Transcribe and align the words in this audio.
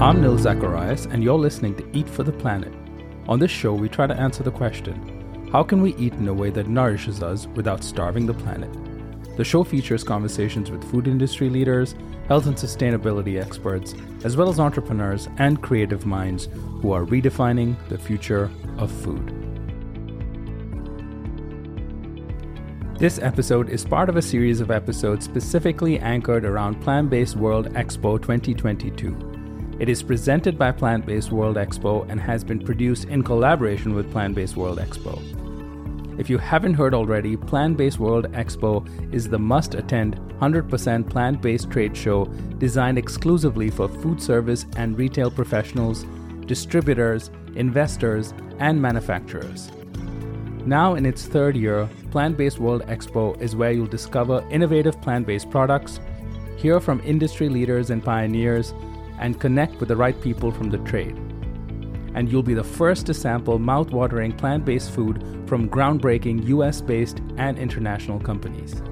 I'm 0.00 0.20
Nil 0.20 0.38
Zacharias, 0.38 1.06
and 1.06 1.24
you're 1.24 1.36
listening 1.36 1.74
to 1.74 1.84
Eat 1.92 2.08
for 2.08 2.22
the 2.22 2.30
Planet. 2.30 2.72
On 3.26 3.40
this 3.40 3.50
show, 3.50 3.74
we 3.74 3.88
try 3.88 4.06
to 4.06 4.14
answer 4.14 4.44
the 4.44 4.50
question 4.52 5.48
how 5.50 5.64
can 5.64 5.82
we 5.82 5.96
eat 5.96 6.12
in 6.12 6.28
a 6.28 6.32
way 6.32 6.50
that 6.50 6.68
nourishes 6.68 7.20
us 7.20 7.48
without 7.48 7.82
starving 7.82 8.24
the 8.24 8.32
planet? 8.32 8.70
The 9.36 9.42
show 9.42 9.64
features 9.64 10.04
conversations 10.04 10.70
with 10.70 10.88
food 10.88 11.08
industry 11.08 11.50
leaders, 11.50 11.96
health 12.28 12.46
and 12.46 12.54
sustainability 12.54 13.42
experts, 13.42 13.96
as 14.22 14.36
well 14.36 14.48
as 14.48 14.60
entrepreneurs 14.60 15.28
and 15.38 15.60
creative 15.60 16.06
minds 16.06 16.48
who 16.80 16.92
are 16.92 17.04
redefining 17.04 17.74
the 17.88 17.98
future 17.98 18.52
of 18.76 18.92
food. 18.92 19.34
This 23.00 23.18
episode 23.18 23.68
is 23.68 23.84
part 23.84 24.08
of 24.08 24.16
a 24.16 24.22
series 24.22 24.60
of 24.60 24.70
episodes 24.70 25.24
specifically 25.24 25.98
anchored 25.98 26.44
around 26.44 26.80
Plant 26.82 27.10
Based 27.10 27.34
World 27.34 27.72
Expo 27.74 28.22
2022. 28.22 29.27
It 29.78 29.88
is 29.88 30.02
presented 30.02 30.58
by 30.58 30.72
Plant 30.72 31.06
Based 31.06 31.30
World 31.30 31.56
Expo 31.56 32.04
and 32.10 32.20
has 32.20 32.42
been 32.42 32.58
produced 32.58 33.04
in 33.04 33.22
collaboration 33.22 33.94
with 33.94 34.10
Plant 34.10 34.34
Based 34.34 34.56
World 34.56 34.78
Expo. 34.78 35.22
If 36.18 36.28
you 36.28 36.36
haven't 36.36 36.74
heard 36.74 36.94
already, 36.94 37.36
Plant 37.36 37.76
Based 37.76 38.00
World 38.00 38.32
Expo 38.32 38.84
is 39.14 39.28
the 39.28 39.38
must 39.38 39.76
attend 39.76 40.16
100% 40.40 41.08
plant 41.08 41.40
based 41.40 41.70
trade 41.70 41.96
show 41.96 42.24
designed 42.58 42.98
exclusively 42.98 43.70
for 43.70 43.86
food 43.86 44.20
service 44.20 44.66
and 44.76 44.98
retail 44.98 45.30
professionals, 45.30 46.04
distributors, 46.46 47.30
investors, 47.54 48.34
and 48.58 48.82
manufacturers. 48.82 49.70
Now, 50.66 50.96
in 50.96 51.06
its 51.06 51.26
third 51.26 51.56
year, 51.56 51.88
Plant 52.10 52.36
Based 52.36 52.58
World 52.58 52.82
Expo 52.88 53.40
is 53.40 53.54
where 53.54 53.70
you'll 53.70 53.86
discover 53.86 54.44
innovative 54.50 55.00
plant 55.00 55.24
based 55.24 55.50
products, 55.50 56.00
hear 56.56 56.80
from 56.80 57.00
industry 57.04 57.48
leaders 57.48 57.90
and 57.90 58.02
pioneers, 58.02 58.74
and 59.18 59.40
connect 59.40 59.80
with 59.80 59.88
the 59.88 59.96
right 59.96 60.20
people 60.20 60.50
from 60.50 60.70
the 60.70 60.78
trade. 60.78 61.16
And 62.14 62.30
you'll 62.30 62.42
be 62.42 62.54
the 62.54 62.64
first 62.64 63.06
to 63.06 63.14
sample 63.14 63.58
mouth-watering 63.58 64.32
plant-based 64.32 64.90
food 64.90 65.22
from 65.46 65.68
groundbreaking 65.68 66.46
US-based 66.46 67.20
and 67.36 67.58
international 67.58 68.20
companies. 68.20 68.82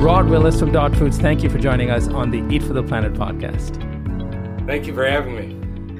Rodd 0.00 0.30
Willis 0.30 0.58
from 0.58 0.72
Dot 0.72 0.96
Foods, 0.96 1.18
thank 1.18 1.42
you 1.42 1.50
for 1.50 1.58
joining 1.58 1.90
us 1.90 2.08
on 2.08 2.30
the 2.30 2.42
Eat 2.54 2.62
for 2.62 2.72
the 2.72 2.82
Planet 2.82 3.12
podcast. 3.12 3.76
Thank 4.66 4.86
you 4.86 4.94
for 4.94 5.06
having 5.06 5.36
me. 5.36 5.49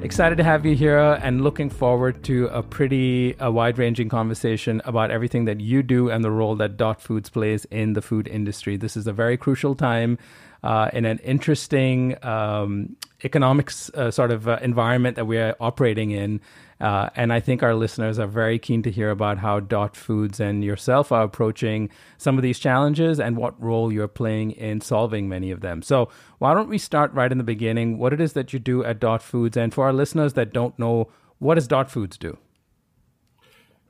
Mm-hmm. 0.00 0.06
Excited 0.06 0.36
to 0.36 0.44
have 0.44 0.64
you 0.64 0.74
here 0.74 0.98
uh, 0.98 1.20
and 1.22 1.42
looking 1.42 1.68
forward 1.68 2.24
to 2.24 2.46
a 2.46 2.62
pretty 2.62 3.34
wide 3.38 3.76
ranging 3.76 4.08
conversation 4.08 4.80
about 4.86 5.10
everything 5.10 5.44
that 5.44 5.60
you 5.60 5.82
do 5.82 6.08
and 6.08 6.24
the 6.24 6.30
role 6.30 6.56
that 6.56 6.78
Dot 6.78 7.02
Foods 7.02 7.28
plays 7.28 7.66
in 7.66 7.92
the 7.92 8.00
food 8.00 8.26
industry. 8.26 8.78
This 8.78 8.96
is 8.96 9.06
a 9.06 9.12
very 9.12 9.36
crucial 9.36 9.74
time 9.74 10.16
uh, 10.62 10.90
in 10.92 11.04
an 11.04 11.18
interesting 11.18 12.22
um, 12.24 12.96
economics 13.24 13.90
uh, 13.94 14.10
sort 14.10 14.30
of 14.30 14.48
uh, 14.48 14.58
environment 14.62 15.16
that 15.16 15.26
we 15.26 15.38
are 15.38 15.56
operating 15.60 16.10
in. 16.10 16.40
Uh, 16.80 17.10
and 17.14 17.32
I 17.32 17.40
think 17.40 17.62
our 17.62 17.74
listeners 17.74 18.18
are 18.18 18.26
very 18.26 18.58
keen 18.58 18.82
to 18.84 18.90
hear 18.90 19.10
about 19.10 19.38
how 19.38 19.60
Dot 19.60 19.94
Foods 19.94 20.40
and 20.40 20.64
yourself 20.64 21.12
are 21.12 21.24
approaching 21.24 21.90
some 22.16 22.38
of 22.38 22.42
these 22.42 22.58
challenges 22.58 23.20
and 23.20 23.36
what 23.36 23.60
role 23.62 23.92
you're 23.92 24.08
playing 24.08 24.52
in 24.52 24.80
solving 24.80 25.28
many 25.28 25.50
of 25.50 25.60
them. 25.60 25.82
So, 25.82 26.08
why 26.38 26.54
don't 26.54 26.70
we 26.70 26.78
start 26.78 27.12
right 27.12 27.30
in 27.30 27.36
the 27.36 27.44
beginning? 27.44 27.98
What 27.98 28.14
it 28.14 28.20
is 28.20 28.32
that 28.32 28.54
you 28.54 28.58
do 28.58 28.82
at 28.82 28.98
Dot 28.98 29.22
Foods, 29.22 29.58
and 29.58 29.74
for 29.74 29.84
our 29.84 29.92
listeners 29.92 30.32
that 30.34 30.54
don't 30.54 30.78
know, 30.78 31.10
what 31.38 31.56
does 31.56 31.68
Dot 31.68 31.90
Foods 31.90 32.16
do? 32.16 32.38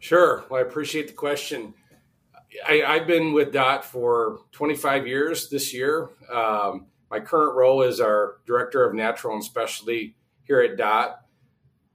Sure. 0.00 0.44
Well, 0.48 0.58
I 0.58 0.62
appreciate 0.66 1.06
the 1.06 1.12
question. 1.12 1.74
I, 2.66 2.98
have 2.98 3.06
been 3.06 3.32
with 3.32 3.52
Dot 3.52 3.84
for 3.84 4.40
25 4.52 5.06
years 5.06 5.48
this 5.48 5.72
year. 5.72 6.10
Um, 6.32 6.86
my 7.10 7.20
current 7.20 7.56
role 7.56 7.82
is 7.82 8.00
our 8.00 8.38
director 8.46 8.84
of 8.84 8.94
natural 8.94 9.34
and 9.34 9.44
specialty 9.44 10.16
here 10.42 10.60
at 10.60 10.76
Dot. 10.76 11.22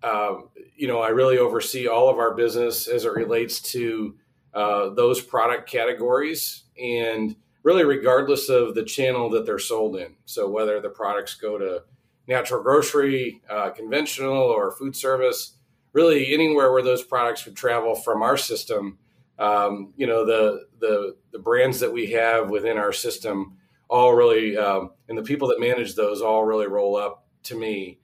Um, 0.04 0.50
you 0.76 0.88
know, 0.88 1.00
I 1.00 1.10
really 1.10 1.38
oversee 1.38 1.88
all 1.88 2.10
of 2.10 2.18
our 2.18 2.34
business 2.36 2.88
as 2.88 3.06
it 3.06 3.14
relates 3.14 3.62
to 3.74 4.16
uh, 4.54 4.90
those 4.90 5.22
product 5.22 5.70
categories 5.70 6.64
and 6.82 7.36
really 7.64 7.84
regardless 7.84 8.48
of 8.50 8.76
the 8.76 8.84
channel 8.84 9.30
that 9.32 9.46
they're 9.46 9.58
sold 9.58 9.96
in. 9.96 10.14
So 10.26 10.48
whether 10.48 10.80
the 10.80 10.90
products 10.90 11.34
go 11.34 11.58
to 11.58 11.84
natural 12.28 12.62
grocery, 12.62 13.42
uh, 13.50 13.72
conventional, 13.72 14.38
or 14.38 14.72
food 14.72 14.96
service, 14.96 15.54
really 15.94 16.34
anywhere 16.34 16.72
where 16.72 16.84
those 16.84 17.04
products 17.04 17.46
would 17.46 17.56
travel 17.56 17.96
from 17.96 18.22
our 18.22 18.38
system, 18.38 18.98
um, 19.38 19.94
you 19.97 20.07
know, 20.07 20.25
the, 20.25 20.68
the, 20.79 21.16
the 21.31 21.40
brands 21.40 21.79
that 21.79 21.91
we 21.91 22.12
have 22.12 22.50
within 22.50 22.78
our 22.78 22.94
system 22.94 23.57
all 23.90 24.13
really, 24.13 24.57
um, 24.57 24.91
and 25.07 25.18
the 25.18 25.23
people 25.23 25.50
that 25.50 25.59
manage 25.59 25.96
those 25.96 26.22
all 26.22 26.44
really 26.44 26.68
roll 26.68 26.96
up 26.96 27.25
to 27.44 27.56
me. 27.56 28.00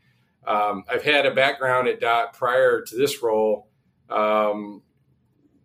Um, 0.46 0.84
I've 0.90 1.04
had 1.04 1.26
a 1.26 1.34
background 1.34 1.88
at 1.88 2.00
Dot 2.00 2.34
prior 2.34 2.82
to 2.82 2.96
this 2.96 3.22
role, 3.22 3.70
um, 4.10 4.82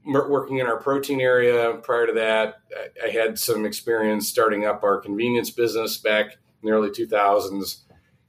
working 0.05 0.59
in 0.59 0.67
our 0.67 0.79
protein 0.79 1.21
area. 1.21 1.75
Prior 1.83 2.07
to 2.07 2.13
that, 2.15 2.61
I 3.05 3.09
had 3.09 3.39
some 3.39 3.65
experience 3.65 4.29
starting 4.29 4.65
up 4.65 4.83
our 4.83 5.01
convenience 5.01 5.51
business 5.51 5.99
back 5.99 6.33
in 6.33 6.69
the 6.69 6.71
early 6.71 6.91
2000s. 6.91 7.83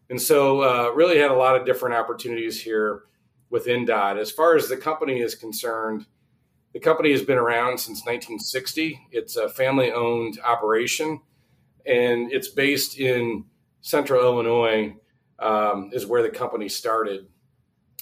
And 0.09 0.21
so, 0.21 0.61
uh, 0.61 0.91
really 0.93 1.19
had 1.19 1.31
a 1.31 1.35
lot 1.35 1.57
of 1.59 1.65
different 1.65 1.95
opportunities 1.95 2.61
here 2.61 3.03
within 3.49 3.85
Dot. 3.85 4.17
As 4.17 4.31
far 4.31 4.55
as 4.55 4.69
the 4.69 4.77
company 4.77 5.19
is 5.19 5.35
concerned, 5.35 6.05
the 6.77 6.83
company 6.83 7.09
has 7.09 7.23
been 7.23 7.39
around 7.39 7.79
since 7.79 8.05
1960. 8.05 9.07
It's 9.11 9.35
a 9.35 9.49
family 9.49 9.91
owned 9.91 10.39
operation 10.45 11.19
and 11.87 12.31
it's 12.31 12.49
based 12.49 12.99
in 12.99 13.45
central 13.81 14.21
Illinois 14.21 14.95
um, 15.39 15.89
is 15.91 16.05
where 16.05 16.21
the 16.21 16.29
company 16.29 16.69
started. 16.69 17.29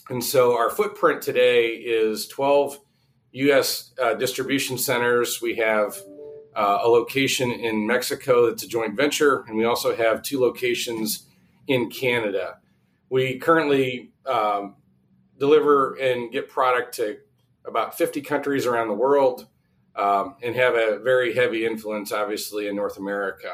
And 0.10 0.22
so 0.22 0.58
our 0.58 0.70
footprint 0.70 1.22
today 1.22 1.68
is 1.68 2.28
12 2.28 2.78
U.S. 3.32 3.94
Uh, 3.98 4.16
distribution 4.16 4.78
centers. 4.78 5.42
We 5.42 5.56
have 5.56 5.96
uh, 6.54 6.80
a 6.84 6.90
location 6.90 7.52
in 7.52 7.88
Mexico 7.88 8.50
that's 8.50 8.64
a 8.64 8.68
joint 8.68 8.98
venture, 8.98 9.46
and 9.48 9.56
we 9.56 9.64
also 9.64 9.96
have 9.96 10.22
two 10.22 10.42
locations 10.42 11.28
in 11.70 11.90
Canada. 11.90 12.58
We 13.10 13.40
currently 13.40 14.12
um, 14.26 14.76
deliver 15.40 15.94
and 15.96 16.30
get 16.30 16.50
product 16.50 16.96
to 16.96 17.20
about 17.68 17.98
50 17.98 18.22
countries 18.22 18.66
around 18.66 18.88
the 18.88 18.94
world 18.94 19.48
um, 19.96 20.36
and 20.42 20.56
have 20.56 20.76
a 20.76 21.00
very 21.00 21.34
heavy 21.34 21.66
influence, 21.66 22.12
obviously, 22.12 22.68
in 22.68 22.76
North 22.76 22.98
America. 22.98 23.54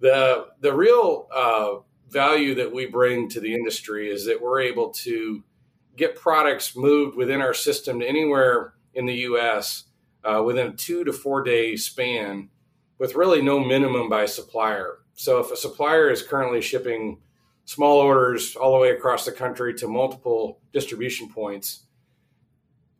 The, 0.00 0.46
the 0.60 0.72
real 0.72 1.28
uh, 1.34 1.76
value 2.08 2.54
that 2.54 2.72
we 2.72 2.86
bring 2.86 3.28
to 3.30 3.40
the 3.40 3.54
industry 3.54 4.10
is 4.10 4.26
that 4.26 4.40
we're 4.40 4.60
able 4.60 4.90
to 4.90 5.42
get 5.96 6.16
products 6.16 6.76
moved 6.76 7.16
within 7.16 7.40
our 7.40 7.54
system 7.54 8.00
to 8.00 8.06
anywhere 8.06 8.74
in 8.94 9.06
the 9.06 9.14
US 9.14 9.84
uh, 10.24 10.42
within 10.44 10.68
a 10.68 10.72
two 10.72 11.04
to 11.04 11.12
four 11.12 11.42
day 11.42 11.76
span 11.76 12.48
with 12.98 13.14
really 13.14 13.42
no 13.42 13.58
minimum 13.58 14.08
by 14.08 14.26
supplier. 14.26 14.98
So 15.14 15.38
if 15.38 15.50
a 15.50 15.56
supplier 15.56 16.10
is 16.10 16.22
currently 16.22 16.60
shipping 16.60 17.20
small 17.64 17.98
orders 17.98 18.56
all 18.56 18.72
the 18.72 18.80
way 18.80 18.90
across 18.90 19.24
the 19.24 19.32
country 19.32 19.74
to 19.74 19.88
multiple 19.88 20.60
distribution 20.72 21.28
points, 21.28 21.83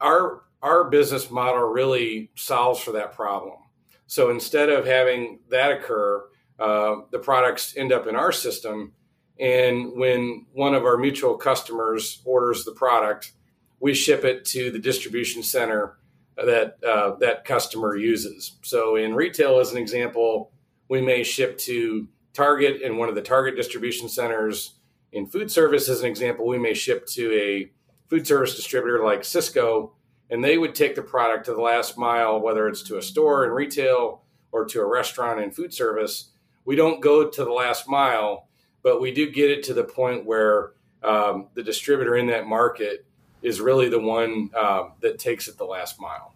our 0.05 0.43
our 0.63 0.85
business 0.85 1.31
model 1.31 1.63
really 1.63 2.31
solves 2.37 2.81
for 2.81 2.93
that 2.93 3.13
problem. 3.13 3.59
So 4.07 4.31
instead 4.31 4.71
of 4.71 4.87
having 4.87 5.41
that 5.51 5.73
occur, 5.73 6.25
uh, 6.59 6.97
the 7.11 7.19
products 7.19 7.77
end 7.77 7.93
up 7.93 8.07
in 8.07 8.17
our 8.17 8.33
system 8.33 8.93
and 9.39 9.93
when 9.97 10.47
one 10.53 10.75
of 10.75 10.85
our 10.85 10.97
mutual 10.97 11.37
customers 11.37 12.23
orders 12.25 12.65
the 12.65 12.73
product, 12.73 13.33
we 13.81 13.95
ship 13.95 14.25
it 14.25 14.45
to 14.47 14.71
the 14.71 14.79
distribution 14.79 15.43
center 15.43 15.99
that 16.37 16.77
uh, 16.87 17.17
that 17.17 17.45
customer 17.45 17.97
uses. 17.97 18.59
So 18.63 18.97
in 18.97 19.15
retail, 19.15 19.59
as 19.59 19.73
an 19.73 19.79
example, 19.79 20.53
we 20.89 21.01
may 21.01 21.25
ship 21.25 21.59
to 21.59 22.09
Target 22.33 22.83
in 22.83 22.97
one 22.97 23.09
of 23.09 23.15
the 23.15 23.23
Target 23.23 23.57
distribution 23.57 24.09
centers 24.09 24.75
In 25.13 25.27
food 25.27 25.49
service, 25.49 25.89
as 25.89 26.01
an 26.01 26.07
example, 26.07 26.45
we 26.45 26.59
may 26.59 26.75
ship 26.75 27.07
to 27.07 27.33
a 27.33 27.71
food 28.15 28.27
service 28.29 28.55
distributor 28.55 29.03
like 29.05 29.23
Sysco, 29.23 29.91
and 30.31 30.45
they 30.45 30.57
would 30.57 30.73
take 30.73 30.95
the 30.95 31.03
product 31.03 31.47
to 31.47 31.53
the 31.53 31.61
last 31.61 31.99
mile, 31.99 32.41
whether 32.41 32.69
it's 32.69 32.85
to 32.85 32.97
a 32.97 33.03
store 33.03 33.45
in 33.45 33.51
retail 33.51 34.23
or 34.53 34.65
to 34.67 34.81
a 34.81 34.87
restaurant 34.87 35.41
in 35.41 35.51
food 35.51 35.75
service. 35.75 36.31
We 36.65 36.77
don't 36.77 37.01
go 37.01 37.29
to 37.29 37.45
the 37.45 37.51
last 37.51 37.89
mile, 37.89 38.47
but 38.85 39.01
we 39.01 39.13
do 39.13 39.29
get 39.33 39.51
it 39.51 39.65
to 39.65 39.75
the 39.75 39.83
point 39.83 40.25
where 40.25 40.75
um, 41.03 41.49
the 41.55 41.63
distributor 41.65 42.15
in 42.15 42.29
that 42.29 42.47
market 42.47 43.05
is 43.43 43.61
really 43.61 43.89
the 43.89 43.99
one 43.99 44.49
uh, 44.57 44.91
that 45.01 45.19
takes 45.19 45.49
it 45.49 45.59
the 45.59 45.65
last 45.65 46.01
mile. 46.01 46.35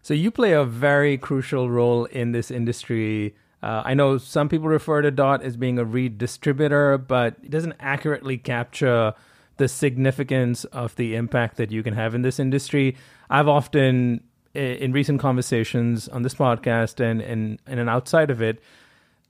So 0.00 0.14
you 0.14 0.30
play 0.30 0.52
a 0.52 0.64
very 0.64 1.18
crucial 1.18 1.68
role 1.68 2.06
in 2.06 2.32
this 2.32 2.50
industry. 2.50 3.34
Uh, 3.62 3.82
I 3.84 3.92
know 3.92 4.16
some 4.16 4.48
people 4.48 4.68
refer 4.68 5.02
to 5.02 5.10
Dot 5.10 5.42
as 5.42 5.58
being 5.58 5.78
a 5.78 5.84
redistributor, 5.84 7.06
but 7.06 7.36
it 7.42 7.50
doesn't 7.50 7.74
accurately 7.78 8.38
capture 8.38 9.12
the 9.60 9.68
significance 9.68 10.64
of 10.64 10.96
the 10.96 11.14
impact 11.14 11.58
that 11.58 11.70
you 11.70 11.82
can 11.82 11.92
have 11.92 12.14
in 12.14 12.22
this 12.22 12.40
industry. 12.40 12.96
I've 13.28 13.46
often, 13.46 14.22
in 14.54 14.90
recent 14.92 15.20
conversations 15.20 16.08
on 16.08 16.22
this 16.22 16.34
podcast 16.34 16.98
and, 16.98 17.20
and, 17.20 17.58
and 17.66 17.90
outside 17.90 18.30
of 18.30 18.40
it, 18.40 18.62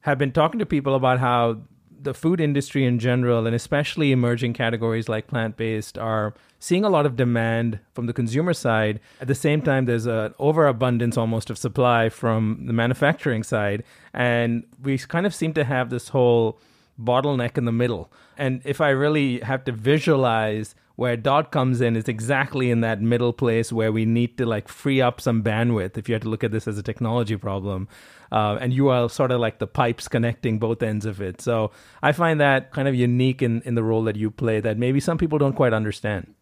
have 0.03 0.19
been 0.19 0.31
talking 0.31 0.61
to 0.61 0.67
people 0.67 0.95
about 0.95 1.19
how 1.19 1.63
the 2.01 2.15
food 2.15 2.41
industry 2.41 2.87
in 2.87 3.01
general, 3.01 3.45
and 3.45 3.57
especially 3.57 4.13
emerging 4.13 4.53
categories 4.53 5.09
like 5.09 5.27
plant 5.27 5.57
based, 5.57 5.99
are 5.99 6.33
seeing 6.61 6.85
a 6.85 6.89
lot 6.89 7.07
of 7.07 7.17
demand 7.17 7.81
from 7.93 8.07
the 8.07 8.13
consumer 8.13 8.55
side. 8.55 9.01
At 9.21 9.27
the 9.27 9.35
same 9.35 9.61
time, 9.61 9.87
there's 9.87 10.07
an 10.07 10.33
overabundance 10.39 11.17
almost 11.17 11.51
of 11.51 11.59
supply 11.59 12.09
from 12.09 12.67
the 12.67 12.73
manufacturing 12.73 13.43
side. 13.43 13.83
And 14.15 14.63
we 14.81 14.97
kind 14.97 15.27
of 15.27 15.35
seem 15.35 15.55
to 15.55 15.65
have 15.65 15.91
this 15.91 16.11
whole 16.11 16.61
bottleneck 17.01 17.57
in 17.59 17.65
the 17.65 17.73
middle. 17.73 18.13
And 18.37 18.61
if 18.65 18.81
I 18.81 18.91
really 18.91 19.41
have 19.41 19.65
to 19.65 19.73
visualize 19.73 20.75
where 21.01 21.17
dot 21.17 21.51
comes 21.51 21.81
in 21.81 21.97
is 21.97 22.09
exactly 22.09 22.71
in 22.71 22.83
that 22.83 23.01
middle 23.01 23.33
place 23.33 23.73
where 23.73 23.91
we 23.91 24.05
need 24.05 24.37
to 24.37 24.45
like 24.45 24.69
free 24.69 25.01
up 25.01 25.19
some 25.19 25.43
bandwidth 25.43 25.97
if 25.97 26.11
you 26.11 26.15
had 26.15 26.21
to 26.21 26.29
look 26.29 26.45
at 26.45 26.53
this 26.53 26.69
as 26.69 26.77
a 26.77 26.83
technology 26.83 27.39
problem. 27.39 27.89
Uh, 28.31 28.59
and 28.61 28.75
you 28.75 28.89
are 28.89 29.09
sort 29.09 29.31
of 29.33 29.41
like 29.41 29.61
the 29.61 29.67
pipes 29.67 30.09
connecting 30.09 30.59
both 30.59 30.83
ends 30.83 31.07
of 31.07 31.23
it. 31.23 31.41
So 31.41 31.71
i 32.03 32.13
find 32.13 32.39
that 32.39 32.71
kind 32.73 32.87
of 32.87 32.95
unique 32.95 33.41
in, 33.41 33.63
in 33.63 33.77
the 33.77 33.83
role 33.83 34.05
that 34.05 34.17
you 34.17 34.31
play 34.31 34.61
that 34.61 34.77
maybe 34.77 35.01
some 35.01 35.17
people 35.17 35.39
don't 35.39 35.55
quite 35.55 35.73
understand. 35.73 36.35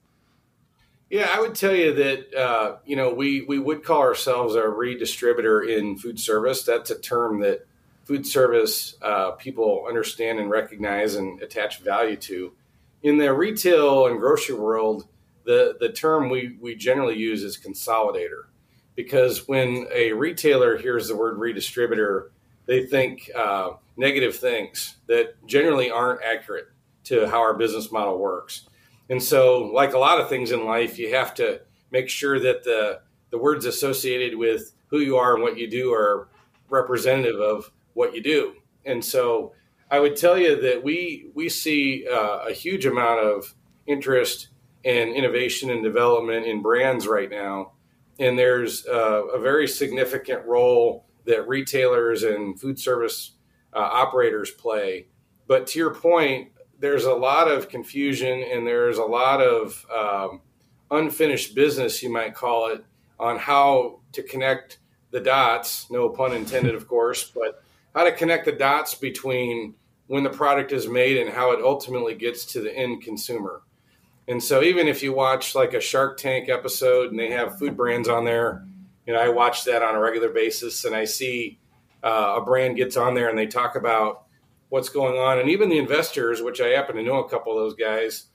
Yeah 1.08 1.28
i 1.32 1.40
would 1.40 1.54
tell 1.54 1.75
you 1.75 1.94
that 1.94 2.34
uh, 2.34 2.78
you 2.84 2.96
know 2.96 3.14
we, 3.14 3.43
we 3.43 3.61
would 3.61 3.84
call 3.84 4.00
ourselves 4.00 4.56
a 4.56 4.62
redistributor 4.62 5.62
in 5.62 5.96
food 5.96 6.19
service. 6.19 6.64
That's 6.64 6.90
a 6.90 6.99
term 6.99 7.43
that 7.43 7.68
food 8.08 8.26
service 8.26 8.96
uh, 9.02 9.32
people 9.32 9.84
understand 9.87 10.40
and 10.40 10.50
recognize 10.50 11.14
and 11.16 11.43
attach 11.43 11.81
value 11.81 12.16
to 12.16 12.55
in 13.02 13.19
the 13.19 13.32
retail 13.32 14.06
and 14.06 14.19
grocery 14.19 14.55
world, 14.56 15.06
the, 15.44 15.76
the 15.78 15.90
term 15.90 16.31
we, 16.31 16.56
we 16.58 16.75
generally 16.75 17.16
use 17.16 17.43
is 17.43 17.58
consolidator 17.58 18.44
because 18.96 19.46
when 19.46 19.87
a 19.94 20.12
retailer 20.12 20.78
hears 20.78 21.08
the 21.08 21.16
word 21.16 21.38
redistributor, 21.38 22.31
they 22.64 22.87
think 22.87 23.31
uh, 23.37 23.72
negative 23.99 24.37
things 24.37 24.96
that 25.06 25.34
generally 25.46 25.90
aren't 25.90 26.22
accurate 26.22 26.69
to 27.04 27.28
how 27.28 27.40
our 27.40 27.54
business 27.54 27.93
model 27.93 28.19
works. 28.19 28.69
And 29.11 29.22
so, 29.22 29.64
like 29.66 29.93
a 29.93 29.99
lot 29.99 30.19
of 30.19 30.31
things 30.31 30.50
in 30.50 30.64
life, 30.64 30.99
you 30.99 31.14
have 31.14 31.34
to 31.34 31.61
make 31.90 32.08
sure 32.08 32.40
that 32.40 32.64
the, 32.64 33.00
the 33.31 33.38
words 33.38 33.66
associated 33.66 34.37
with 34.37 34.72
who 34.88 34.99
you 34.99 35.16
are 35.16 35.34
and 35.34 35.43
what 35.43 35.58
you 35.58 35.70
do 35.70 35.93
are 35.93 36.28
representative 36.69 37.40
of 37.40 37.70
what 37.99 38.15
you 38.15 38.23
do. 38.23 38.55
And 38.87 39.05
so, 39.05 39.53
I 39.91 40.00
would 40.00 40.17
tell 40.17 40.39
you 40.39 40.61
that 40.61 40.83
we 40.85 41.31
we 41.35 41.49
see 41.49 42.06
uh, 42.06 42.41
a 42.49 42.53
huge 42.53 42.87
amount 42.87 43.21
of 43.21 43.55
interest 43.87 44.49
and 44.85 45.15
innovation 45.15 45.71
and 45.71 45.83
development 45.83 46.47
in 46.47 46.62
brands 46.62 47.06
right 47.06 47.31
now, 47.31 47.73
and 48.19 48.39
there's 48.39 48.87
uh, 48.87 49.25
a 49.27 49.41
very 49.41 49.67
significant 49.67 50.45
role 50.47 51.06
that 51.25 51.49
retailers 51.49 52.23
and 52.23 52.61
food 52.61 52.79
service 52.79 53.33
uh, 53.75 53.79
operators 53.79 54.50
play. 54.50 55.06
But 55.47 55.67
to 55.69 55.79
your 55.79 55.95
point, 55.95 56.53
there's 56.79 57.05
a 57.05 57.12
lot 57.12 57.49
of 57.49 57.69
confusion 57.69 58.45
and 58.53 58.67
there's 58.67 58.99
a 58.99 59.05
lot 59.05 59.41
of 59.41 59.85
um, 59.95 60.41
unfinished 60.91 61.55
business, 61.55 62.03
you 62.03 62.11
might 62.12 62.35
call 62.35 62.71
it, 62.71 62.85
on 63.19 63.39
how 63.39 64.00
to 64.12 64.23
connect 64.23 64.79
the 65.11 65.21
dots. 65.21 65.91
No 65.91 66.09
pun 66.09 66.33
intended, 66.33 66.75
of 66.75 66.87
course, 66.87 67.25
but 67.25 67.62
how 67.94 68.05
to 68.05 68.12
connect 68.12 68.44
the 68.44 68.52
dots 68.52 68.94
between 68.94 69.75
when 70.06 70.25
the 70.25 70.31
product 70.31 70.73
is 70.73 70.88
made 70.88 71.19
and 71.19 71.31
how 71.31 71.52
it 71.52 71.61
ultimately 71.62 72.14
gets 72.14 72.44
to 72.46 72.61
the 72.61 72.75
end 72.75 73.02
consumer. 73.02 73.62
And 74.26 74.43
so 74.43 74.62
even 74.62 74.88
if 74.88 75.02
you 75.02 75.12
watch 75.12 75.55
like 75.55 75.73
a 75.73 75.81
Shark 75.81 76.19
Tank 76.19 76.49
episode 76.49 77.11
and 77.11 77.19
they 77.19 77.31
have 77.31 77.58
food 77.58 77.76
brands 77.76 78.08
on 78.08 78.25
there, 78.25 78.67
you 79.06 79.14
know, 79.14 79.20
I 79.20 79.31
watch 79.31 79.64
that 79.64 79.82
on 79.82 79.94
a 79.94 80.00
regular 80.00 80.29
basis 80.29 80.85
and 80.85 80.94
I 80.94 81.05
see 81.05 81.58
uh, 82.02 82.37
a 82.37 82.44
brand 82.44 82.76
gets 82.76 82.96
on 82.96 83.14
there 83.14 83.31
and 83.31 83.38
they 83.38 83.46
talk 83.46 83.75
about 83.75 84.25
what's 84.69 84.90
going 84.90 85.19
on. 85.19 85.38
And 85.38 85.49
even 85.49 85.70
the 85.70 85.79
investors, 85.79 86.43
which 86.43 86.61
I 86.61 86.69
happen 86.69 86.96
to 86.96 87.02
know 87.02 87.25
a 87.25 87.29
couple 87.29 87.52
of 87.52 87.58
those 87.58 87.75
guys 87.75 88.26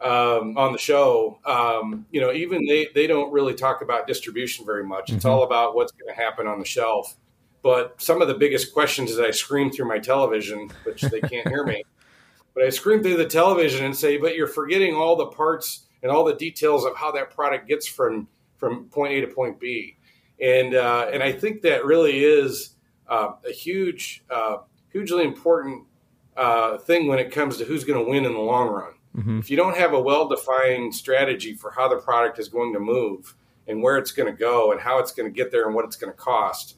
um, 0.00 0.56
on 0.56 0.72
the 0.72 0.78
show, 0.78 1.38
um, 1.44 2.06
you 2.10 2.20
know, 2.20 2.32
even 2.32 2.66
they, 2.66 2.88
they 2.94 3.06
don't 3.06 3.30
really 3.30 3.54
talk 3.54 3.82
about 3.82 4.06
distribution 4.06 4.64
very 4.64 4.84
much. 4.84 5.06
Mm-hmm. 5.06 5.16
It's 5.16 5.24
all 5.26 5.42
about 5.42 5.74
what's 5.74 5.92
going 5.92 6.12
to 6.12 6.20
happen 6.20 6.46
on 6.46 6.58
the 6.58 6.64
shelf. 6.64 7.14
But 7.62 8.00
some 8.02 8.20
of 8.20 8.28
the 8.28 8.34
biggest 8.34 8.72
questions 8.72 9.10
is 9.10 9.20
I 9.20 9.30
scream 9.30 9.70
through 9.70 9.86
my 9.86 9.98
television, 9.98 10.70
which 10.84 11.02
they 11.02 11.20
can't 11.20 11.46
hear 11.48 11.64
me, 11.64 11.84
but 12.54 12.64
I 12.64 12.70
scream 12.70 13.02
through 13.02 13.18
the 13.18 13.26
television 13.26 13.84
and 13.84 13.96
say, 13.96 14.16
"But 14.16 14.34
you're 14.34 14.48
forgetting 14.48 14.94
all 14.94 15.14
the 15.16 15.26
parts 15.26 15.86
and 16.02 16.10
all 16.10 16.24
the 16.24 16.34
details 16.34 16.84
of 16.84 16.96
how 16.96 17.12
that 17.12 17.30
product 17.30 17.68
gets 17.68 17.86
from 17.86 18.26
from 18.56 18.86
point 18.86 19.12
A 19.12 19.20
to 19.20 19.28
point 19.28 19.60
B." 19.60 19.96
And 20.40 20.74
uh, 20.74 21.08
and 21.12 21.22
I 21.22 21.30
think 21.32 21.62
that 21.62 21.84
really 21.84 22.24
is 22.24 22.74
uh, 23.08 23.34
a 23.48 23.52
huge, 23.52 24.24
uh, 24.28 24.58
hugely 24.90 25.24
important 25.24 25.84
uh, 26.36 26.78
thing 26.78 27.06
when 27.06 27.20
it 27.20 27.30
comes 27.30 27.58
to 27.58 27.64
who's 27.64 27.84
going 27.84 28.04
to 28.04 28.10
win 28.10 28.24
in 28.24 28.32
the 28.32 28.40
long 28.40 28.68
run. 28.68 28.92
Mm-hmm. 29.16 29.38
If 29.38 29.50
you 29.50 29.56
don't 29.56 29.76
have 29.76 29.92
a 29.92 30.00
well 30.00 30.26
defined 30.26 30.94
strategy 30.94 31.54
for 31.54 31.70
how 31.70 31.86
the 31.86 31.96
product 31.96 32.40
is 32.40 32.48
going 32.48 32.72
to 32.72 32.80
move 32.80 33.36
and 33.68 33.82
where 33.82 33.98
it's 33.98 34.10
going 34.10 34.30
to 34.30 34.36
go 34.36 34.72
and 34.72 34.80
how 34.80 34.98
it's 34.98 35.12
going 35.12 35.30
to 35.30 35.34
get 35.34 35.52
there 35.52 35.66
and 35.66 35.74
what 35.74 35.84
it's 35.84 35.96
going 35.96 36.12
to 36.12 36.18
cost 36.18 36.76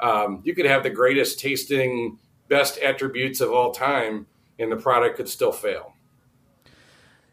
um, 0.00 0.40
you 0.44 0.54
could 0.54 0.66
have 0.66 0.82
the 0.82 0.90
greatest 0.90 1.38
tasting, 1.38 2.18
best 2.48 2.78
attributes 2.78 3.40
of 3.40 3.52
all 3.52 3.72
time, 3.72 4.26
and 4.58 4.70
the 4.70 4.76
product 4.76 5.16
could 5.16 5.28
still 5.28 5.52
fail. 5.52 5.94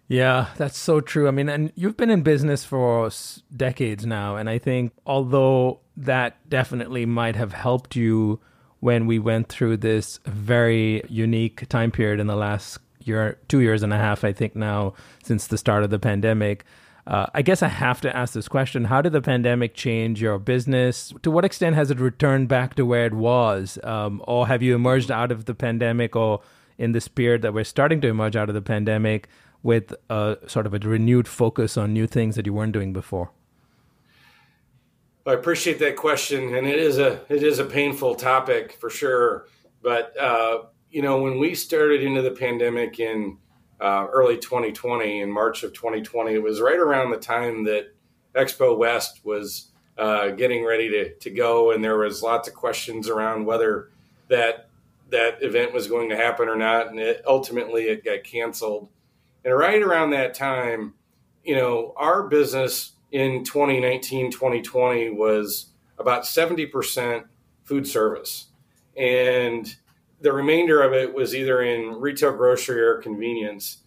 Yeah, 0.08 0.48
that's 0.58 0.78
so 0.78 1.00
true. 1.00 1.30
I 1.30 1.31
mean, 1.31 1.48
and 1.48 1.72
you've 1.75 1.96
been 1.96 2.10
in 2.10 2.22
business 2.22 2.65
for 2.65 3.10
decades 3.56 4.06
now, 4.06 4.36
and 4.36 4.50
I 4.50 4.58
think 4.58 4.91
although 5.06 5.80
that 5.96 6.50
definitely 6.50 7.06
might 7.06 7.38
have 7.38 7.53
helped 7.53 7.96
you 7.96 8.41
when 8.82 9.08
we 9.08 9.20
went 9.20 9.48
through 9.48 9.77
this 9.77 10.20
very 10.25 11.01
unique 11.08 11.68
time 11.70 11.91
period 11.91 12.20
in 12.20 12.27
the 12.27 12.36
last 12.36 12.80
year, 13.00 13.39
two 13.48 13.60
years 13.60 13.84
and 13.84 13.94
a 13.94 13.98
half, 13.98 14.25
I 14.25 14.34
think 14.34 14.53
now, 14.53 14.96
since 15.24 15.48
the 15.48 15.58
start 15.58 15.84
of 15.84 15.91
the 15.91 16.00
pandemic. 16.00 16.65
Uh, 17.08 17.25
I 17.34 17.41
guess 17.41 17.63
I 17.63 17.67
have 17.67 18.00
to 18.01 18.15
ask 18.15 18.34
this 18.34 18.48
question. 18.48 18.86
How 18.86 19.01
did 19.01 19.12
the 19.12 19.22
pandemic 19.22 19.74
change 19.74 20.22
your 20.22 20.38
business? 20.38 21.13
To 21.24 21.31
what 21.31 21.46
extent 21.46 21.75
has 21.75 21.89
it 21.89 22.00
returned 22.00 22.48
back 22.48 22.75
to 22.75 22.86
where 22.86 23.05
it 23.05 23.13
was? 23.13 23.79
Um, 23.84 24.24
or 24.27 24.48
have 24.48 24.62
you 24.62 24.75
emerged 24.75 25.10
out 25.10 25.31
of 25.31 25.46
the 25.46 25.55
pandemic 25.55 26.15
or 26.15 26.41
in 26.77 26.91
this 26.91 27.08
period 27.08 27.41
that 27.41 27.53
we're 27.53 27.63
starting 27.63 28.01
to 28.01 28.08
emerge 28.08 28.36
out 28.36 28.50
of 28.50 28.55
the 28.55 28.62
pandemic 28.62 29.27
with 29.63 29.93
a, 30.10 30.38
sort 30.48 30.65
of 30.65 30.74
a 30.74 30.79
renewed 30.79 31.27
focus 31.27 31.77
on 31.77 31.93
new 31.93 32.08
things 32.08 32.36
that 32.36 32.46
you 32.46 32.53
weren't 32.53 32.74
doing 32.74 32.93
before? 32.93 33.31
I 35.25 35.34
appreciate 35.34 35.77
that 35.79 35.96
question, 35.98 36.55
and 36.55 36.65
it 36.65 36.79
is 36.79 36.98
a 36.98 37.22
it 37.29 37.43
is 37.43 37.60
a 37.60 37.65
painful 37.65 38.15
topic 38.15 38.74
for 38.74 38.89
sure. 38.89 39.46
But 39.84 40.20
uh, 40.20 40.63
you 40.89 41.03
know, 41.03 41.22
when 41.22 41.38
we 41.38 41.53
started 41.53 42.01
into 42.01 42.24
the 42.24 42.31
pandemic 42.31 43.00
in 43.00 43.38
uh, 43.81 44.07
early 44.11 44.38
2020, 44.38 45.21
in 45.21 45.31
March 45.31 45.63
of 45.63 45.73
2020. 45.73 46.33
It 46.33 46.43
was 46.43 46.61
right 46.61 46.77
around 46.77 47.11
the 47.11 47.17
time 47.17 47.63
that 47.65 47.93
Expo 48.35 48.77
West 48.77 49.21
was 49.23 49.71
uh, 49.97 50.29
getting 50.29 50.63
ready 50.63 50.89
to, 50.89 51.13
to 51.15 51.29
go, 51.29 51.71
and 51.71 51.83
there 51.83 51.97
was 51.97 52.21
lots 52.21 52.47
of 52.47 52.53
questions 52.53 53.09
around 53.09 53.45
whether 53.45 53.89
that 54.27 54.69
that 55.09 55.43
event 55.43 55.73
was 55.73 55.88
going 55.88 56.09
to 56.09 56.15
happen 56.15 56.47
or 56.47 56.55
not. 56.55 56.88
And 56.88 57.00
it, 57.00 57.21
ultimately, 57.27 57.83
it 57.83 58.05
got 58.05 58.23
canceled. 58.23 58.88
And 59.43 59.55
right 59.55 59.81
around 59.81 60.11
that 60.11 60.33
time, 60.33 60.93
you 61.43 61.55
know, 61.55 61.93
our 61.97 62.27
business 62.27 62.93
in 63.11 63.43
2019, 63.43 64.31
2020 64.31 65.09
was 65.09 65.67
about 66.00 66.23
70% 66.23 67.25
food 67.63 67.88
service. 67.88 68.47
And 68.95 69.75
the 70.22 70.32
remainder 70.32 70.82
of 70.82 70.94
it 70.94 71.13
was 71.13 71.36
either 71.36 71.62
in 71.62 72.00
retail 72.00 72.32
grocery 72.32 72.82
or 72.82 72.96
convenience. 72.98 73.78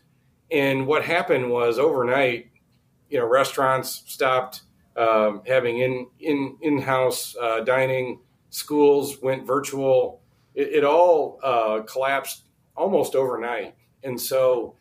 And 0.51 0.87
what 0.87 1.05
happened 1.05 1.51
was 1.51 1.79
overnight, 1.79 2.51
you 3.09 3.19
know, 3.19 3.27
restaurants 3.27 4.03
stopped 4.07 4.63
um, 4.97 5.43
having 5.47 5.79
in 5.79 6.07
in 6.21 6.57
in 6.61 6.79
house 6.79 7.37
uh, 7.41 7.61
dining. 7.61 8.21
Schools 8.51 9.21
went 9.23 9.47
virtual. 9.47 10.21
It, 10.55 10.69
it 10.69 10.85
all 10.85 11.41
uh, 11.43 11.83
collapsed 11.83 12.45
almost 12.77 13.15
overnight. 13.15 13.75
And 14.03 14.21
so, 14.21 14.75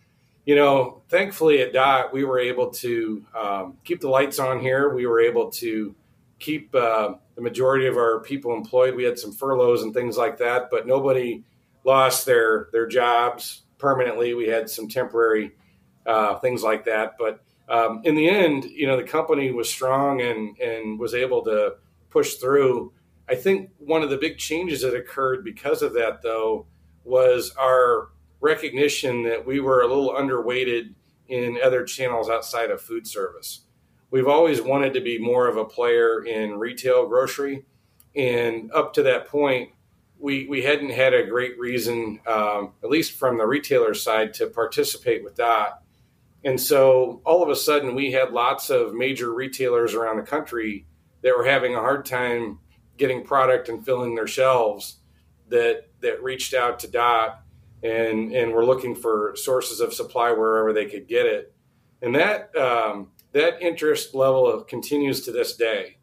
you 0.45 0.55
know, 0.55 1.01
thankfully 1.09 1.61
at 1.61 1.73
Dot, 1.73 2.13
we 2.13 2.23
were 2.23 2.39
able 2.39 2.69
to 2.71 3.25
um, 3.39 3.77
keep 3.83 4.01
the 4.01 4.09
lights 4.09 4.39
on 4.39 4.59
here. 4.59 4.93
We 4.93 5.05
were 5.05 5.21
able 5.21 5.49
to 5.51 5.95
keep 6.39 6.75
uh, 6.75 7.13
the 7.35 7.41
majority 7.41 7.87
of 7.87 7.97
our 7.97 8.19
people 8.21 8.53
employed. 8.53 8.95
We 8.95 9.03
had 9.03 9.17
some 9.17 9.31
furloughs 9.31 9.81
and 9.81 9.93
things 9.93 10.17
like 10.17 10.37
that, 10.37 10.69
but 10.69 10.87
nobody 10.87 11.43
lost 11.83 12.25
their 12.25 12.69
their 12.71 12.87
jobs 12.87 13.63
permanently. 13.77 14.33
We 14.33 14.47
had 14.47 14.69
some 14.69 14.87
temporary 14.87 15.51
uh, 16.05 16.39
things 16.39 16.63
like 16.63 16.85
that, 16.85 17.13
but 17.17 17.43
um, 17.69 18.01
in 18.03 18.15
the 18.15 18.29
end, 18.29 18.65
you 18.65 18.87
know, 18.87 18.97
the 18.97 19.03
company 19.03 19.51
was 19.51 19.69
strong 19.69 20.21
and 20.21 20.57
and 20.59 20.99
was 20.99 21.13
able 21.13 21.43
to 21.45 21.75
push 22.09 22.35
through. 22.35 22.93
I 23.29 23.35
think 23.35 23.71
one 23.77 24.03
of 24.03 24.09
the 24.09 24.17
big 24.17 24.37
changes 24.37 24.81
that 24.81 24.93
occurred 24.93 25.43
because 25.43 25.81
of 25.81 25.93
that, 25.93 26.21
though, 26.21 26.67
was 27.03 27.53
our 27.57 28.09
recognition 28.41 29.23
that 29.23 29.45
we 29.45 29.61
were 29.61 29.81
a 29.81 29.87
little 29.87 30.13
underweighted 30.13 30.93
in 31.29 31.57
other 31.63 31.83
channels 31.85 32.29
outside 32.29 32.69
of 32.69 32.81
food 32.81 33.07
service. 33.07 33.62
We've 34.13 34.27
always 34.27 34.61
wanted 34.61 34.93
to 34.93 35.01
be 35.01 35.17
more 35.17 35.47
of 35.47 35.57
a 35.57 35.65
player 35.65 36.23
in 36.23 36.59
retail 36.59 37.07
grocery, 37.07 37.65
and 38.15 38.71
up 38.71 38.93
to 38.93 39.01
that 39.01 39.27
point, 39.27 39.71
we 40.19 40.45
we 40.45 40.61
hadn't 40.61 40.91
had 40.91 41.15
a 41.15 41.25
great 41.25 41.57
reason, 41.57 42.19
um, 42.27 42.73
at 42.83 42.91
least 42.91 43.13
from 43.13 43.39
the 43.39 43.47
retailer 43.47 43.95
side, 43.95 44.35
to 44.35 44.45
participate 44.45 45.23
with 45.23 45.37
that. 45.37 45.81
And 46.43 46.61
so 46.61 47.21
all 47.25 47.41
of 47.41 47.49
a 47.49 47.55
sudden, 47.55 47.95
we 47.95 48.11
had 48.11 48.33
lots 48.33 48.69
of 48.69 48.93
major 48.93 49.33
retailers 49.33 49.95
around 49.95 50.17
the 50.17 50.21
country 50.21 50.85
that 51.23 51.35
were 51.35 51.45
having 51.45 51.73
a 51.73 51.79
hard 51.79 52.05
time 52.05 52.59
getting 52.97 53.23
product 53.23 53.67
and 53.67 53.83
filling 53.83 54.13
their 54.13 54.27
shelves 54.27 54.97
that 55.47 55.87
that 56.01 56.21
reached 56.21 56.53
out 56.53 56.77
to 56.81 56.87
Dot 56.87 57.41
and 57.81 58.31
and 58.31 58.53
were 58.53 58.63
looking 58.63 58.93
for 58.93 59.35
sources 59.35 59.79
of 59.79 59.91
supply 59.91 60.31
wherever 60.31 60.71
they 60.71 60.85
could 60.85 61.07
get 61.07 61.25
it. 61.25 61.55
And 62.03 62.13
that 62.13 62.55
um, 62.55 63.07
that 63.33 63.61
interest 63.61 64.15
level 64.15 64.63
continues 64.63 65.21
to 65.21 65.31
this 65.31 65.55
day. 65.55 65.97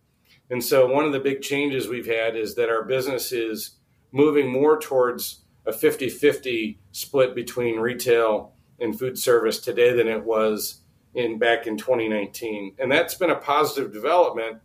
And 0.50 0.62
so 0.62 0.86
one 0.86 1.04
of 1.04 1.12
the 1.12 1.20
big 1.20 1.42
changes 1.42 1.88
we've 1.88 2.06
had 2.06 2.36
is 2.36 2.56
that 2.56 2.68
our 2.68 2.84
business 2.84 3.32
is 3.32 3.76
moving 4.12 4.50
more 4.50 4.78
towards 4.78 5.44
a 5.64 5.72
50-50 5.72 6.78
split 6.90 7.34
between 7.34 7.78
retail 7.78 8.52
and 8.80 8.98
food 8.98 9.18
service 9.18 9.60
today 9.60 9.94
than 9.94 10.08
it 10.08 10.24
was 10.24 10.80
in 11.14 11.38
back 11.38 11.66
in 11.66 11.76
2019. 11.76 12.74
And 12.78 12.90
that's 12.90 13.14
been 13.14 13.30
a 13.30 13.36
positive 13.36 13.92
development, 13.92 14.58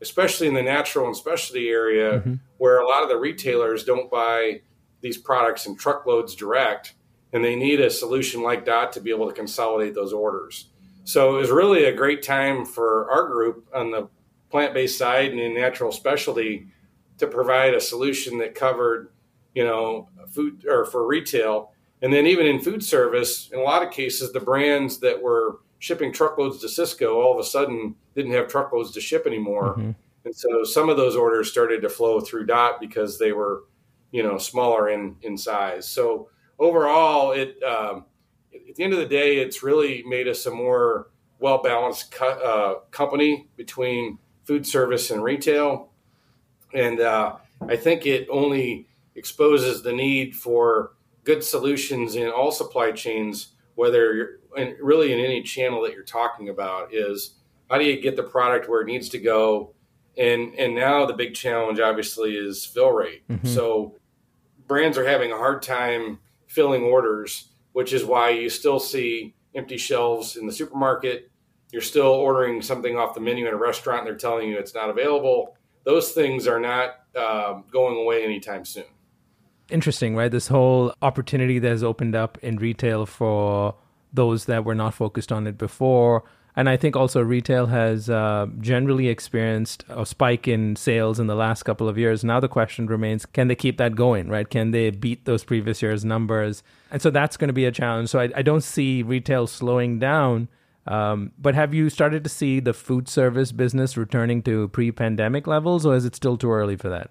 especially 0.00 0.48
in 0.48 0.54
the 0.54 0.62
natural 0.62 1.06
and 1.06 1.16
specialty 1.16 1.68
area 1.68 2.18
mm-hmm. 2.18 2.34
where 2.56 2.78
a 2.78 2.86
lot 2.86 3.02
of 3.02 3.08
the 3.08 3.18
retailers 3.18 3.84
don't 3.84 4.10
buy 4.10 4.62
these 5.00 5.18
products 5.18 5.66
in 5.66 5.76
truckloads 5.76 6.34
direct 6.34 6.94
and 7.32 7.44
they 7.44 7.54
need 7.54 7.80
a 7.80 7.90
solution 7.90 8.42
like 8.42 8.64
that 8.64 8.92
to 8.92 9.00
be 9.00 9.10
able 9.10 9.28
to 9.28 9.34
consolidate 9.34 9.94
those 9.94 10.12
orders. 10.12 10.70
So 11.08 11.36
it 11.36 11.40
was 11.40 11.50
really 11.50 11.84
a 11.84 11.92
great 11.92 12.22
time 12.22 12.66
for 12.66 13.10
our 13.10 13.28
group 13.28 13.66
on 13.74 13.90
the 13.90 14.08
plant-based 14.50 14.98
side 14.98 15.30
and 15.30 15.40
in 15.40 15.54
natural 15.54 15.90
specialty 15.90 16.68
to 17.16 17.26
provide 17.26 17.72
a 17.72 17.80
solution 17.80 18.36
that 18.38 18.54
covered, 18.54 19.10
you 19.54 19.64
know, 19.64 20.10
food 20.30 20.66
or 20.68 20.84
for 20.84 21.06
retail 21.06 21.72
and 22.02 22.12
then 22.12 22.26
even 22.26 22.46
in 22.46 22.60
food 22.60 22.84
service, 22.84 23.48
in 23.52 23.58
a 23.58 23.62
lot 23.62 23.82
of 23.82 23.90
cases, 23.90 24.32
the 24.32 24.40
brands 24.40 24.98
that 24.98 25.20
were 25.20 25.60
shipping 25.78 26.12
truckloads 26.12 26.60
to 26.60 26.66
Sysco 26.66 27.14
all 27.14 27.32
of 27.32 27.38
a 27.38 27.48
sudden 27.48 27.94
didn't 28.14 28.32
have 28.32 28.48
truckloads 28.48 28.92
to 28.92 29.00
ship 29.00 29.26
anymore. 29.26 29.76
Mm-hmm. 29.78 29.90
And 30.26 30.36
so 30.36 30.62
some 30.62 30.90
of 30.90 30.98
those 30.98 31.16
orders 31.16 31.50
started 31.50 31.80
to 31.82 31.88
flow 31.88 32.20
through 32.20 32.44
Dot 32.44 32.80
because 32.80 33.18
they 33.18 33.32
were, 33.32 33.64
you 34.10 34.22
know, 34.22 34.36
smaller 34.36 34.90
in, 34.90 35.16
in 35.22 35.38
size. 35.38 35.88
So 35.88 36.28
overall, 36.58 37.32
it 37.32 37.62
um, 37.62 38.04
at 38.68 38.74
the 38.76 38.84
end 38.84 38.92
of 38.92 38.98
the 38.98 39.06
day, 39.06 39.38
it's 39.38 39.62
really 39.62 40.02
made 40.06 40.28
us 40.28 40.46
a 40.46 40.50
more 40.50 41.08
well 41.38 41.62
balanced 41.62 42.10
co- 42.10 42.26
uh, 42.26 42.90
company 42.90 43.48
between 43.56 44.18
food 44.44 44.66
service 44.66 45.10
and 45.10 45.22
retail. 45.22 45.90
And 46.74 47.00
uh, 47.00 47.36
I 47.68 47.76
think 47.76 48.06
it 48.06 48.28
only 48.30 48.88
exposes 49.14 49.82
the 49.82 49.92
need 49.92 50.36
for 50.36 50.92
good 51.24 51.42
solutions 51.42 52.14
in 52.16 52.28
all 52.28 52.50
supply 52.50 52.92
chains, 52.92 53.54
whether 53.74 54.14
you're 54.14 54.38
and 54.56 54.74
really 54.80 55.12
in 55.12 55.20
any 55.20 55.42
channel 55.42 55.82
that 55.82 55.92
you're 55.92 56.02
talking 56.02 56.48
about, 56.48 56.92
is 56.92 57.34
how 57.70 57.78
do 57.78 57.84
you 57.84 58.00
get 58.00 58.16
the 58.16 58.22
product 58.22 58.68
where 58.68 58.80
it 58.80 58.86
needs 58.86 59.08
to 59.10 59.18
go? 59.18 59.74
And 60.16 60.54
and 60.54 60.74
now 60.74 61.06
the 61.06 61.14
big 61.14 61.34
challenge 61.34 61.78
obviously 61.80 62.36
is 62.36 62.64
fill 62.64 62.90
rate. 62.90 63.26
Mm-hmm. 63.28 63.46
So 63.46 63.96
brands 64.66 64.98
are 64.98 65.06
having 65.06 65.32
a 65.32 65.36
hard 65.36 65.62
time 65.62 66.18
filling 66.46 66.82
orders, 66.82 67.47
which 67.72 67.92
is 67.92 68.04
why 68.04 68.30
you 68.30 68.48
still 68.48 68.80
see 68.80 69.34
empty 69.54 69.76
shelves 69.76 70.36
in 70.36 70.46
the 70.46 70.52
supermarket. 70.52 71.30
You're 71.70 71.82
still 71.82 72.06
ordering 72.06 72.62
something 72.62 72.96
off 72.96 73.14
the 73.14 73.20
menu 73.20 73.46
in 73.46 73.52
a 73.52 73.56
restaurant, 73.56 74.00
and 74.00 74.06
they're 74.06 74.16
telling 74.16 74.48
you 74.48 74.58
it's 74.58 74.74
not 74.74 74.90
available. 74.90 75.56
Those 75.84 76.12
things 76.12 76.46
are 76.46 76.60
not 76.60 77.00
uh, 77.14 77.60
going 77.70 77.96
away 77.96 78.24
anytime 78.24 78.64
soon 78.64 78.84
interesting, 79.70 80.16
right? 80.16 80.30
This 80.30 80.48
whole 80.48 80.92
opportunity 81.02 81.58
that 81.58 81.68
has 81.68 81.82
opened 81.82 82.14
up 82.14 82.38
in 82.38 82.56
retail 82.56 83.06
for 83.06 83.74
those 84.12 84.46
that 84.46 84.64
were 84.64 84.74
not 84.74 84.94
focused 84.94 85.30
on 85.30 85.46
it 85.46 85.58
before. 85.58 86.24
And 86.58 86.68
I 86.68 86.76
think 86.76 86.96
also 86.96 87.22
retail 87.22 87.66
has 87.66 88.10
uh, 88.10 88.48
generally 88.58 89.06
experienced 89.06 89.84
a 89.88 90.04
spike 90.04 90.48
in 90.48 90.74
sales 90.74 91.20
in 91.20 91.28
the 91.28 91.36
last 91.36 91.62
couple 91.62 91.88
of 91.88 91.96
years. 91.96 92.24
Now 92.24 92.40
the 92.40 92.48
question 92.48 92.88
remains 92.88 93.24
can 93.26 93.46
they 93.46 93.54
keep 93.54 93.78
that 93.78 93.94
going, 93.94 94.28
right? 94.28 94.50
Can 94.50 94.72
they 94.72 94.90
beat 94.90 95.24
those 95.24 95.44
previous 95.44 95.82
years' 95.82 96.04
numbers? 96.04 96.64
And 96.90 97.00
so 97.00 97.10
that's 97.10 97.36
going 97.36 97.46
to 97.46 97.54
be 97.54 97.64
a 97.64 97.70
challenge. 97.70 98.08
So 98.08 98.18
I, 98.18 98.30
I 98.34 98.42
don't 98.42 98.64
see 98.64 99.04
retail 99.04 99.46
slowing 99.46 100.00
down. 100.00 100.48
Um, 100.88 101.30
but 101.38 101.54
have 101.54 101.74
you 101.74 101.90
started 101.90 102.24
to 102.24 102.28
see 102.28 102.58
the 102.58 102.74
food 102.74 103.08
service 103.08 103.52
business 103.52 103.96
returning 103.96 104.42
to 104.42 104.66
pre 104.66 104.90
pandemic 104.90 105.46
levels, 105.46 105.86
or 105.86 105.94
is 105.94 106.04
it 106.04 106.16
still 106.16 106.36
too 106.36 106.50
early 106.50 106.74
for 106.74 106.88
that? 106.88 107.10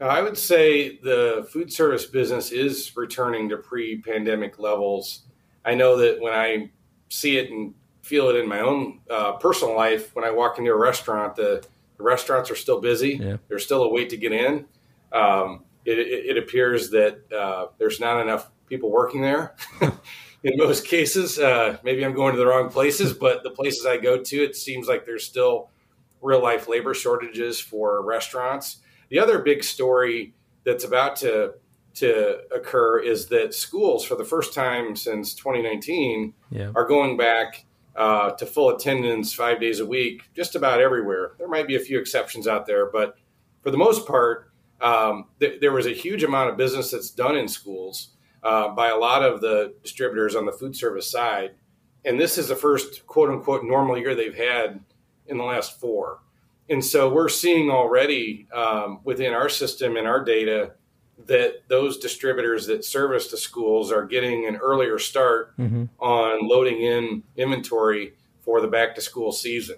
I 0.00 0.22
would 0.22 0.38
say 0.38 0.98
the 0.98 1.48
food 1.50 1.72
service 1.72 2.06
business 2.06 2.52
is 2.52 2.96
returning 2.96 3.48
to 3.48 3.56
pre 3.56 4.00
pandemic 4.00 4.60
levels. 4.60 5.22
I 5.64 5.74
know 5.74 5.96
that 5.96 6.20
when 6.20 6.32
I 6.32 6.70
see 7.08 7.38
it 7.38 7.50
and 7.50 7.74
feel 8.04 8.28
it 8.28 8.36
in 8.36 8.46
my 8.46 8.60
own 8.60 9.00
uh, 9.08 9.32
personal 9.32 9.74
life, 9.74 10.14
when 10.14 10.26
I 10.26 10.30
walk 10.30 10.58
into 10.58 10.70
a 10.70 10.76
restaurant, 10.76 11.36
the, 11.36 11.64
the 11.96 12.02
restaurants 12.02 12.50
are 12.50 12.54
still 12.54 12.78
busy. 12.78 13.18
Yeah. 13.20 13.38
There's 13.48 13.64
still 13.64 13.82
a 13.82 13.90
wait 13.90 14.10
to 14.10 14.18
get 14.18 14.32
in. 14.32 14.66
Um, 15.10 15.64
it, 15.86 15.98
it, 15.98 16.36
it, 16.36 16.38
appears 16.38 16.90
that 16.90 17.32
uh, 17.32 17.68
there's 17.78 18.00
not 18.00 18.20
enough 18.20 18.50
people 18.68 18.90
working 18.90 19.22
there. 19.22 19.54
in 20.42 20.56
most 20.56 20.86
cases, 20.86 21.38
uh, 21.38 21.78
maybe 21.82 22.04
I'm 22.04 22.14
going 22.14 22.34
to 22.34 22.38
the 22.38 22.46
wrong 22.46 22.68
places, 22.68 23.12
but 23.26 23.42
the 23.42 23.50
places 23.50 23.86
I 23.86 23.96
go 23.96 24.18
to, 24.18 24.36
it 24.36 24.54
seems 24.54 24.86
like 24.86 25.06
there's 25.06 25.24
still 25.24 25.70
real 26.20 26.42
life 26.42 26.68
labor 26.68 26.92
shortages 26.92 27.58
for 27.58 28.02
restaurants. 28.02 28.78
The 29.08 29.18
other 29.18 29.38
big 29.38 29.64
story 29.64 30.34
that's 30.64 30.84
about 30.84 31.16
to 31.16 31.54
to 31.94 32.40
occur 32.52 32.98
is 32.98 33.26
that 33.26 33.54
schools, 33.54 34.04
for 34.04 34.16
the 34.16 34.24
first 34.24 34.52
time 34.52 34.96
since 34.96 35.32
2019, 35.34 36.34
yeah. 36.50 36.72
are 36.74 36.84
going 36.84 37.16
back 37.16 37.64
uh, 37.96 38.30
to 38.32 38.46
full 38.46 38.70
attendance 38.74 39.32
five 39.32 39.60
days 39.60 39.80
a 39.80 39.86
week, 39.86 40.22
just 40.34 40.54
about 40.54 40.80
everywhere. 40.80 41.32
There 41.38 41.48
might 41.48 41.66
be 41.66 41.76
a 41.76 41.80
few 41.80 41.98
exceptions 41.98 42.46
out 42.46 42.66
there, 42.66 42.90
but 42.90 43.16
for 43.62 43.70
the 43.70 43.76
most 43.76 44.06
part, 44.06 44.50
um, 44.80 45.26
th- 45.40 45.60
there 45.60 45.72
was 45.72 45.86
a 45.86 45.92
huge 45.92 46.22
amount 46.22 46.50
of 46.50 46.56
business 46.56 46.90
that's 46.90 47.10
done 47.10 47.36
in 47.36 47.48
schools 47.48 48.10
uh, 48.42 48.68
by 48.70 48.88
a 48.88 48.96
lot 48.96 49.22
of 49.22 49.40
the 49.40 49.74
distributors 49.82 50.34
on 50.34 50.44
the 50.44 50.52
food 50.52 50.76
service 50.76 51.10
side. 51.10 51.52
And 52.04 52.20
this 52.20 52.36
is 52.36 52.48
the 52.48 52.56
first 52.56 53.06
quote 53.06 53.30
unquote 53.30 53.64
normal 53.64 53.96
year 53.96 54.14
they've 54.14 54.34
had 54.34 54.80
in 55.26 55.38
the 55.38 55.44
last 55.44 55.80
four 55.80 56.20
and 56.68 56.84
so 56.84 57.12
we're 57.12 57.28
seeing 57.28 57.70
already 57.70 58.46
um, 58.52 59.00
within 59.04 59.32
our 59.34 59.48
system 59.48 59.96
and 59.96 60.06
our 60.06 60.24
data 60.24 60.72
that 61.26 61.62
those 61.68 61.98
distributors 61.98 62.66
that 62.66 62.84
service 62.84 63.30
the 63.30 63.36
schools 63.36 63.92
are 63.92 64.04
getting 64.04 64.46
an 64.46 64.56
earlier 64.56 64.98
start 64.98 65.56
mm-hmm. 65.56 65.84
on 65.98 66.46
loading 66.46 66.80
in 66.80 67.22
inventory 67.36 68.14
for 68.40 68.60
the 68.60 68.68
back 68.68 68.94
to 68.94 69.00
school 69.00 69.32
season. 69.32 69.76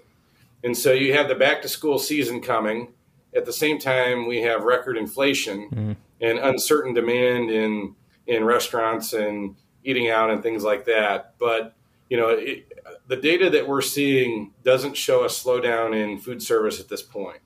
And 0.63 0.75
so 0.75 0.91
you 0.91 1.13
have 1.13 1.27
the 1.27 1.35
back 1.35 1.61
to 1.61 1.69
school 1.69 1.99
season 1.99 2.41
coming. 2.41 2.93
At 3.35 3.45
the 3.45 3.53
same 3.53 3.79
time, 3.79 4.27
we 4.27 4.41
have 4.41 4.63
record 4.63 4.97
inflation 4.97 5.69
mm-hmm. 5.69 5.91
and 6.21 6.39
uncertain 6.39 6.93
demand 6.93 7.49
in 7.49 7.95
in 8.25 8.43
restaurants 8.43 9.13
and 9.13 9.55
eating 9.83 10.09
out 10.09 10.29
and 10.29 10.43
things 10.43 10.63
like 10.63 10.85
that. 10.85 11.35
But 11.39 11.75
you 12.09 12.17
know, 12.17 12.29
it, 12.29 12.71
the 13.07 13.15
data 13.15 13.49
that 13.51 13.67
we're 13.67 13.81
seeing 13.81 14.53
doesn't 14.63 14.97
show 14.97 15.23
a 15.23 15.27
slowdown 15.27 15.95
in 15.95 16.17
food 16.17 16.41
service 16.41 16.79
at 16.79 16.89
this 16.89 17.01
point. 17.01 17.39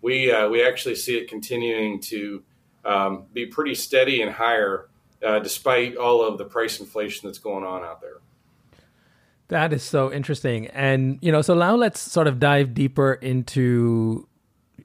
We 0.00 0.30
uh, 0.30 0.48
we 0.48 0.64
actually 0.64 0.94
see 0.94 1.16
it 1.16 1.28
continuing 1.28 2.00
to 2.02 2.42
um, 2.84 3.26
be 3.32 3.46
pretty 3.46 3.74
steady 3.74 4.22
and 4.22 4.32
higher, 4.32 4.88
uh, 5.24 5.38
despite 5.38 5.96
all 5.96 6.22
of 6.22 6.38
the 6.38 6.44
price 6.44 6.80
inflation 6.80 7.28
that's 7.28 7.38
going 7.38 7.64
on 7.64 7.84
out 7.84 8.00
there. 8.00 8.18
That 9.48 9.72
is 9.72 9.82
so 9.82 10.12
interesting, 10.12 10.66
and 10.68 11.18
you 11.22 11.32
know, 11.32 11.40
so 11.40 11.54
now 11.54 11.74
let's 11.74 12.00
sort 12.00 12.26
of 12.26 12.38
dive 12.38 12.74
deeper 12.74 13.14
into 13.14 14.28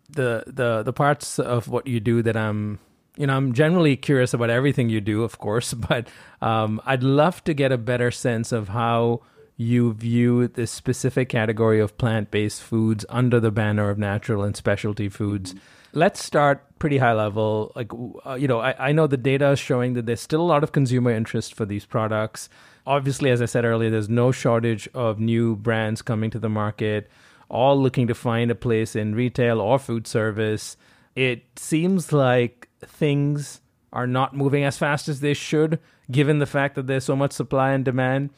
the 0.09 0.43
the 0.47 0.83
the 0.83 0.93
parts 0.93 1.37
of 1.37 1.67
what 1.67 1.85
you 1.85 1.99
do 1.99 2.21
that 2.21 2.37
I'm 2.37 2.79
you 3.17 3.27
know, 3.27 3.35
I'm 3.35 3.53
generally 3.53 3.95
curious 3.95 4.33
about 4.33 4.49
everything 4.49 4.89
you 4.89 5.01
do, 5.01 5.23
of 5.23 5.37
course, 5.37 5.73
but 5.89 6.07
um, 6.41 6.81
I'd 6.85 7.03
love 7.03 7.43
to 7.45 7.53
get 7.53 7.71
a 7.71 7.77
better 7.77 8.11
sense 8.11 8.51
of 8.51 8.69
how 8.69 9.21
you 9.55 9.93
view 9.93 10.47
this 10.47 10.71
specific 10.71 11.29
category 11.29 11.79
of 11.79 11.97
plant 11.97 12.31
based 12.31 12.61
foods 12.61 13.05
under 13.09 13.39
the 13.39 13.51
banner 13.51 13.89
of 13.89 13.97
natural 13.97 14.43
and 14.43 14.55
specialty 14.55 15.09
foods. 15.09 15.53
Let's 15.93 16.23
start 16.23 16.65
pretty 16.83 16.97
high 16.97 17.13
level. 17.13 17.71
Like, 17.77 17.93
uh, 18.25 18.33
you 18.33 18.45
know, 18.45 18.59
I, 18.59 18.89
I 18.89 18.91
know 18.91 19.07
the 19.07 19.15
data 19.15 19.51
is 19.51 19.59
showing 19.59 19.93
that 19.93 20.05
there's 20.05 20.19
still 20.19 20.41
a 20.41 20.51
lot 20.53 20.65
of 20.65 20.73
consumer 20.73 21.11
interest 21.11 21.53
for 21.53 21.65
these 21.65 21.85
products. 21.85 22.49
Obviously, 22.85 23.29
as 23.29 23.41
I 23.41 23.45
said 23.45 23.63
earlier, 23.63 23.89
there's 23.89 24.09
no 24.09 24.33
shortage 24.33 24.89
of 24.93 25.17
new 25.17 25.55
brands 25.55 26.01
coming 26.01 26.29
to 26.31 26.39
the 26.39 26.49
market, 26.49 27.09
all 27.47 27.81
looking 27.81 28.05
to 28.07 28.13
find 28.13 28.51
a 28.51 28.55
place 28.55 28.97
in 28.97 29.15
retail 29.15 29.61
or 29.61 29.79
food 29.79 30.07
service. 30.07 30.75
It 31.15 31.45
seems 31.55 32.11
like 32.11 32.67
things 32.85 33.61
are 33.93 34.05
not 34.05 34.35
moving 34.35 34.65
as 34.65 34.77
fast 34.77 35.07
as 35.07 35.21
they 35.21 35.33
should, 35.33 35.79
given 36.11 36.39
the 36.39 36.45
fact 36.45 36.75
that 36.75 36.87
there's 36.87 37.05
so 37.05 37.15
much 37.15 37.31
supply 37.31 37.71
and 37.71 37.85
demand. 37.85 38.31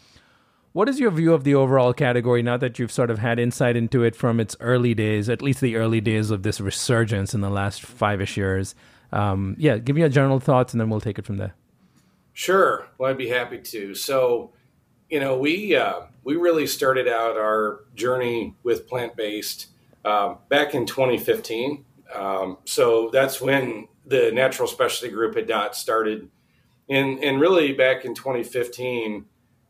What 0.75 0.89
is 0.89 0.99
your 0.99 1.11
view 1.11 1.33
of 1.33 1.45
the 1.45 1.55
overall 1.55 1.93
category 1.93 2.43
now 2.43 2.57
that 2.57 2.77
you've 2.77 2.91
sort 2.91 3.09
of 3.09 3.19
had 3.19 3.39
insight 3.39 3.77
into 3.77 4.03
it 4.03 4.13
from 4.13 4.41
its 4.41 4.57
early 4.59 4.93
days, 4.93 5.29
at 5.29 5.41
least 5.41 5.61
the 5.61 5.77
early 5.77 6.01
days 6.01 6.31
of 6.31 6.43
this 6.43 6.59
resurgence 6.59 7.33
in 7.33 7.39
the 7.39 7.49
last 7.49 7.81
five 7.81 8.19
ish 8.19 8.35
years? 8.35 8.75
Um, 9.13 9.55
yeah, 9.57 9.77
give 9.77 9.95
me 9.95 10.01
your 10.01 10.09
general 10.09 10.41
thoughts 10.41 10.73
and 10.73 10.81
then 10.81 10.89
we'll 10.89 10.99
take 10.99 11.17
it 11.17 11.25
from 11.25 11.37
there. 11.37 11.55
Sure. 12.33 12.87
Well, 12.97 13.09
I'd 13.09 13.17
be 13.17 13.29
happy 13.29 13.59
to. 13.59 13.95
So, 13.95 14.51
you 15.09 15.21
know, 15.21 15.37
we 15.37 15.77
uh, 15.77 16.01
we 16.25 16.35
really 16.35 16.67
started 16.67 17.07
out 17.07 17.37
our 17.37 17.85
journey 17.95 18.53
with 18.63 18.85
plant 18.85 19.15
based 19.15 19.67
um, 20.03 20.39
back 20.49 20.75
in 20.75 20.85
2015. 20.85 21.85
Um, 22.13 22.57
so 22.65 23.09
that's 23.13 23.39
when 23.39 23.87
the 24.05 24.29
Natural 24.33 24.67
Specialty 24.67 25.13
Group 25.13 25.37
at 25.37 25.47
DOT 25.47 25.73
started, 25.73 26.29
and 26.89 27.23
and 27.23 27.39
really 27.39 27.71
back 27.71 28.03
in 28.03 28.13
2015 28.13 29.23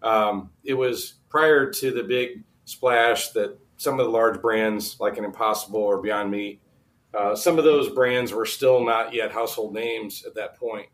um, 0.05 0.51
it 0.63 0.75
was 0.75 1.15
prior 1.29 1.69
to 1.69 1.91
the 1.91 2.03
big 2.03 2.43
splash 2.65 3.29
that 3.29 3.57
some 3.77 3.99
of 3.99 4.05
the 4.05 4.11
large 4.11 4.39
brands 4.39 4.97
like 4.99 5.17
an 5.17 5.25
Impossible 5.25 5.81
or 5.81 6.01
Beyond 6.01 6.31
Meat, 6.31 6.61
uh, 7.13 7.35
some 7.35 7.57
of 7.57 7.65
those 7.65 7.89
brands 7.89 8.31
were 8.31 8.45
still 8.45 8.85
not 8.85 9.13
yet 9.13 9.31
household 9.31 9.73
names 9.73 10.23
at 10.25 10.35
that 10.35 10.57
point. 10.57 10.87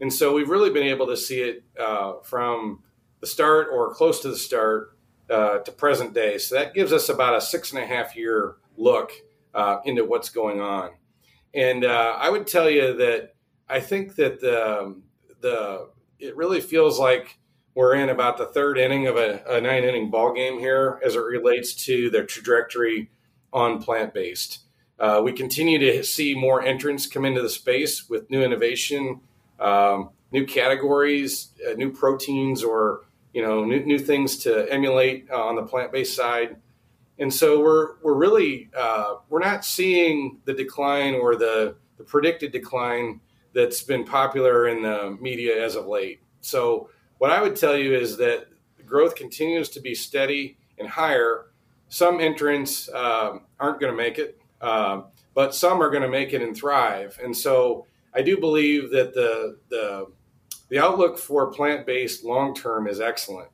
And 0.00 0.12
so 0.12 0.32
we've 0.32 0.48
really 0.48 0.70
been 0.70 0.86
able 0.86 1.06
to 1.08 1.16
see 1.16 1.40
it 1.40 1.64
uh, 1.78 2.20
from 2.22 2.82
the 3.20 3.26
start 3.26 3.68
or 3.72 3.92
close 3.94 4.20
to 4.20 4.28
the 4.28 4.36
start 4.36 4.96
uh, 5.28 5.58
to 5.58 5.72
present 5.72 6.14
day. 6.14 6.38
So 6.38 6.54
that 6.54 6.72
gives 6.72 6.92
us 6.92 7.08
about 7.08 7.34
a 7.34 7.40
six 7.40 7.72
and 7.72 7.82
a 7.82 7.86
half 7.86 8.14
year 8.14 8.56
look 8.76 9.12
uh, 9.54 9.78
into 9.84 10.04
what's 10.04 10.28
going 10.28 10.60
on. 10.60 10.90
And 11.52 11.84
uh, 11.84 12.16
I 12.18 12.30
would 12.30 12.46
tell 12.46 12.70
you 12.70 12.94
that 12.98 13.34
I 13.68 13.80
think 13.80 14.14
that 14.16 14.40
the, 14.40 15.00
the 15.40 15.88
it 16.18 16.36
really 16.36 16.60
feels 16.60 16.98
like 16.98 17.38
we're 17.76 17.94
in 17.94 18.08
about 18.08 18.38
the 18.38 18.46
third 18.46 18.78
inning 18.78 19.06
of 19.06 19.16
a, 19.16 19.42
a 19.46 19.60
nine 19.60 19.84
inning 19.84 20.10
ball 20.10 20.32
game 20.32 20.58
here 20.58 20.98
as 21.04 21.14
it 21.14 21.20
relates 21.20 21.74
to 21.74 22.08
the 22.08 22.24
trajectory 22.24 23.10
on 23.52 23.80
plant 23.82 24.14
based. 24.14 24.60
Uh, 24.98 25.20
we 25.22 25.30
continue 25.30 25.78
to 25.78 26.02
see 26.02 26.34
more 26.34 26.62
entrants 26.62 27.06
come 27.06 27.26
into 27.26 27.42
the 27.42 27.50
space 27.50 28.08
with 28.08 28.30
new 28.30 28.42
innovation, 28.42 29.20
um, 29.60 30.08
new 30.32 30.46
categories, 30.46 31.48
uh, 31.68 31.74
new 31.74 31.92
proteins, 31.92 32.64
or 32.64 33.04
you 33.34 33.42
know 33.42 33.62
new, 33.62 33.84
new 33.84 33.98
things 33.98 34.38
to 34.38 34.66
emulate 34.72 35.28
uh, 35.30 35.44
on 35.44 35.54
the 35.54 35.62
plant 35.62 35.92
based 35.92 36.16
side. 36.16 36.56
And 37.18 37.32
so 37.32 37.60
we're 37.60 37.96
we're 38.02 38.14
really 38.14 38.70
uh, 38.74 39.16
we're 39.28 39.40
not 39.40 39.66
seeing 39.66 40.38
the 40.46 40.54
decline 40.54 41.14
or 41.14 41.36
the 41.36 41.76
the 41.98 42.04
predicted 42.04 42.52
decline 42.52 43.20
that's 43.52 43.82
been 43.82 44.04
popular 44.04 44.66
in 44.66 44.82
the 44.82 45.18
media 45.20 45.62
as 45.62 45.76
of 45.76 45.86
late. 45.86 46.20
So 46.40 46.88
what 47.18 47.30
I 47.30 47.42
would 47.42 47.56
tell 47.56 47.76
you 47.76 47.94
is 47.94 48.16
that 48.18 48.46
growth 48.86 49.14
continues 49.14 49.68
to 49.70 49.80
be 49.80 49.94
steady 49.94 50.56
and 50.78 50.88
higher. 50.88 51.46
Some 51.88 52.20
entrants 52.20 52.88
um, 52.92 53.42
aren't 53.58 53.80
going 53.80 53.92
to 53.92 53.96
make 53.96 54.18
it, 54.18 54.40
uh, 54.60 55.02
but 55.34 55.54
some 55.54 55.82
are 55.82 55.90
going 55.90 56.02
to 56.02 56.08
make 56.08 56.32
it 56.32 56.42
and 56.42 56.56
thrive. 56.56 57.18
And 57.22 57.36
so 57.36 57.86
I 58.14 58.22
do 58.22 58.38
believe 58.38 58.90
that 58.90 59.14
the 59.14 59.58
the 59.68 60.06
the 60.68 60.78
outlook 60.78 61.18
for 61.18 61.52
plant 61.52 61.86
based 61.86 62.24
long 62.24 62.54
term 62.54 62.88
is 62.88 63.00
excellent. 63.00 63.50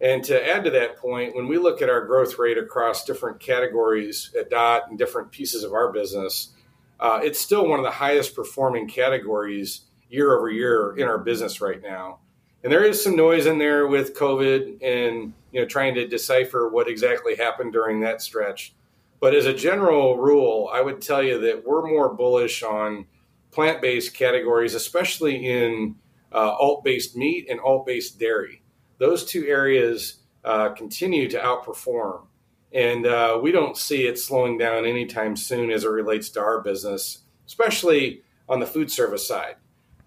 And 0.00 0.22
to 0.24 0.48
add 0.48 0.64
to 0.64 0.70
that 0.70 0.96
point, 0.96 1.34
when 1.34 1.48
we 1.48 1.58
look 1.58 1.82
at 1.82 1.90
our 1.90 2.04
growth 2.06 2.38
rate 2.38 2.56
across 2.56 3.04
different 3.04 3.40
categories 3.40 4.32
at 4.38 4.48
DOT 4.48 4.88
and 4.88 4.98
different 4.98 5.32
pieces 5.32 5.64
of 5.64 5.72
our 5.72 5.92
business, 5.92 6.52
uh, 7.00 7.20
it's 7.22 7.40
still 7.40 7.68
one 7.68 7.80
of 7.80 7.84
the 7.84 7.90
highest 7.90 8.36
performing 8.36 8.86
categories 8.88 9.82
year 10.08 10.36
over 10.36 10.48
year 10.48 10.96
in 10.96 11.08
our 11.08 11.18
business 11.18 11.60
right 11.60 11.82
now 11.82 12.20
and 12.62 12.72
there 12.72 12.84
is 12.84 13.02
some 13.02 13.16
noise 13.16 13.46
in 13.46 13.58
there 13.58 13.86
with 13.86 14.16
COVID 14.16 14.82
and 14.82 15.32
you 15.52 15.60
know 15.60 15.66
trying 15.66 15.94
to 15.94 16.06
decipher 16.06 16.68
what 16.68 16.88
exactly 16.88 17.36
happened 17.36 17.72
during 17.72 18.00
that 18.00 18.20
stretch. 18.22 18.74
But 19.20 19.34
as 19.34 19.46
a 19.46 19.54
general 19.54 20.16
rule, 20.16 20.70
I 20.72 20.80
would 20.80 21.00
tell 21.00 21.22
you 21.22 21.40
that 21.40 21.64
we're 21.66 21.88
more 21.88 22.14
bullish 22.14 22.62
on 22.62 23.06
plant-based 23.50 24.14
categories, 24.14 24.74
especially 24.74 25.46
in 25.46 25.96
uh, 26.32 26.52
alt-based 26.52 27.16
meat 27.16 27.48
and 27.50 27.58
alt-based 27.60 28.18
dairy. 28.18 28.62
Those 28.98 29.24
two 29.24 29.46
areas 29.46 30.20
uh, 30.44 30.70
continue 30.70 31.28
to 31.30 31.38
outperform, 31.38 32.26
and 32.72 33.06
uh, 33.06 33.40
we 33.42 33.50
don't 33.50 33.76
see 33.76 34.06
it 34.06 34.18
slowing 34.18 34.58
down 34.58 34.84
anytime 34.84 35.34
soon 35.36 35.70
as 35.70 35.84
it 35.84 35.88
relates 35.88 36.28
to 36.30 36.40
our 36.40 36.60
business, 36.60 37.20
especially 37.46 38.22
on 38.48 38.60
the 38.60 38.66
food 38.66 38.90
service 38.90 39.26
side. 39.26 39.56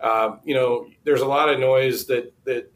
Uh, 0.01 0.37
you 0.43 0.55
know, 0.55 0.87
there's 1.03 1.21
a 1.21 1.27
lot 1.27 1.49
of 1.49 1.59
noise 1.59 2.05
that 2.07 2.33
that 2.45 2.71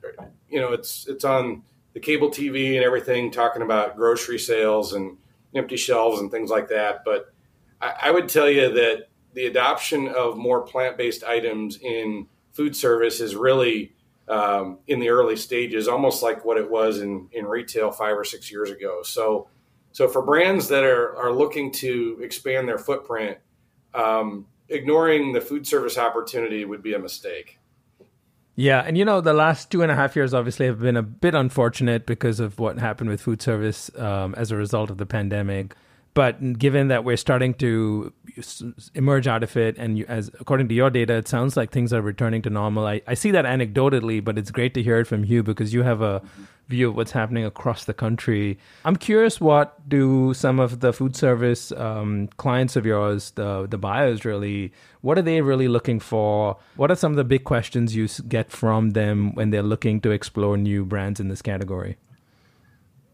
you 0.48 0.60
know 0.60 0.74
it's 0.74 1.08
it's 1.08 1.26
on 1.26 1.64
the 1.94 2.00
cable 2.00 2.30
TV 2.30 2.76
and 2.76 2.84
everything 2.84 3.32
talking 3.32 3.62
about 3.62 3.96
grocery 3.96 4.38
sales 4.38 4.94
and 4.94 5.18
empty 5.56 5.78
shelves 5.78 6.20
and 6.20 6.30
things 6.30 6.50
like 6.50 6.68
that. 6.70 7.04
But 7.04 7.34
I, 7.82 7.94
I 8.04 8.12
would 8.12 8.30
tell 8.30 8.50
you 8.50 8.72
that 8.74 9.10
the 9.34 9.48
adoption 9.48 10.08
of 10.08 10.38
more 10.38 10.62
plant-based 10.62 11.24
items 11.24 11.78
in 11.78 12.28
food 12.54 12.76
service 12.76 13.20
is 13.20 13.36
really 13.36 13.94
um, 14.28 14.80
in 14.88 15.00
the 15.00 15.10
early 15.10 15.36
stages, 15.36 15.88
almost 15.88 16.22
like 16.22 16.46
what 16.46 16.58
it 16.58 16.70
was 16.70 17.00
in 17.00 17.28
in 17.32 17.46
retail 17.46 17.92
five 17.92 18.18
or 18.18 18.24
six 18.24 18.52
years 18.52 18.70
ago. 18.70 19.02
So. 19.04 19.50
So 19.92 20.10
for 20.10 20.22
brands 20.22 20.68
that 20.68 20.84
are, 20.84 21.16
are 21.16 21.32
looking 21.32 21.72
to 21.72 22.20
expand 22.22 22.68
their 22.68 22.78
footprint, 22.78 23.38
um, 23.94 24.46
ignoring 24.70 25.34
the 25.34 25.42
food 25.42 25.68
service 25.68 25.98
opportunity 25.98 26.66
would 26.66 26.82
be 26.82 26.94
a 26.94 27.00
mistake. 27.00 27.60
Yeah, 28.56 28.82
and 28.82 28.98
you 28.98 29.04
know 29.04 29.20
the 29.20 29.34
last 29.34 29.70
two 29.70 29.82
and 29.82 29.92
a 29.92 29.96
half 29.96 30.16
years 30.16 30.34
obviously 30.34 30.66
have 30.66 30.80
been 30.80 30.96
a 30.96 31.04
bit 31.04 31.36
unfortunate 31.36 32.06
because 32.06 32.40
of 32.40 32.58
what 32.58 32.80
happened 32.80 33.10
with 33.10 33.20
food 33.20 33.42
service 33.42 33.92
um, 33.98 34.34
as 34.36 34.50
a 34.50 34.56
result 34.56 34.90
of 34.90 34.98
the 34.98 35.06
pandemic. 35.06 35.76
But 36.14 36.58
given 36.58 36.88
that 36.88 37.04
we're 37.04 37.18
starting 37.18 37.54
to 37.56 38.14
emerge 38.94 39.28
out 39.28 39.44
of 39.44 39.58
it, 39.58 39.78
and 39.78 39.98
you, 39.98 40.06
as 40.08 40.32
according 40.40 40.70
to 40.70 40.74
your 40.74 40.90
data, 40.90 41.16
it 41.16 41.28
sounds 41.28 41.58
like 41.58 41.72
things 41.72 41.92
are 41.92 42.02
returning 42.02 42.42
to 42.44 42.50
normal. 42.50 42.88
I, 42.88 43.02
I 43.06 43.16
see 43.16 43.32
that 43.32 43.44
anecdotally, 43.44 44.24
but 44.24 44.38
it's 44.38 44.50
great 44.50 44.74
to 44.76 44.82
hear 44.82 45.00
it 45.00 45.08
from 45.08 45.26
you 45.26 45.44
because 45.44 45.74
you 45.74 45.84
have 45.84 46.02
a 46.02 46.22
view 46.68 46.90
of 46.90 46.96
what's 46.96 47.12
happening 47.12 47.46
across 47.46 47.86
the 47.86 47.94
country. 47.94 48.58
I'm 48.84 48.96
curious, 48.96 49.40
what 49.40 49.88
do 49.88 50.34
some 50.34 50.60
of 50.60 50.80
the 50.80 50.92
food 50.94 51.16
service 51.16 51.72
um, 51.74 52.28
clients 52.38 52.76
of 52.76 52.86
yours, 52.86 53.32
the 53.32 53.68
the 53.68 53.78
buyers, 53.78 54.26
really, 54.26 54.72
what 55.02 55.18
are 55.18 55.22
they 55.22 55.42
really 55.42 55.68
looking 55.68 56.00
for? 56.00 56.58
What 56.76 56.92
are 56.92 56.96
some 56.96 57.12
of 57.12 57.18
the 57.18 57.24
big 57.24 57.44
questions 57.44 57.96
you 57.96 58.08
get 58.28 58.52
from 58.52 58.92
them 58.92 59.36
when 59.36 59.52
they're 59.52 59.64
looking 59.64 60.02
to 60.02 60.12
explore 60.12 60.58
new 60.58 60.86
brands 60.86 61.20
in 61.20 61.28
this 61.28 61.42
category? 61.42 61.98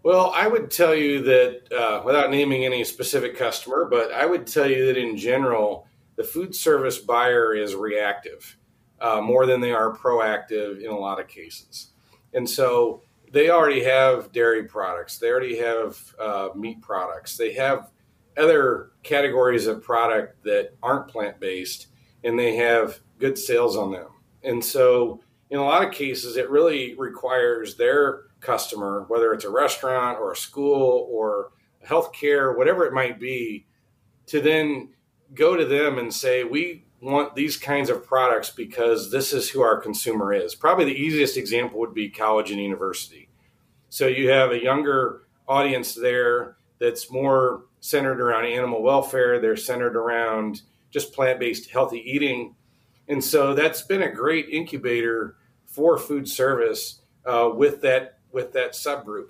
Well, 0.04 0.32
I 0.34 0.48
would 0.48 0.72
tell 0.72 0.96
you 0.96 1.22
that 1.24 1.72
uh, 1.72 2.02
without 2.04 2.32
naming 2.32 2.66
any 2.66 2.84
specific 2.84 3.38
customer, 3.38 3.88
but 3.90 4.12
I 4.12 4.26
would 4.26 4.48
tell 4.48 4.70
you 4.70 4.88
that 4.88 4.98
in 4.98 5.16
general, 5.16 5.88
the 6.16 6.24
food 6.24 6.56
service 6.56 6.98
buyer 6.98 7.54
is 7.54 7.76
reactive 7.76 8.58
uh, 9.00 9.22
more 9.22 9.46
than 9.46 9.62
they 9.62 9.72
are 9.72 9.96
proactive 9.96 10.82
in 10.82 10.90
a 10.90 10.98
lot 10.98 11.20
of 11.20 11.28
cases. 11.28 11.92
And 12.34 12.50
so 12.50 13.04
they 13.32 13.50
already 13.50 13.84
have 13.84 14.32
dairy 14.32 14.65
products, 14.65 15.17
they 15.17 15.30
already 15.30 15.58
have 15.58 16.15
uh, 16.20 16.50
meat 16.56 16.82
products, 16.82 17.38
they 17.38 17.54
have 17.54 17.89
other 18.38 18.91
categories 19.04 19.67
of 19.67 19.82
product 19.82 20.44
that 20.44 20.76
aren't 20.84 21.08
plant 21.08 21.39
based, 21.39 21.88
and 22.24 22.38
they 22.38 22.56
have 22.56 23.00
good 23.20 23.38
sales 23.38 23.76
on 23.76 23.91
them. 23.91 24.08
And 24.44 24.63
so, 24.63 25.22
in 25.50 25.60
a 25.60 25.63
lot 25.63 25.86
of 25.86 25.94
cases, 25.94 26.38
it 26.38 26.50
really 26.50 26.96
requires 26.96 27.76
their 27.76 28.24
customer, 28.39 29.06
whether 29.08 29.34
it's 29.34 29.46
a 29.46 29.50
restaurant 29.50 30.17
or 30.20 30.32
a 30.32 30.36
school 30.36 31.08
or 31.12 31.52
healthcare, 31.86 32.56
whatever 32.56 32.86
it 32.86 32.94
might 32.94 33.20
be, 33.20 33.65
to 34.28 34.41
then 34.41 34.89
go 35.34 35.56
to 35.56 35.65
them 35.65 35.98
and 35.98 36.13
say, 36.13 36.44
We 36.44 36.86
want 37.02 37.36
these 37.36 37.58
kinds 37.58 37.90
of 37.90 38.06
products 38.06 38.52
because 38.52 39.12
this 39.12 39.34
is 39.34 39.50
who 39.50 39.62
our 39.62 39.82
consumer 39.82 40.34
is. 40.34 40.54
Probably 40.54 40.86
the 40.86 40.92
easiest 40.92 41.36
example 41.36 41.80
would 41.80 41.94
be 41.94 42.10
college 42.10 42.52
and 42.52 42.62
university. 42.62 43.28
So 43.90 44.08
you 44.08 44.30
have 44.30 44.52
a 44.52 44.62
younger 44.62 45.24
audience 45.48 45.96
there 45.96 46.58
that's 46.80 47.12
more 47.12 47.64
centered 47.80 48.22
around 48.22 48.46
animal 48.46 48.84
welfare, 48.84 49.40
they're 49.40 49.58
centered 49.58 49.96
around 49.96 50.62
just 50.92 51.14
plant 51.14 51.40
based 51.40 51.70
healthy 51.72 52.00
eating. 52.06 52.56
And 53.08 53.24
so 53.24 53.54
that's 53.54 53.82
been 53.82 54.04
a 54.04 54.12
great 54.12 54.50
incubator 54.50 55.36
for 55.66 55.98
food 55.98 56.30
service 56.30 57.02
uh, 57.26 57.50
with 57.54 57.82
that 57.82 58.20
with 58.32 58.54
that 58.54 58.74
subgroup. 58.74 59.28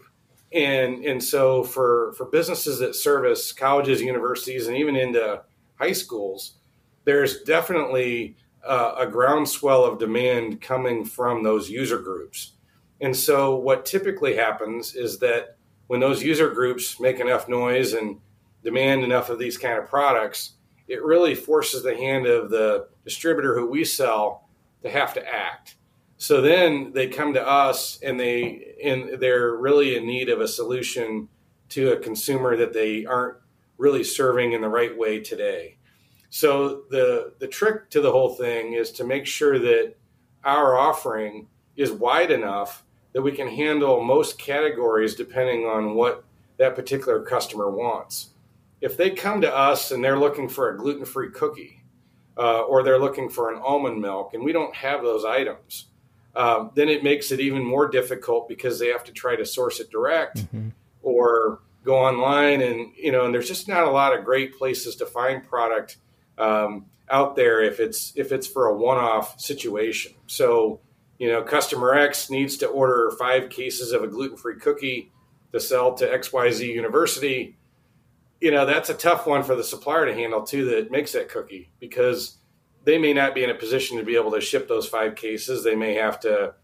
And 0.51 1.05
and 1.05 1.23
so 1.23 1.63
for 1.63 2.13
for 2.17 2.25
businesses 2.25 2.79
that 2.79 2.95
service 2.95 3.53
colleges, 3.53 4.01
universities, 4.01 4.67
and 4.67 4.75
even 4.75 4.95
into 4.95 5.41
high 5.75 5.93
schools, 5.93 6.57
there's 7.03 7.41
definitely 7.41 8.35
uh, 8.65 8.95
a 8.97 9.07
groundswell 9.07 9.85
of 9.85 9.99
demand 9.99 10.61
coming 10.61 11.03
from 11.03 11.43
those 11.43 11.69
user 11.69 11.97
groups. 11.97 12.53
And 12.99 13.15
so 13.15 13.55
what 13.55 13.85
typically 13.85 14.35
happens 14.35 14.95
is 14.95 15.17
that 15.19 15.57
when 15.87 15.99
those 15.99 16.23
user 16.23 16.49
groups 16.49 16.99
make 16.99 17.19
enough 17.19 17.49
noise 17.49 17.93
and 17.93 18.19
demand 18.63 19.03
enough 19.03 19.29
of 19.29 19.39
these 19.39 19.57
kind 19.57 19.79
of 19.79 19.87
products, 19.87 20.53
it 20.87 21.03
really 21.03 21.35
forces 21.35 21.83
the 21.83 21.95
hand 21.95 22.27
of 22.27 22.49
the 22.49 22.87
distributor 23.03 23.55
who 23.55 23.69
we 23.69 23.83
sell 23.83 24.47
to 24.83 24.89
have 24.89 25.13
to 25.15 25.27
act. 25.27 25.75
So 26.17 26.39
then 26.39 26.91
they 26.93 27.07
come 27.07 27.33
to 27.33 27.45
us 27.45 27.99
and 28.03 28.19
they 28.19 28.75
and 28.83 29.19
they're 29.19 29.55
really 29.55 29.97
in 29.97 30.05
need 30.05 30.29
of 30.29 30.39
a 30.39 30.47
solution 30.47 31.27
to 31.69 31.93
a 31.93 31.99
consumer 31.99 32.55
that 32.57 32.73
they 32.73 33.05
aren't 33.05 33.37
really 33.77 34.03
serving 34.03 34.51
in 34.51 34.61
the 34.61 34.69
right 34.69 34.95
way 34.95 35.19
today. 35.19 35.77
So 36.31 36.83
the 36.89 37.33
the 37.39 37.47
trick 37.47 37.89
to 37.89 37.99
the 37.99 38.11
whole 38.11 38.33
thing 38.33 38.73
is 38.73 38.89
to 38.93 39.03
make 39.03 39.25
sure 39.25 39.59
that 39.59 39.95
our 40.45 40.77
offering 40.77 41.47
is 41.75 41.91
wide 41.91 42.31
enough 42.31 42.83
that 43.13 43.21
we 43.21 43.33
can 43.33 43.49
handle 43.49 44.01
most 44.01 44.39
categories 44.39 45.13
depending 45.13 45.65
on 45.65 45.93
what 45.93 46.23
that 46.57 46.75
particular 46.75 47.21
customer 47.21 47.69
wants. 47.69 48.29
If 48.79 48.95
they 48.95 49.09
come 49.09 49.41
to 49.41 49.53
us 49.53 49.91
and 49.91 50.01
they're 50.01 50.17
looking 50.17 50.47
for 50.47 50.69
a 50.69 50.77
gluten-free 50.77 51.31
cookie, 51.31 51.83
uh, 52.37 52.61
or 52.61 52.81
they're 52.81 52.97
looking 52.97 53.29
for 53.29 53.53
an 53.53 53.61
almond 53.61 53.99
milk, 53.99 54.33
and 54.33 54.41
we 54.41 54.53
don't 54.53 54.73
have 54.73 55.03
those 55.03 55.25
items, 55.25 55.87
um, 56.33 56.71
then 56.75 56.87
it 56.87 57.03
makes 57.03 57.31
it 57.31 57.41
even 57.41 57.63
more 57.63 57.89
difficult 57.89 58.47
because 58.47 58.79
they 58.79 58.87
have 58.87 59.03
to 59.03 59.11
try 59.11 59.35
to 59.35 59.45
source 59.45 59.81
it 59.81 59.91
direct 59.91 60.37
mm-hmm. 60.37 60.69
or 61.03 61.59
go 61.83 61.97
online 61.97 62.61
and 62.61 62.93
you 62.95 63.11
know 63.11 63.25
and 63.25 63.33
there's 63.33 63.47
just 63.47 63.67
not 63.67 63.83
a 63.83 63.89
lot 63.89 64.17
of 64.17 64.23
great 64.23 64.57
places 64.57 64.95
to 64.95 65.05
find 65.05 65.43
product 65.43 65.97
um, 66.41 66.85
out 67.09 67.35
there 67.35 67.61
if 67.61 67.79
it's 67.79 68.13
if 68.15 68.31
it's 68.31 68.47
for 68.47 68.67
a 68.67 68.77
one-off 68.77 69.39
situation 69.39 70.13
so 70.27 70.79
you 71.19 71.27
know 71.27 71.41
customer 71.41 71.93
x 71.93 72.29
needs 72.29 72.57
to 72.57 72.67
order 72.67 73.11
five 73.19 73.49
cases 73.49 73.91
of 73.91 74.03
a 74.03 74.07
gluten-free 74.07 74.59
cookie 74.59 75.11
to 75.51 75.59
sell 75.59 75.93
to 75.93 76.07
xyz 76.07 76.65
university 76.65 77.57
you 78.39 78.51
know 78.51 78.65
that's 78.65 78.89
a 78.89 78.93
tough 78.93 79.27
one 79.27 79.43
for 79.43 79.55
the 79.55 79.63
supplier 79.63 80.05
to 80.05 80.13
handle 80.13 80.41
too 80.41 80.65
that 80.65 80.91
makes 80.91 81.11
that 81.11 81.29
cookie 81.29 81.71
because 81.79 82.37
they 82.83 82.97
may 82.97 83.13
not 83.13 83.35
be 83.35 83.43
in 83.43 83.49
a 83.49 83.55
position 83.55 83.97
to 83.97 84.03
be 84.03 84.15
able 84.15 84.31
to 84.31 84.41
ship 84.41 84.67
those 84.67 84.87
five 84.87 85.15
cases. 85.15 85.63
They 85.63 85.75
may 85.75 85.93
have 85.95 86.19
to, 86.21 86.55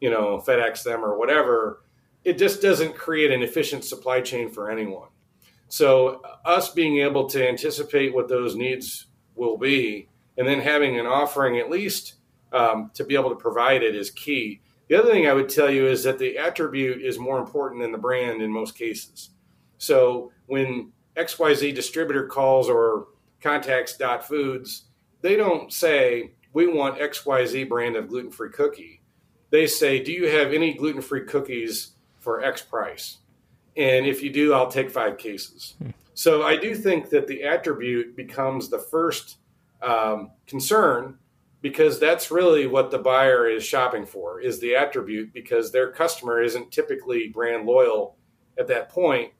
you 0.00 0.10
know, 0.10 0.42
FedEx 0.44 0.82
them 0.82 1.04
or 1.04 1.18
whatever. 1.18 1.82
It 2.24 2.38
just 2.38 2.62
doesn't 2.62 2.96
create 2.96 3.30
an 3.30 3.42
efficient 3.42 3.84
supply 3.84 4.20
chain 4.20 4.50
for 4.50 4.70
anyone. 4.70 5.08
So, 5.68 6.22
us 6.46 6.70
being 6.72 6.98
able 6.98 7.28
to 7.28 7.46
anticipate 7.46 8.14
what 8.14 8.28
those 8.28 8.56
needs 8.56 9.06
will 9.38 9.56
be 9.56 10.08
and 10.36 10.46
then 10.46 10.60
having 10.60 10.98
an 10.98 11.06
offering 11.06 11.58
at 11.58 11.68
least 11.70 12.14
um, 12.52 12.90
to 12.94 13.04
be 13.04 13.14
able 13.14 13.30
to 13.30 13.36
provide 13.36 13.82
it 13.82 13.94
is 13.94 14.10
key. 14.10 14.60
The 14.88 14.94
other 14.94 15.10
thing 15.10 15.26
I 15.26 15.34
would 15.34 15.48
tell 15.48 15.70
you 15.70 15.86
is 15.86 16.04
that 16.04 16.18
the 16.18 16.38
attribute 16.38 17.02
is 17.02 17.18
more 17.18 17.38
important 17.38 17.82
than 17.82 17.92
the 17.92 17.98
brand 17.98 18.40
in 18.40 18.50
most 18.50 18.76
cases. 18.76 19.30
So, 19.76 20.32
when 20.46 20.92
XYZ 21.16 21.74
distributor 21.74 22.26
calls 22.26 22.68
or 22.68 23.08
contacts 23.40 23.96
Dot 23.96 24.26
Foods, 24.26 24.84
they 25.20 25.36
don't 25.36 25.72
say 25.72 26.32
we 26.52 26.66
want 26.66 26.98
XYZ 26.98 27.68
brand 27.68 27.96
of 27.96 28.08
gluten 28.08 28.30
free 28.30 28.50
cookie. 28.50 29.02
They 29.50 29.66
say, 29.66 30.02
do 30.02 30.12
you 30.12 30.28
have 30.28 30.52
any 30.52 30.74
gluten 30.74 31.02
free 31.02 31.24
cookies 31.24 31.92
for 32.18 32.42
X 32.42 32.62
price? 32.62 33.18
And 33.76 34.06
if 34.06 34.22
you 34.22 34.30
do, 34.30 34.52
I'll 34.52 34.70
take 34.70 34.90
five 34.90 35.18
cases. 35.18 35.74
So 36.18 36.42
I 36.42 36.56
do 36.56 36.74
think 36.74 37.10
that 37.10 37.28
the 37.28 37.44
attribute 37.44 38.16
becomes 38.16 38.68
the 38.68 38.80
first 38.80 39.36
um, 39.80 40.32
concern 40.48 41.16
because 41.60 42.00
that's 42.00 42.32
really 42.32 42.66
what 42.66 42.90
the 42.90 42.98
buyer 42.98 43.48
is 43.48 43.62
shopping 43.62 44.04
for 44.04 44.40
is 44.40 44.58
the 44.58 44.74
attribute 44.74 45.32
because 45.32 45.70
their 45.70 45.92
customer 45.92 46.42
isn't 46.42 46.72
typically 46.72 47.28
brand 47.28 47.66
loyal 47.66 48.16
at 48.58 48.66
that 48.66 48.88
point. 48.88 49.30
point 49.30 49.32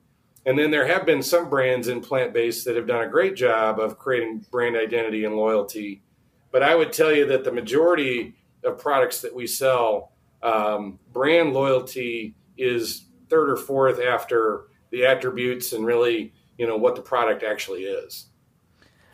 and 0.45 0.57
then 0.57 0.71
there 0.71 0.87
have 0.87 1.05
been 1.05 1.21
some 1.21 1.49
brands 1.49 1.89
in 1.89 1.99
plant 1.99 2.31
based 2.31 2.63
that 2.63 2.77
have 2.77 2.87
done 2.87 3.03
a 3.03 3.09
great 3.09 3.35
job 3.35 3.77
of 3.77 3.99
creating 3.99 4.45
brand 4.49 4.77
identity 4.77 5.25
and 5.25 5.35
loyalty. 5.35 6.01
But 6.49 6.63
I 6.63 6.75
would 6.75 6.93
tell 6.93 7.13
you 7.13 7.25
that 7.25 7.43
the 7.43 7.51
majority 7.51 8.35
of 8.63 8.77
products 8.77 9.19
that 9.19 9.35
we 9.35 9.47
sell, 9.47 10.13
um, 10.41 10.97
brand 11.11 11.51
loyalty 11.51 12.35
is 12.57 13.03
third 13.29 13.49
or 13.49 13.57
fourth 13.57 13.99
after 13.99 14.67
the 14.91 15.05
attributes 15.05 15.73
and 15.73 15.85
really, 15.85 16.31
you 16.59 16.67
know, 16.67 16.77
what 16.77 16.95
the 16.95 17.01
product 17.01 17.41
actually 17.41 17.83
is. 17.83 18.27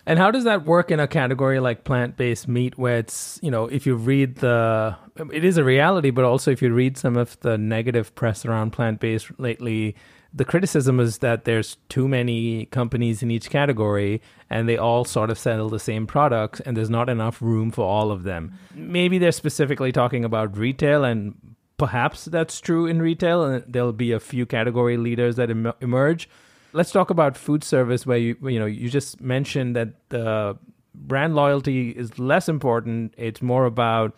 And 0.08 0.20
how 0.20 0.30
does 0.30 0.44
that 0.44 0.66
work 0.66 0.92
in 0.92 1.00
a 1.00 1.08
category 1.08 1.60
like 1.60 1.84
plant-based 1.84 2.48
meat 2.48 2.78
where 2.78 2.98
it's, 2.98 3.40
you 3.42 3.50
know, 3.50 3.66
if 3.66 3.88
you 3.88 3.96
read 3.96 4.36
the 4.38 4.96
it 5.32 5.46
is 5.46 5.58
a 5.58 5.64
reality, 5.64 6.10
but 6.10 6.26
also 6.26 6.52
if 6.52 6.62
you 6.62 6.74
read 6.74 6.98
some 6.98 7.16
of 7.16 7.40
the 7.40 7.58
negative 7.58 8.14
press 8.14 8.46
around 8.46 8.72
plant-based 8.72 9.40
lately, 9.40 9.96
the 10.34 10.46
criticism 10.46 11.00
is 11.00 11.20
that 11.20 11.46
there's 11.46 11.78
too 11.90 12.08
many 12.08 12.66
companies 12.66 13.24
in 13.24 13.32
each 13.32 13.50
category 13.50 14.22
and 14.50 14.68
they 14.68 14.78
all 14.78 15.06
sort 15.06 15.30
of 15.30 15.40
sell 15.40 15.70
the 15.70 15.80
same 15.80 16.06
products 16.06 16.60
and 16.60 16.76
there's 16.76 16.90
not 16.90 17.10
enough 17.10 17.42
room 17.42 17.72
for 17.72 17.86
all 17.86 18.12
of 18.12 18.24
them. 18.24 18.54
Maybe 18.76 19.18
they're 19.18 19.32
specifically 19.32 19.92
talking 19.92 20.26
about 20.26 20.58
retail 20.58 21.04
and 21.04 21.36
perhaps 21.78 22.26
that's 22.26 22.60
true 22.60 22.86
in 22.86 23.02
retail 23.02 23.44
and 23.44 23.64
there'll 23.68 23.94
be 23.94 24.12
a 24.12 24.20
few 24.20 24.46
category 24.46 24.98
leaders 24.98 25.36
that 25.38 25.50
em- 25.50 25.74
emerge. 25.82 26.30
Let's 26.76 26.92
talk 26.92 27.10
about 27.10 27.38
food 27.38 27.64
service 27.64 28.06
where 28.06 28.18
you 28.18 28.36
you 28.44 28.60
know 28.60 28.66
you 28.66 28.90
just 28.90 29.22
mentioned 29.22 29.78
that 29.78 29.94
the 30.10 30.58
brand 30.94 31.34
loyalty 31.34 31.92
is 31.92 32.20
less 32.20 32.50
important. 32.50 33.14
It's 33.18 33.42
more 33.42 33.66
about 33.66 34.14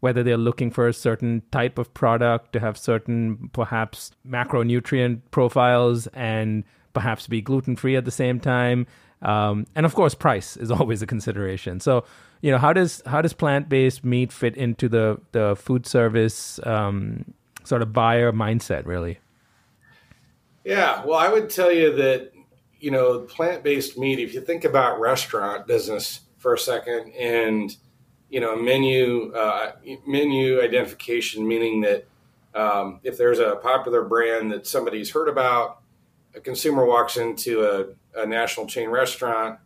whether 0.00 0.22
they're 0.22 0.36
looking 0.36 0.70
for 0.70 0.86
a 0.86 0.92
certain 0.92 1.42
type 1.52 1.78
of 1.78 1.94
product 1.94 2.52
to 2.52 2.60
have 2.60 2.76
certain 2.76 3.48
perhaps 3.54 4.10
macronutrient 4.28 5.20
profiles 5.30 6.06
and 6.08 6.64
perhaps 6.92 7.26
be 7.28 7.40
gluten 7.40 7.76
free 7.76 7.96
at 7.96 8.04
the 8.04 8.10
same 8.10 8.38
time. 8.40 8.86
Um, 9.22 9.66
and 9.74 9.86
of 9.86 9.94
course, 9.94 10.14
price 10.14 10.56
is 10.58 10.70
always 10.78 11.00
a 11.00 11.06
consideration. 11.06 11.80
So, 11.80 12.04
you 12.42 12.50
know, 12.50 12.58
how 12.58 12.74
does 12.74 13.02
how 13.06 13.22
does 13.22 13.32
plant 13.32 13.70
based 13.70 14.04
meat 14.04 14.32
fit 14.32 14.54
into 14.54 14.86
the 14.86 15.18
the 15.32 15.56
food 15.56 15.86
service 15.86 16.60
um, 16.64 17.32
sort 17.64 17.80
of 17.80 17.94
buyer 17.94 18.32
mindset, 18.32 18.84
really? 18.84 19.18
Yeah, 20.64 21.04
well, 21.04 21.18
I 21.18 21.28
would 21.28 21.50
tell 21.50 21.72
you 21.72 21.94
that 21.96 22.32
you 22.78 22.90
know 22.90 23.20
plant 23.20 23.62
based 23.62 23.98
meat. 23.98 24.18
If 24.18 24.34
you 24.34 24.40
think 24.40 24.64
about 24.64 25.00
restaurant 25.00 25.66
business 25.66 26.20
for 26.38 26.54
a 26.54 26.58
second, 26.58 27.12
and 27.12 27.74
you 28.28 28.40
know 28.40 28.56
menu 28.56 29.32
uh, 29.32 29.72
menu 30.06 30.60
identification, 30.60 31.46
meaning 31.46 31.80
that 31.82 32.06
um, 32.54 33.00
if 33.02 33.16
there's 33.16 33.38
a 33.38 33.56
popular 33.56 34.04
brand 34.04 34.52
that 34.52 34.66
somebody's 34.66 35.10
heard 35.10 35.28
about, 35.28 35.80
a 36.34 36.40
consumer 36.40 36.84
walks 36.84 37.16
into 37.16 37.64
a, 37.64 38.20
a 38.20 38.26
national 38.26 38.66
chain 38.66 38.88
restaurant 38.88 39.58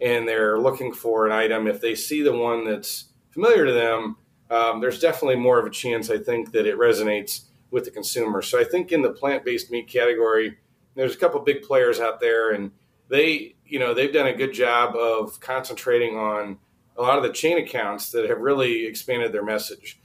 and 0.00 0.26
they're 0.26 0.58
looking 0.58 0.92
for 0.92 1.26
an 1.26 1.32
item. 1.32 1.66
If 1.66 1.80
they 1.80 1.94
see 1.94 2.22
the 2.22 2.36
one 2.36 2.64
that's 2.64 3.06
familiar 3.30 3.64
to 3.64 3.72
them, 3.72 4.16
um, 4.50 4.80
there's 4.80 4.98
definitely 4.98 5.36
more 5.36 5.58
of 5.58 5.66
a 5.66 5.70
chance, 5.70 6.10
I 6.10 6.18
think, 6.18 6.52
that 6.52 6.66
it 6.66 6.76
resonates 6.76 7.44
with 7.72 7.84
the 7.84 7.90
consumer. 7.90 8.42
So 8.42 8.60
I 8.60 8.64
think 8.64 8.92
in 8.92 9.02
the 9.02 9.10
plant-based 9.10 9.70
meat 9.70 9.88
category, 9.88 10.58
there's 10.94 11.14
a 11.14 11.18
couple 11.18 11.40
big 11.40 11.62
players 11.62 11.98
out 11.98 12.20
there, 12.20 12.52
and 12.52 12.70
they, 13.08 13.56
you 13.66 13.78
know, 13.78 13.94
they've 13.94 14.12
done 14.12 14.26
a 14.26 14.36
good 14.36 14.52
job 14.52 14.94
of 14.94 15.40
concentrating 15.40 16.16
on 16.16 16.58
a 16.96 17.02
lot 17.02 17.16
of 17.16 17.24
the 17.24 17.32
chain 17.32 17.58
accounts 17.58 18.12
that 18.12 18.28
have 18.28 18.38
really 18.38 18.86
expanded 18.86 19.32
their 19.32 19.42
message. 19.42 19.98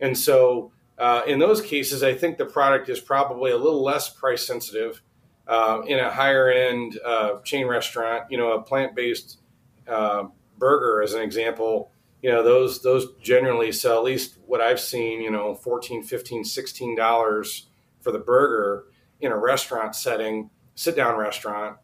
And 0.00 0.16
so, 0.16 0.72
uh, 0.98 1.22
in 1.26 1.38
those 1.38 1.60
cases, 1.60 2.02
I 2.02 2.14
think 2.14 2.38
the 2.38 2.46
product 2.46 2.88
is 2.88 3.00
probably 3.00 3.52
a 3.52 3.56
little 3.56 3.84
less 3.84 4.08
price 4.08 4.44
sensitive. 4.44 5.02
Uh, 5.46 5.82
in 5.88 5.98
a 5.98 6.10
higher 6.10 6.48
end 6.48 7.00
uh, 7.04 7.40
chain 7.40 7.66
restaurant, 7.66 8.22
you 8.30 8.38
know, 8.38 8.52
a 8.52 8.62
plant 8.62 8.94
based 8.94 9.40
uh, 9.88 10.24
burger, 10.58 11.02
as 11.02 11.12
an 11.12 11.22
example, 11.22 11.90
you 12.22 12.30
know, 12.30 12.42
those 12.42 12.82
those 12.82 13.12
generally 13.22 13.72
sell 13.72 13.98
at 13.98 14.04
least 14.04 14.38
what 14.46 14.60
I've 14.60 14.80
seen, 14.80 15.20
you 15.20 15.30
know, 15.30 15.54
14 15.54 16.02
15 16.02 16.44
16 16.44 16.96
dollars 16.96 17.68
for 18.00 18.12
the 18.12 18.18
burger 18.18 18.86
in 19.20 19.32
a 19.32 19.36
restaurant 19.36 19.94
setting, 19.94 20.50
sit 20.74 20.96
down 20.96 21.16
restaurant. 21.16 21.76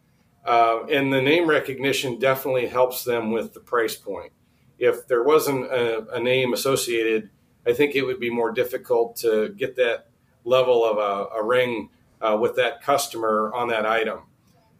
Uh, 0.45 0.85
and 0.85 1.11
the 1.11 1.21
name 1.21 1.47
recognition 1.47 2.17
definitely 2.19 2.67
helps 2.67 3.03
them 3.03 3.31
with 3.31 3.53
the 3.53 3.59
price 3.59 3.95
point 3.95 4.31
if 4.79 5.07
there 5.07 5.23
wasn't 5.23 5.65
a, 5.65 6.07
a, 6.13 6.19
name 6.19 6.53
associated, 6.53 7.29
I 7.65 7.73
think 7.73 7.95
it 7.95 8.03
would 8.03 8.19
be 8.19 8.29
more 8.29 8.51
difficult 8.51 9.15
to 9.17 9.49
get 9.49 9.75
that 9.77 10.07
level 10.43 10.85
of 10.85 10.97
a, 10.97 11.39
a 11.39 11.43
ring 11.43 11.89
uh, 12.21 12.37
with 12.39 12.55
that 12.55 12.81
customer 12.81 13.51
on 13.53 13.69
that 13.69 13.85
item. 13.85 14.21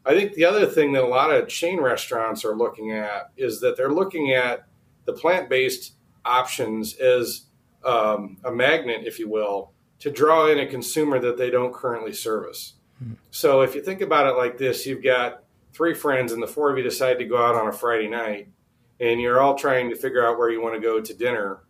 I 0.05 0.13
think 0.13 0.33
the 0.33 0.45
other 0.45 0.65
thing 0.65 0.93
that 0.93 1.03
a 1.03 1.07
lot 1.07 1.31
of 1.31 1.49
chain 1.49 1.81
restaurants 1.81 2.45
are 2.45 2.55
looking 2.55 2.91
at 2.91 3.31
is 3.35 3.59
that 3.61 3.75
they're 3.75 3.91
looking 3.91 4.31
at 4.31 4.66
the 5.07 5.13
plant 5.13 5.49
based 5.49 5.93
options 6.23 6.95
as 6.97 7.45
um, 7.83 8.37
a 8.43 8.51
magnet, 8.51 9.01
if 9.05 9.17
you 9.17 9.27
will, 9.27 9.71
to 9.99 10.11
draw 10.11 10.47
in 10.51 10.59
a 10.59 10.67
consumer 10.67 11.17
that 11.19 11.37
they 11.37 11.49
don't 11.49 11.73
currently 11.73 12.13
service. 12.13 12.73
Hmm. 12.99 13.13
So 13.31 13.61
if 13.61 13.73
you 13.73 13.81
think 13.81 14.01
about 14.01 14.27
it 14.27 14.37
like 14.37 14.59
this, 14.59 14.85
you've 14.85 15.03
got 15.03 15.43
three 15.73 15.95
friends, 15.95 16.31
and 16.31 16.43
the 16.43 16.47
four 16.47 16.71
of 16.71 16.77
you 16.77 16.83
decide 16.83 17.17
to 17.19 17.25
go 17.25 17.43
out 17.43 17.55
on 17.55 17.67
a 17.67 17.71
Friday 17.71 18.07
night, 18.07 18.49
and 18.99 19.19
you're 19.19 19.39
all 19.39 19.55
trying 19.55 19.89
to 19.89 19.95
figure 19.95 20.25
out 20.25 20.37
where 20.37 20.49
you 20.49 20.61
want 20.61 20.75
to 20.75 20.81
go 20.81 21.01
to 21.01 21.13
dinner, 21.13 21.63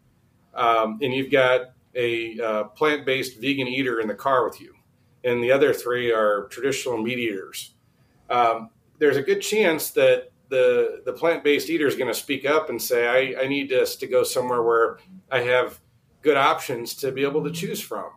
um, 0.54 1.00
and 1.02 1.14
you've 1.14 1.32
got 1.32 1.74
a 1.96 2.40
uh, 2.40 2.64
plant-based 2.66 3.40
vegan 3.40 3.68
eater 3.68 4.00
in 4.00 4.08
the 4.08 4.16
car 4.16 4.44
with 4.44 4.60
you, 4.60 4.74
and 5.24 5.44
the 5.44 5.52
other 5.52 5.74
three 5.74 6.12
are 6.12 6.48
traditional 6.50 6.98
meat 6.98 7.20
eaters. 7.20 7.74
Um, 8.30 8.70
there's 8.98 9.18
a 9.18 9.22
good 9.22 9.42
chance 9.42 9.92
that 9.92 10.32
the 10.50 11.02
the 11.06 11.14
plant-based 11.14 11.70
eater 11.70 11.88
is 11.88 11.96
going 11.96 12.08
to 12.08 12.14
speak 12.14 12.46
up 12.46 12.70
and 12.70 12.82
say, 12.82 13.36
I, 13.36 13.44
I 13.44 13.48
need 13.48 13.72
us 13.72 13.96
to 13.98 14.08
go 14.08 14.24
somewhere 14.24 14.64
where 14.64 15.00
I 15.32 15.42
have 15.42 15.80
good 16.22 16.38
options 16.38 16.94
to 16.96 17.12
be 17.12 17.24
able 17.24 17.44
to 17.44 17.52
choose 17.52 17.82
from. 17.82 18.12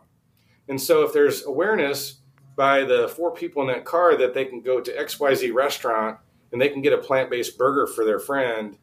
And 0.68 0.80
so 0.80 1.02
if 1.02 1.12
there's 1.12 1.44
awareness 1.44 2.20
by 2.56 2.84
the 2.84 3.08
four 3.08 3.32
people 3.32 3.62
in 3.62 3.68
that 3.68 3.84
car 3.84 4.16
that 4.16 4.34
they 4.34 4.44
can 4.44 4.60
go 4.60 4.80
to 4.80 4.92
XYZ 4.92 5.52
restaurant 5.52 6.18
and 6.52 6.60
they 6.60 6.68
can 6.68 6.82
get 6.82 6.92
a 6.92 6.98
plant-based 6.98 7.56
burger 7.56 7.86
for 7.86 8.04
their 8.04 8.18
friend, 8.18 8.78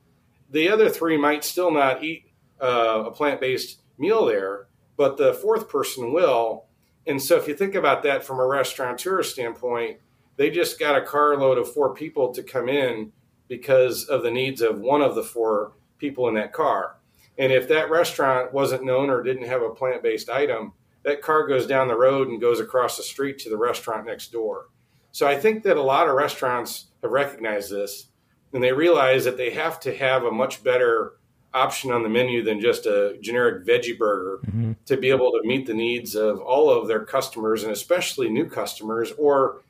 the 0.50 0.70
other 0.70 0.90
three 0.90 1.18
might 1.18 1.44
still 1.44 1.72
not 1.72 2.04
eat 2.04 2.32
uh, 2.62 3.04
a 3.06 3.12
plant-based 3.12 3.82
meal 3.98 4.26
there, 4.26 4.68
but 4.96 5.18
the 5.18 5.34
fourth 5.34 5.70
person 5.70 6.12
will. 6.14 6.66
And 7.06 7.22
so 7.22 7.38
if 7.38 7.48
you 7.48 7.56
think 7.56 7.76
about 7.76 8.04
that 8.04 8.24
from 8.24 8.40
a 8.40 8.46
restaurateur 8.46 9.24
standpoint, 9.24 10.00
they 10.38 10.50
just 10.50 10.80
got 10.80 11.02
a 11.02 11.06
carload 11.06 11.58
of 11.58 11.72
four 11.72 11.94
people 11.94 12.34
to 12.34 12.44
come 12.44 12.70
in 12.70 13.12
because 13.48 14.06
of 14.06 14.24
the 14.24 14.32
needs 14.32 14.62
of 14.62 14.80
one 14.80 15.02
of 15.02 15.16
the 15.16 15.24
four 15.24 15.74
people 15.98 16.28
in 16.28 16.36
that 16.36 16.54
car. 16.54 16.98
And 17.38 17.52
if 17.52 17.68
that 17.68 17.90
restaurant 17.90 18.54
wasn't 18.54 18.84
known 18.84 19.10
or 19.10 19.22
didn't 19.22 19.48
have 19.48 19.62
a 19.62 19.70
plant 19.70 20.04
based 20.04 20.30
item, 20.30 20.74
that 21.04 21.22
car 21.22 21.48
goes 21.48 21.68
down 21.68 21.88
the 21.88 21.96
road 21.96 22.28
and 22.28 22.42
goes 22.42 22.60
across 22.60 22.98
the 22.98 23.04
street 23.04 23.40
to 23.40 23.50
the 23.50 23.58
restaurant 23.58 24.06
next 24.06 24.32
door. 24.32 24.68
So 25.12 25.28
I 25.28 25.36
think 25.36 25.64
that 25.64 25.78
a 25.78 25.82
lot 25.82 26.10
of 26.10 26.16
restaurants 26.16 26.88
have 27.02 27.12
recognized 27.12 27.72
this 27.72 28.08
and 28.54 28.64
they 28.64 28.72
realize 28.72 29.26
that 29.26 29.38
they 29.38 29.52
have 29.52 29.80
to 29.82 29.96
have 29.96 30.24
a 30.24 30.32
much 30.32 30.64
better 30.64 31.14
option 31.54 31.92
on 31.92 32.04
the 32.04 32.10
menu 32.10 32.44
than 32.44 32.60
just 32.60 32.86
a 32.86 33.18
generic 33.22 33.66
veggie 33.66 33.98
burger 33.98 34.40
mm-hmm. 34.46 34.74
to 34.86 34.98
be 34.98 35.10
able 35.10 35.32
to 35.32 35.42
meet 35.44 35.66
the 35.66 35.74
needs 35.74 36.16
of 36.16 36.40
all 36.40 36.70
of 36.70 36.88
their 36.88 37.06
customers 37.06 37.64
and 37.64 37.72
especially 37.72 38.30
new 38.30 38.48
customers 38.48 39.12
or 39.18 39.62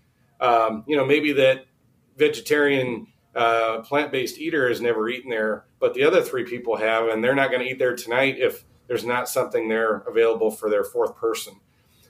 um, 0.41 0.83
you 0.87 0.97
know 0.97 1.05
maybe 1.05 1.31
that 1.33 1.65
vegetarian 2.17 3.07
uh, 3.37 3.81
plant-based 3.81 4.39
eater 4.39 4.67
has 4.67 4.81
never 4.81 5.07
eaten 5.09 5.29
there, 5.29 5.65
but 5.79 5.93
the 5.93 6.03
other 6.03 6.21
three 6.21 6.43
people 6.43 6.75
have, 6.75 7.07
and 7.07 7.23
they're 7.23 7.35
not 7.35 7.51
going 7.51 7.63
to 7.63 7.71
eat 7.71 7.79
there 7.79 7.95
tonight 7.95 8.35
if 8.39 8.65
there's 8.87 9.05
not 9.05 9.29
something 9.29 9.69
there 9.69 9.97
available 10.07 10.49
for 10.49 10.69
their 10.69 10.83
fourth 10.83 11.15
person. 11.15 11.53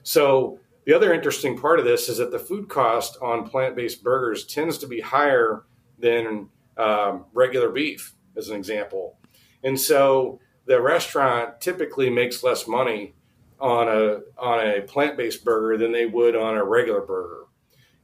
So 0.02 0.58
the 0.86 0.94
other 0.94 1.12
interesting 1.12 1.58
part 1.58 1.78
of 1.78 1.84
this 1.84 2.08
is 2.08 2.16
that 2.16 2.30
the 2.30 2.38
food 2.38 2.68
cost 2.68 3.18
on 3.20 3.48
plant-based 3.48 4.02
burgers 4.02 4.46
tends 4.46 4.78
to 4.78 4.86
be 4.86 5.00
higher 5.00 5.64
than 5.98 6.48
um, 6.76 7.26
regular 7.34 7.70
beef, 7.70 8.14
as 8.36 8.48
an 8.48 8.56
example, 8.56 9.18
and 9.62 9.78
so 9.78 10.40
the 10.66 10.80
restaurant 10.80 11.60
typically 11.60 12.08
makes 12.08 12.44
less 12.44 12.68
money 12.68 13.14
on 13.58 13.88
a 13.88 14.20
on 14.38 14.64
a 14.64 14.82
plant-based 14.82 15.44
burger 15.44 15.76
than 15.76 15.92
they 15.92 16.06
would 16.06 16.36
on 16.36 16.56
a 16.56 16.64
regular 16.64 17.00
burger. 17.00 17.44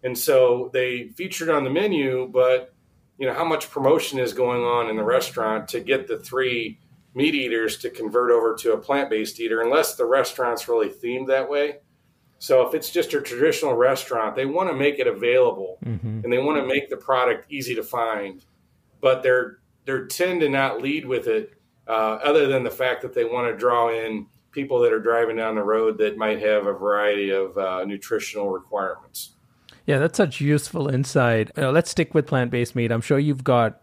And 0.03 0.19
so 0.19 0.71
they 0.73 1.09
featured 1.09 1.49
on 1.49 1.65
the 1.65 1.71
menu, 1.71 2.29
but 2.33 2.74
you 3.19 3.27
know 3.27 3.35
how 3.35 3.45
much 3.45 3.71
promotion 3.71 4.19
is 4.19 4.33
going 4.33 4.63
on 4.63 4.89
in 4.91 4.97
the 4.97 5.05
restaurant 5.05 5.69
to 5.69 5.81
get 5.81 6.07
the 6.07 6.19
three 6.19 6.79
meat 7.15 7.35
eaters 7.35 7.77
to 7.79 7.91
convert 7.91 8.31
over 8.31 8.55
to 8.55 8.73
a 8.73 8.79
plant-based 8.79 9.39
eater 9.41 9.63
unless 9.63 9.95
the 9.95 10.05
restaurant's 10.05 10.69
really 10.69 10.89
themed 10.89 11.29
that 11.29 11.49
way 11.49 11.79
so 12.39 12.67
if 12.67 12.75
it's 12.75 12.91
just 12.91 13.15
a 13.15 13.21
traditional 13.21 13.75
restaurant 13.75 14.35
they 14.35 14.47
want 14.47 14.69
to 14.69 14.75
make 14.75 14.99
it 14.99 15.07
available 15.07 15.79
mm-hmm. 15.85 16.21
and 16.25 16.33
they 16.33 16.39
want 16.39 16.61
to 16.61 16.67
make 16.67 16.91
the 16.91 16.97
product 16.97 17.47
easy 17.51 17.75
to 17.75 17.83
find 17.83 18.45
but 19.01 19.23
they're 19.23 19.59
they 19.87 19.99
tend 20.09 20.41
to 20.41 20.49
not 20.49 20.81
lead 20.81 21.05
with 21.05 21.27
it 21.27 21.55
uh, 21.87 22.19
other 22.25 22.47
than 22.47 22.63
the 22.63 22.71
fact 22.71 23.03
that 23.03 23.13
they 23.13 23.25
want 23.25 23.47
to 23.47 23.57
draw 23.57 23.91
in 23.91 24.27
people 24.51 24.81
that 24.81 24.93
are 24.93 25.01
driving 25.01 25.37
down 25.37 25.55
the 25.55 25.63
road 25.63 25.99
that 25.99 26.17
might 26.17 26.41
have 26.41 26.67
a 26.67 26.73
variety 26.73 27.31
of 27.31 27.57
uh, 27.59 27.85
nutritional 27.85 28.49
requirements 28.49 29.34
yeah, 29.87 29.99
that's 29.99 30.17
such 30.17 30.41
useful 30.41 30.89
insight. 30.89 31.51
Uh, 31.59 31.71
let's 31.71 31.91
stick 31.91 32.15
with 32.15 32.27
plant 32.27 32.51
based 32.51 32.75
meat. 32.75 32.91
I'm 32.91 33.01
sure 33.01 33.19
you've 33.19 33.45
got 33.45 33.83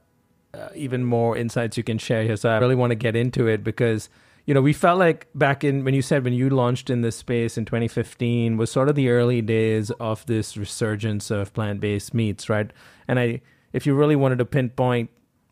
uh, 0.53 0.69
even 0.75 1.03
more 1.03 1.37
insights 1.37 1.77
you 1.77 1.83
can 1.83 1.97
share 1.97 2.23
here. 2.23 2.35
So 2.35 2.49
I 2.49 2.57
really 2.57 2.75
want 2.75 2.91
to 2.91 2.95
get 2.95 3.15
into 3.15 3.47
it 3.47 3.63
because, 3.63 4.09
you 4.45 4.53
know, 4.53 4.61
we 4.61 4.73
felt 4.73 4.99
like 4.99 5.27
back 5.35 5.63
in 5.63 5.83
when 5.83 5.93
you 5.93 6.01
said 6.01 6.23
when 6.23 6.33
you 6.33 6.49
launched 6.49 6.89
in 6.89 7.01
this 7.01 7.15
space 7.15 7.57
in 7.57 7.65
2015 7.65 8.57
was 8.57 8.71
sort 8.71 8.89
of 8.89 8.95
the 8.95 9.09
early 9.09 9.41
days 9.41 9.91
of 9.91 10.25
this 10.25 10.57
resurgence 10.57 11.29
of 11.29 11.53
plant 11.53 11.79
based 11.79 12.13
meats, 12.13 12.49
right? 12.49 12.71
And 13.07 13.19
I, 13.19 13.41
if 13.71 13.85
you 13.85 13.93
really 13.93 14.15
wanted 14.15 14.39
to 14.39 14.45
pinpoint 14.45 15.09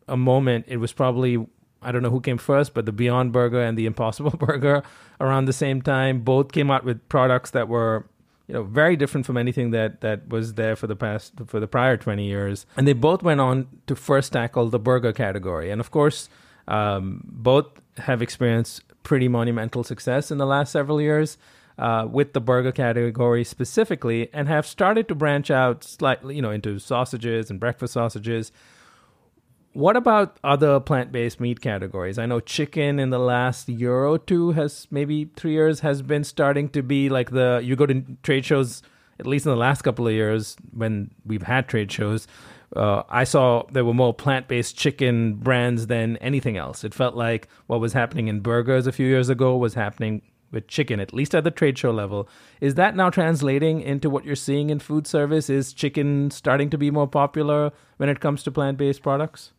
a 0.08 0.16
moment, 0.16 0.66
it 0.68 0.78
was 0.78 0.92
probably 0.92 1.46
I 1.82 1.92
don't 1.92 2.02
know 2.02 2.10
who 2.10 2.20
came 2.20 2.36
first, 2.36 2.74
but 2.74 2.84
the 2.84 2.92
Beyond 2.92 3.32
Burger 3.32 3.62
and 3.62 3.78
the 3.78 3.86
Impossible 3.86 4.30
Burger 4.38 4.82
around 5.18 5.46
the 5.46 5.52
same 5.52 5.80
time 5.80 6.20
both 6.20 6.52
came 6.52 6.70
out 6.70 6.84
with 6.84 7.08
products 7.08 7.52
that 7.52 7.68
were 7.68 8.06
you 8.50 8.54
know 8.54 8.64
very 8.64 8.96
different 8.96 9.26
from 9.26 9.36
anything 9.36 9.70
that 9.70 10.00
that 10.00 10.28
was 10.28 10.54
there 10.54 10.74
for 10.74 10.88
the 10.88 10.96
past 10.96 11.34
for 11.46 11.60
the 11.60 11.68
prior 11.68 11.96
20 11.96 12.26
years. 12.26 12.66
And 12.76 12.86
they 12.86 12.92
both 12.92 13.22
went 13.22 13.40
on 13.40 13.68
to 13.86 13.94
first 13.94 14.32
tackle 14.32 14.68
the 14.68 14.80
burger 14.80 15.12
category. 15.12 15.70
And 15.70 15.80
of 15.80 15.92
course 15.92 16.28
um, 16.66 17.22
both 17.24 17.66
have 17.98 18.20
experienced 18.22 18.82
pretty 19.04 19.28
monumental 19.28 19.84
success 19.84 20.32
in 20.32 20.38
the 20.38 20.46
last 20.46 20.72
several 20.72 21.00
years 21.00 21.38
uh, 21.78 22.08
with 22.10 22.32
the 22.32 22.40
burger 22.40 22.72
category 22.72 23.44
specifically 23.44 24.28
and 24.32 24.48
have 24.48 24.66
started 24.66 25.06
to 25.06 25.14
branch 25.14 25.48
out 25.48 25.84
slightly 25.84 26.34
you 26.34 26.42
know 26.42 26.50
into 26.50 26.80
sausages 26.80 27.50
and 27.50 27.60
breakfast 27.60 27.92
sausages 27.92 28.50
what 29.80 29.96
about 29.96 30.38
other 30.44 30.78
plant-based 30.78 31.40
meat 31.40 31.60
categories? 31.60 32.18
I 32.18 32.26
know 32.26 32.38
chicken 32.38 32.98
in 32.98 33.08
the 33.08 33.18
last 33.18 33.68
year 33.68 34.04
or 34.04 34.18
two 34.18 34.52
has 34.52 34.86
maybe 34.90 35.30
three 35.36 35.52
years 35.52 35.80
has 35.80 36.02
been 36.02 36.22
starting 36.22 36.68
to 36.70 36.82
be 36.82 37.08
like 37.08 37.30
the 37.30 37.60
you 37.64 37.76
go 37.76 37.86
to 37.86 38.04
trade 38.22 38.44
shows 38.44 38.82
at 39.18 39.26
least 39.26 39.46
in 39.46 39.50
the 39.50 39.56
last 39.56 39.82
couple 39.82 40.06
of 40.06 40.12
years 40.12 40.56
when 40.72 41.10
we've 41.24 41.42
had 41.42 41.66
trade 41.66 41.90
shows. 41.90 42.26
Uh, 42.76 43.02
I 43.08 43.24
saw 43.24 43.64
there 43.72 43.84
were 43.84 43.94
more 43.94 44.14
plant-based 44.14 44.76
chicken 44.76 45.34
brands 45.34 45.88
than 45.88 46.18
anything 46.18 46.56
else. 46.56 46.84
It 46.84 46.94
felt 46.94 47.14
like 47.14 47.48
what 47.66 47.80
was 47.80 47.92
happening 47.92 48.28
in 48.28 48.40
burgers 48.40 48.86
a 48.86 48.92
few 48.92 49.06
years 49.06 49.28
ago 49.28 49.56
was 49.56 49.74
happening 49.74 50.22
with 50.52 50.68
chicken, 50.68 51.00
at 51.00 51.12
least 51.12 51.34
at 51.34 51.44
the 51.44 51.50
trade 51.50 51.78
show 51.78 51.90
level. 51.90 52.28
Is 52.60 52.74
that 52.74 52.96
now 52.96 53.08
translating 53.08 53.80
into 53.80 54.10
what 54.10 54.24
you're 54.24 54.36
seeing 54.36 54.70
in 54.70 54.78
food 54.78 55.06
service? 55.06 55.48
Is 55.48 55.72
chicken 55.72 56.30
starting 56.30 56.70
to 56.70 56.78
be 56.78 56.90
more 56.90 57.08
popular 57.08 57.72
when 57.96 58.08
it 58.08 58.20
comes 58.20 58.42
to 58.42 58.50
plant-based 58.50 59.02
products? 59.02 59.52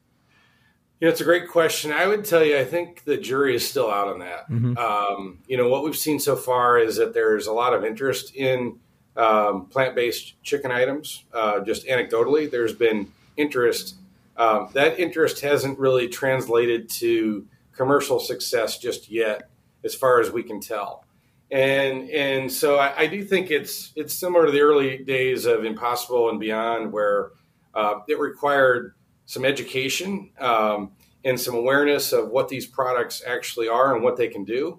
Yeah, 1.02 1.10
it's 1.10 1.20
a 1.20 1.24
great 1.24 1.48
question. 1.48 1.92
I 1.92 2.06
would 2.06 2.24
tell 2.24 2.44
you, 2.44 2.60
I 2.60 2.64
think 2.64 3.06
the 3.06 3.18
jury 3.18 3.56
is 3.56 3.68
still 3.68 3.90
out 3.90 4.08
on 4.08 4.20
that. 4.20 4.48
Mm-hmm. 4.48 4.78
Um, 4.78 5.40
you 5.48 5.58
know, 5.58 5.68
what 5.68 5.84
we've 5.84 5.98
seen 5.98 6.20
so 6.20 6.36
far 6.36 6.78
is 6.78 6.98
that 6.98 7.16
there's 7.16 7.48
a 7.48 7.52
lot 7.54 7.74
of 7.74 7.84
interest 7.84 8.36
in 8.36 8.80
um, 9.18 9.66
plant 9.66 9.96
based 9.96 10.42
chicken 10.44 10.72
items. 10.72 11.24
Uh, 11.34 11.62
just 11.62 11.88
anecdotally, 11.88 12.50
there's 12.50 12.74
been 12.74 13.12
interest. 13.36 13.96
Um, 14.38 14.70
that 14.74 15.00
interest 15.00 15.42
hasn't 15.42 15.80
really 15.80 16.08
translated 16.08 16.88
to 16.92 17.48
commercial 17.76 18.20
success 18.20 18.78
just 18.78 19.10
yet, 19.10 19.50
as 19.84 19.96
far 19.96 20.22
as 20.22 20.30
we 20.30 20.44
can 20.44 20.62
tell. 20.62 21.04
And 21.50 22.12
and 22.12 22.52
so 22.52 22.78
I, 22.78 22.94
I 22.96 23.08
do 23.08 23.26
think 23.26 23.50
it's 23.50 23.92
it's 23.96 24.14
similar 24.14 24.46
to 24.46 24.52
the 24.52 24.62
early 24.62 25.00
days 25.00 25.48
of 25.48 25.66
Impossible 25.66 26.30
and 26.30 26.40
Beyond, 26.40 26.94
where 26.94 27.32
uh, 27.74 28.02
it 28.08 28.20
required 28.20 28.94
some 29.32 29.46
education 29.46 30.30
um, 30.42 30.92
and 31.24 31.40
some 31.40 31.56
awareness 31.56 32.12
of 32.12 32.28
what 32.28 32.50
these 32.50 32.66
products 32.66 33.24
actually 33.26 33.70
are 33.70 33.96
and 33.96 34.04
what 34.04 34.18
they 34.18 34.28
can 34.28 34.44
do. 34.44 34.78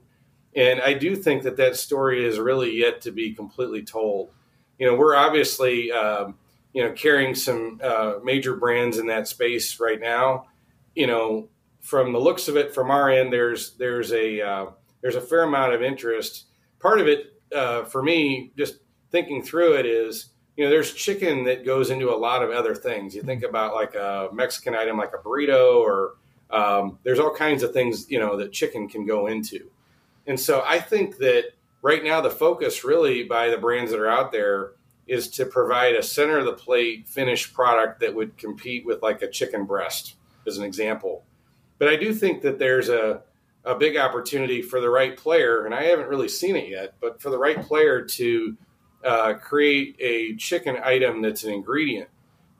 And 0.54 0.78
I 0.82 0.92
do 0.92 1.16
think 1.16 1.44
that 1.44 1.56
that 1.56 1.74
story 1.74 2.22
is 2.22 2.38
really 2.38 2.78
yet 2.78 3.00
to 3.00 3.12
be 3.12 3.32
completely 3.32 3.82
told. 3.82 4.28
You 4.78 4.86
know, 4.86 4.94
we're 4.94 5.16
obviously, 5.16 5.90
um, 5.90 6.34
you 6.74 6.84
know, 6.84 6.92
carrying 6.92 7.34
some 7.34 7.80
uh, 7.82 8.16
major 8.22 8.54
brands 8.54 8.98
in 8.98 9.06
that 9.06 9.26
space 9.26 9.80
right 9.80 9.98
now. 9.98 10.48
You 10.94 11.06
know, 11.06 11.48
from 11.80 12.12
the 12.12 12.20
looks 12.20 12.46
of 12.46 12.58
it, 12.58 12.74
from 12.74 12.90
our 12.90 13.08
end, 13.08 13.32
there's 13.32 13.70
there's 13.78 14.12
a 14.12 14.42
uh, 14.42 14.66
there's 15.00 15.16
a 15.16 15.22
fair 15.22 15.44
amount 15.44 15.72
of 15.72 15.80
interest. 15.80 16.44
Part 16.78 17.00
of 17.00 17.08
it, 17.08 17.40
uh, 17.56 17.84
for 17.84 18.02
me, 18.02 18.52
just 18.58 18.80
thinking 19.10 19.42
through 19.42 19.78
it, 19.78 19.86
is 19.86 20.28
you 20.56 20.64
know, 20.64 20.70
there's 20.70 20.92
chicken 20.92 21.44
that 21.44 21.64
goes 21.64 21.90
into 21.90 22.10
a 22.10 22.16
lot 22.16 22.42
of 22.42 22.50
other 22.50 22.74
things. 22.74 23.14
You 23.14 23.22
think 23.22 23.42
about 23.42 23.74
like 23.74 23.94
a 23.94 24.28
Mexican 24.32 24.74
item 24.74 24.98
like 24.98 25.12
a 25.14 25.18
burrito, 25.18 25.76
or 25.76 26.14
um, 26.50 26.98
there's 27.04 27.18
all 27.18 27.34
kinds 27.34 27.62
of 27.62 27.72
things, 27.72 28.10
you 28.10 28.20
know, 28.20 28.36
that 28.36 28.52
chicken 28.52 28.88
can 28.88 29.06
go 29.06 29.26
into. 29.26 29.70
And 30.26 30.38
so 30.38 30.62
I 30.66 30.78
think 30.78 31.18
that 31.18 31.52
right 31.80 32.04
now 32.04 32.20
the 32.20 32.30
focus 32.30 32.84
really 32.84 33.24
by 33.24 33.48
the 33.48 33.58
brands 33.58 33.90
that 33.90 34.00
are 34.00 34.10
out 34.10 34.30
there 34.30 34.72
is 35.06 35.28
to 35.28 35.46
provide 35.46 35.94
a 35.94 36.02
center 36.02 36.38
of 36.38 36.44
the 36.44 36.52
plate 36.52 37.08
finished 37.08 37.54
product 37.54 38.00
that 38.00 38.14
would 38.14 38.36
compete 38.36 38.86
with 38.86 39.02
like 39.02 39.22
a 39.22 39.28
chicken 39.28 39.64
breast, 39.64 40.14
as 40.46 40.58
an 40.58 40.64
example. 40.64 41.24
But 41.78 41.88
I 41.88 41.96
do 41.96 42.14
think 42.14 42.42
that 42.42 42.58
there's 42.58 42.88
a 42.88 43.22
a 43.64 43.76
big 43.76 43.96
opportunity 43.96 44.60
for 44.60 44.80
the 44.80 44.90
right 44.90 45.16
player, 45.16 45.64
and 45.64 45.74
I 45.74 45.84
haven't 45.84 46.08
really 46.08 46.28
seen 46.28 46.56
it 46.56 46.68
yet, 46.68 46.94
but 47.00 47.22
for 47.22 47.30
the 47.30 47.38
right 47.38 47.60
player 47.60 48.02
to 48.02 48.56
uh, 49.04 49.34
create 49.34 49.96
a 50.00 50.34
chicken 50.36 50.76
item 50.82 51.22
that's 51.22 51.44
an 51.44 51.52
ingredient 51.52 52.08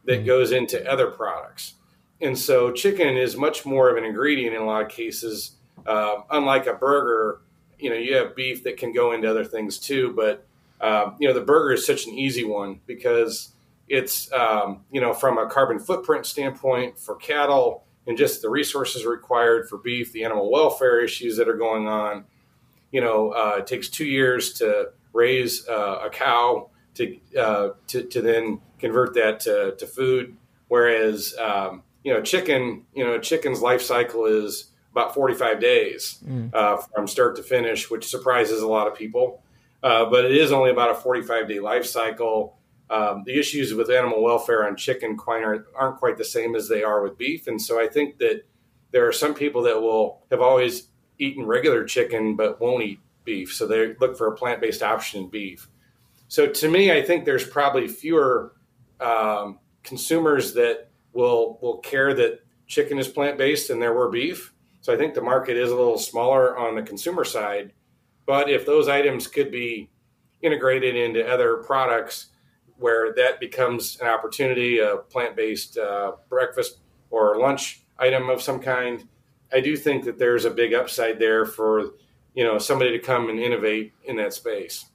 that 0.05 0.19
mm-hmm. 0.19 0.27
goes 0.27 0.53
into 0.53 0.91
other 0.91 1.11
products. 1.11 1.75
And 2.21 2.39
so, 2.39 2.71
chicken 2.71 3.17
is 3.17 3.37
much 3.37 3.67
more 3.67 3.91
of 3.91 3.97
an 3.97 4.05
ingredient 4.05 4.55
in 4.55 4.63
a 4.63 4.65
lot 4.65 4.83
of 4.83 4.89
cases. 4.89 5.53
Uh, 5.85 6.21
unlike 6.31 6.67
a 6.67 6.75
burger, 6.75 7.41
you 7.79 7.91
know, 7.91 7.97
you 7.97 8.15
have 8.15 8.37
beef 8.37 8.63
that 8.63 8.77
can 8.77 8.93
go 8.93 9.13
into 9.13 9.29
other 9.29 9.45
things 9.45 9.79
too. 9.79 10.13
But 10.15 10.47
um, 10.81 11.17
you 11.19 11.29
know, 11.29 11.35
the 11.35 11.41
burger 11.41 11.73
is 11.73 11.87
such 11.87 12.07
an 12.07 12.13
easy 12.13 12.45
one 12.45 12.81
because 12.87 13.53
it's 13.89 14.33
um, 14.33 14.85
you 14.91 15.01
know 15.01 15.13
from 15.13 15.39
a 15.39 15.49
carbon 15.49 15.79
footprint 15.79 16.27
standpoint 16.27 16.99
for 16.99 17.17
cattle 17.17 17.85
and 18.07 18.17
just 18.17 18.43
the 18.43 18.51
resources 18.51 19.05
required 19.05 19.69
for 19.69 19.79
beef, 19.79 20.13
the 20.13 20.25
animal 20.25 20.51
welfare 20.51 21.01
issues 21.01 21.37
that 21.37 21.49
are 21.49 21.57
going 21.57 21.87
on. 21.87 22.25
You 22.91 23.01
know, 23.01 23.31
uh, 23.31 23.57
it 23.59 23.67
takes 23.67 23.89
two 23.89 24.05
years 24.05 24.55
to 24.55 24.91
raise 25.13 25.69
uh, 25.69 26.01
a 26.05 26.11
cow 26.11 26.71
to, 26.95 27.17
uh, 27.39 27.71
to, 27.89 28.03
to 28.05 28.21
then 28.21 28.61
convert 28.79 29.15
that 29.15 29.41
to, 29.41 29.75
to 29.77 29.87
food. 29.87 30.37
Whereas, 30.69 31.35
um, 31.39 31.83
you 32.03 32.13
know, 32.13 32.23
chicken, 32.23 32.85
you 32.95 33.05
know, 33.05 33.19
chicken's 33.19 33.61
life 33.61 33.83
cycle 33.83 34.27
is 34.27 34.71
about 34.91 35.15
45 35.15 35.61
days 35.61 36.19
mm. 36.27 36.53
uh, 36.55 36.77
from 36.77 37.07
start 37.07 37.37
to 37.37 37.43
finish, 37.43 37.91
which 37.91 38.09
surprises 38.09 38.63
a 38.63 38.67
lot 38.67 38.87
of 38.87 38.95
people. 38.95 39.43
Uh, 39.83 40.05
but 40.05 40.25
it 40.25 40.33
is 40.33 40.53
only 40.53 40.71
about 40.71 40.91
a 40.91 40.95
45 40.95 41.49
day 41.49 41.61
life 41.61 41.87
cycle. 41.87 42.59
Um, 42.91 43.23
the 43.25 43.39
issues 43.39 43.73
with 43.73 43.91
animal 43.91 44.23
welfare 44.23 44.67
on 44.67 44.77
chicken 44.77 45.17
quite 45.17 45.43
aren't, 45.43 45.65
aren't 45.75 45.97
quite 45.97 46.19
the 46.19 46.25
same 46.25 46.55
as 46.55 46.69
they 46.69 46.83
are 46.83 47.03
with 47.03 47.17
beef. 47.17 47.47
And 47.47 47.61
so 47.61 47.81
I 47.81 47.89
think 47.89 48.19
that 48.19 48.43
there 48.93 49.09
are 49.09 49.13
some 49.13 49.35
people 49.35 49.63
that 49.63 49.81
will 49.81 50.23
have 50.31 50.41
always 50.41 50.89
eaten 51.19 51.47
regular 51.47 51.85
chicken 51.85 52.37
but 52.37 52.61
won't 52.61 52.83
eat 52.83 53.01
beef. 53.25 53.55
So 53.55 53.67
they 53.67 53.95
look 54.01 54.17
for 54.17 54.29
a 54.29 54.37
plant 54.37 54.61
based 54.61 54.83
option 54.83 55.25
in 55.25 55.29
beef. 55.29 55.69
So 56.29 56.47
to 56.47 56.69
me, 56.69 56.93
I 56.93 57.03
think 57.03 57.25
there's 57.25 57.47
probably 57.47 57.89
fewer 57.89 58.55
um, 59.01 59.59
consumers 59.83 60.55
that 60.55 60.89
will 61.13 61.59
will 61.61 61.79
care 61.79 62.15
that 62.15 62.41
chicken 62.67 62.99
is 62.99 63.09
plant 63.09 63.37
based 63.37 63.69
than 63.69 63.81
there 63.81 63.93
were 63.93 64.09
beef. 64.09 64.55
So 64.81 64.93
I 64.93 64.97
think 64.97 65.15
the 65.15 65.21
market 65.21 65.57
is 65.57 65.71
a 65.71 65.77
little 65.77 65.99
smaller 65.99 66.57
on 66.57 66.75
the 66.75 66.83
consumer 66.83 67.25
side. 67.25 67.73
But 68.27 68.49
if 68.49 68.65
those 68.65 68.89
items 68.89 69.27
could 69.27 69.51
be 69.51 69.91
integrated 70.41 70.97
into 70.97 71.27
other 71.27 71.57
products 71.57 72.29
where 72.79 73.13
that 73.15 73.39
becomes 73.39 73.99
an 74.01 74.09
opportunity, 74.09 74.79
a 74.79 74.97
plant 74.97 75.37
based 75.37 75.79
uh, 75.79 76.13
breakfast 76.29 76.79
or 77.11 77.39
lunch 77.39 77.83
item 77.99 78.29
of 78.29 78.43
some 78.43 78.59
kind, 78.59 79.07
I 79.53 79.61
do 79.61 79.77
think 79.77 80.05
that 80.05 80.19
there's 80.19 80.45
a 80.45 80.51
big 80.51 80.73
upside 80.73 81.19
there 81.19 81.45
for 81.45 81.93
you 82.35 82.45
know 82.45 82.59
somebody 82.59 82.93
to 82.93 82.99
come 82.99 83.29
and 83.29 83.39
innovate 83.39 83.93
in 84.05 84.17
that 84.17 84.33
space. 84.33 84.87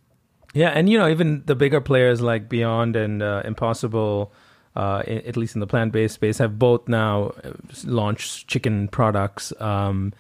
Yeah, 0.54 0.70
and 0.70 0.90
you 0.90 0.98
know 0.98 1.08
even 1.08 1.44
the 1.46 1.56
bigger 1.56 1.82
players 1.82 2.22
like 2.22 2.50
Beyond 2.50 2.96
and 2.96 3.22
uh, 3.22 3.42
Impossible, 3.46 4.34
uh, 4.76 5.04
at 5.06 5.38
least 5.38 5.56
in 5.56 5.60
the 5.60 5.68
plant 5.68 5.92
based 5.92 6.16
space, 6.16 6.38
have 6.40 6.58
both 6.58 6.88
now 6.88 7.34
uh, 7.44 7.52
launched 7.86 8.48
chicken 8.48 8.88
products. 8.88 9.54
Um, 9.60 10.14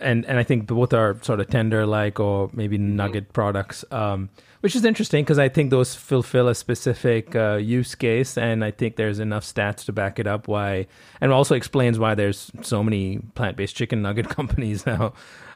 and 0.00 0.24
and 0.26 0.38
I 0.38 0.44
think 0.44 0.66
both 0.66 0.92
are 0.92 1.18
sort 1.22 1.40
of 1.40 1.48
tender 1.48 1.84
like 1.84 2.20
or 2.20 2.50
maybe 2.52 2.78
mm-hmm. 2.78 2.96
nugget 2.96 3.24
mm-hmm. 3.24 3.32
products. 3.32 3.84
Um, 3.90 4.30
which 4.60 4.74
is 4.74 4.84
interesting 4.84 5.24
because 5.24 5.38
I 5.38 5.48
think 5.48 5.70
those 5.70 5.94
fulfill 5.94 6.48
a 6.48 6.54
specific 6.54 7.36
uh, 7.36 7.56
use 7.56 7.94
case, 7.94 8.36
and 8.36 8.64
I 8.64 8.72
think 8.72 8.96
there's 8.96 9.20
enough 9.20 9.44
stats 9.44 9.84
to 9.84 9.92
back 9.92 10.18
it 10.18 10.26
up. 10.26 10.48
Why, 10.48 10.86
and 11.20 11.32
also 11.32 11.54
explains 11.54 11.98
why 11.98 12.14
there's 12.14 12.50
so 12.62 12.82
many 12.82 13.18
plant-based 13.34 13.76
chicken 13.76 14.02
nugget 14.02 14.28
companies 14.38 14.84
now. 14.84 15.12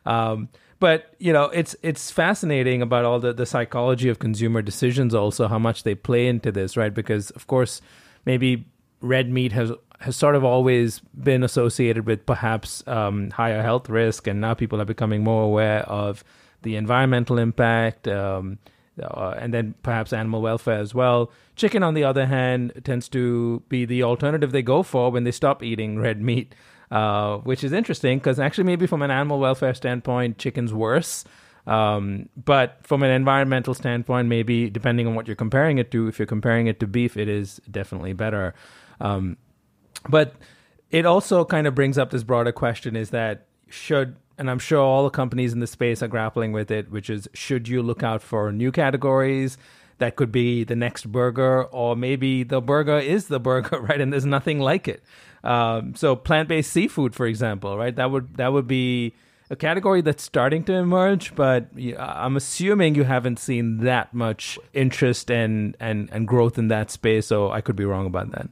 Um, 0.07 0.49
but 0.79 1.15
you 1.19 1.33
know, 1.33 1.45
it's 1.45 1.77
it's 1.83 2.11
fascinating 2.11 2.83
about 2.83 3.05
all 3.05 3.21
the 3.21 3.33
the 3.33 3.47
psychology 3.47 4.09
of 4.09 4.19
consumer 4.19 4.62
decisions, 4.62 5.15
also 5.15 5.47
how 5.47 5.59
much 5.59 5.85
they 5.85 5.95
play 5.95 6.27
into 6.27 6.51
this, 6.51 6.77
right? 6.77 6.93
Because 6.93 7.31
of 7.31 7.47
course, 7.47 7.81
maybe 8.25 8.67
red 9.01 9.31
meat 9.31 9.53
has 9.53 9.71
has 10.01 10.17
sort 10.17 10.35
of 10.35 10.43
always 10.43 11.01
been 11.15 11.45
associated 11.45 12.07
with 12.07 12.27
perhaps 12.27 12.83
um, 12.88 13.31
higher 13.31 13.62
health 13.62 13.88
risk, 13.88 14.27
and 14.27 14.41
now 14.41 14.55
people 14.55 14.81
are 14.81 14.85
becoming 14.85 15.23
more 15.23 15.45
aware 15.45 15.83
of 15.88 16.25
the 16.62 16.75
environmental 16.75 17.38
impact. 17.38 18.09
Um, 18.09 18.59
uh, 19.03 19.35
and 19.38 19.55
then 19.55 19.75
perhaps 19.83 20.12
animal 20.12 20.43
welfare 20.43 20.79
as 20.79 20.95
well. 20.95 21.31
Chicken, 21.57 21.83
on 21.83 21.95
the 21.95 22.05
other 22.05 22.27
hand, 22.27 22.73
tends 22.85 23.09
to 23.09 23.62
be 23.69 23.85
the 23.85 24.03
alternative 24.03 24.53
they 24.53 24.62
go 24.62 24.83
for 24.83 25.11
when 25.11 25.25
they 25.25 25.31
stop 25.31 25.62
eating 25.62 25.99
red 25.99 26.21
meat, 26.21 26.55
uh, 26.93 27.39
which 27.39 27.65
is 27.65 27.73
interesting 27.73 28.19
because 28.19 28.39
actually, 28.39 28.65
maybe 28.65 28.87
from 28.87 29.01
an 29.01 29.11
animal 29.11 29.39
welfare 29.39 29.73
standpoint, 29.73 30.37
chicken's 30.37 30.75
worse. 30.75 31.25
Um, 31.67 32.29
but 32.37 32.79
from 32.83 33.03
an 33.03 33.11
environmental 33.11 33.73
standpoint, 33.73 34.29
maybe 34.29 34.69
depending 34.69 35.07
on 35.07 35.15
what 35.15 35.27
you're 35.27 35.37
comparing 35.37 35.79
it 35.79 35.91
to, 35.93 36.07
if 36.09 36.19
you're 36.19 36.27
comparing 36.27 36.67
it 36.67 36.81
to 36.81 36.87
beef, 36.87 37.17
it 37.17 37.29
is 37.29 37.63
definitely 37.71 38.13
better. 38.13 38.55
Um, 39.01 39.39
but 40.07 40.35
it 40.91 41.07
also 41.07 41.47
kind 41.47 41.67
of 41.67 41.75
brings 41.75 41.97
up 41.97 42.11
this 42.11 42.25
broader 42.25 42.53
question: 42.53 42.95
is 42.95 43.09
that 43.09 43.47
should 43.71 44.17
and 44.37 44.51
I'm 44.51 44.59
sure 44.59 44.81
all 44.81 45.05
the 45.05 45.11
companies 45.11 45.55
in 45.55 45.61
the 45.61 45.67
space 45.67 46.03
are 46.03 46.09
grappling 46.09 46.53
with 46.53 46.71
it, 46.71 46.91
which 46.91 47.09
is 47.09 47.27
should 47.33 47.69
you 47.69 47.81
look 47.81 48.03
out 48.03 48.23
for 48.23 48.53
new 48.53 48.71
categories? 48.71 49.57
That 49.97 50.17
could 50.17 50.33
be 50.33 50.65
the 50.65 50.77
next 50.77 51.11
burger, 51.11 51.65
or 51.65 51.97
maybe 51.97 52.43
the 52.43 52.61
burger 52.61 52.99
is 52.99 53.29
the 53.29 53.41
burger, 53.41 53.81
right? 53.81 54.01
And 54.01 54.13
there's 54.13 54.27
nothing 54.27 54.59
like 54.59 54.89
it. 54.89 55.03
Um, 55.45 55.95
so 55.95 56.15
plant-based 56.15 56.73
seafood, 56.73 57.15
for 57.15 57.27
example, 57.27 57.77
right? 57.77 57.95
That 57.95 58.11
would 58.11 58.37
that 58.37 58.53
would 58.53 58.69
be 58.69 59.15
a 59.51 59.57
category 59.57 60.01
that's 60.01 60.23
starting 60.23 60.65
to 60.65 60.73
emerge, 60.73 61.35
but 61.35 61.67
I'm 61.99 62.37
assuming 62.37 62.95
you 62.95 63.05
haven't 63.05 63.39
seen 63.39 63.79
that 63.79 64.15
much 64.15 64.59
interest 64.73 65.31
and 65.31 65.77
and 65.81 66.09
and 66.13 66.27
growth 66.27 66.59
in 66.59 66.69
that 66.69 66.91
space. 66.91 67.27
So 67.27 67.51
I 67.51 67.61
could 67.61 67.77
be 67.77 67.85
wrong 67.85 68.07
about 68.07 68.31
that. 68.33 68.49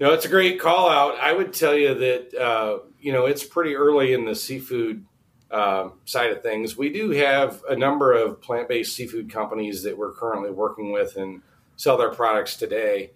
No, 0.00 0.12
it's 0.12 0.24
a 0.24 0.28
great 0.28 0.58
call 0.58 0.88
out. 0.88 1.18
I 1.20 1.32
would 1.32 1.52
tell 1.52 1.74
you 1.74 1.94
that 1.94 2.34
uh, 2.34 2.78
you 2.98 3.12
know 3.12 3.26
it's 3.26 3.44
pretty 3.44 3.76
early 3.76 4.12
in 4.12 4.24
the 4.24 4.34
seafood 4.34 5.04
uh, 5.50 5.90
side 6.04 6.30
of 6.30 6.42
things. 6.42 6.76
We 6.76 6.90
do 6.90 7.10
have 7.10 7.62
a 7.68 7.76
number 7.76 8.12
of 8.12 8.42
plant 8.42 8.68
based 8.68 8.96
seafood 8.96 9.30
companies 9.30 9.84
that 9.84 9.96
we're 9.96 10.12
currently 10.12 10.50
working 10.50 10.90
with 10.92 11.16
and 11.16 11.42
sell 11.76 11.96
their 11.96 12.10
products 12.10 12.56
today. 12.56 13.10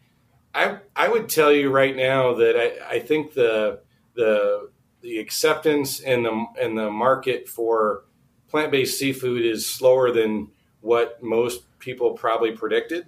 I 0.55 0.79
I 0.97 1.09
would 1.09 1.29
tell 1.29 1.53
you 1.53 1.71
right 1.71 1.95
now 1.95 2.35
that 2.35 2.57
I, 2.57 2.97
I 2.97 3.01
think 3.01 3.35
the 3.35 3.81
the 4.15 4.71
the 5.01 5.19
acceptance 5.19 6.01
and 6.01 6.25
the 6.25 6.47
and 6.61 6.77
the 6.77 6.91
market 6.91 7.49
for 7.49 8.05
plant 8.49 8.73
based 8.73 8.99
seafood 8.99 9.45
is 9.45 9.67
slower 9.67 10.11
than 10.11 10.49
what 10.81 11.23
most 11.23 11.63
people 11.79 12.13
probably 12.13 12.53
predicted. 12.53 13.07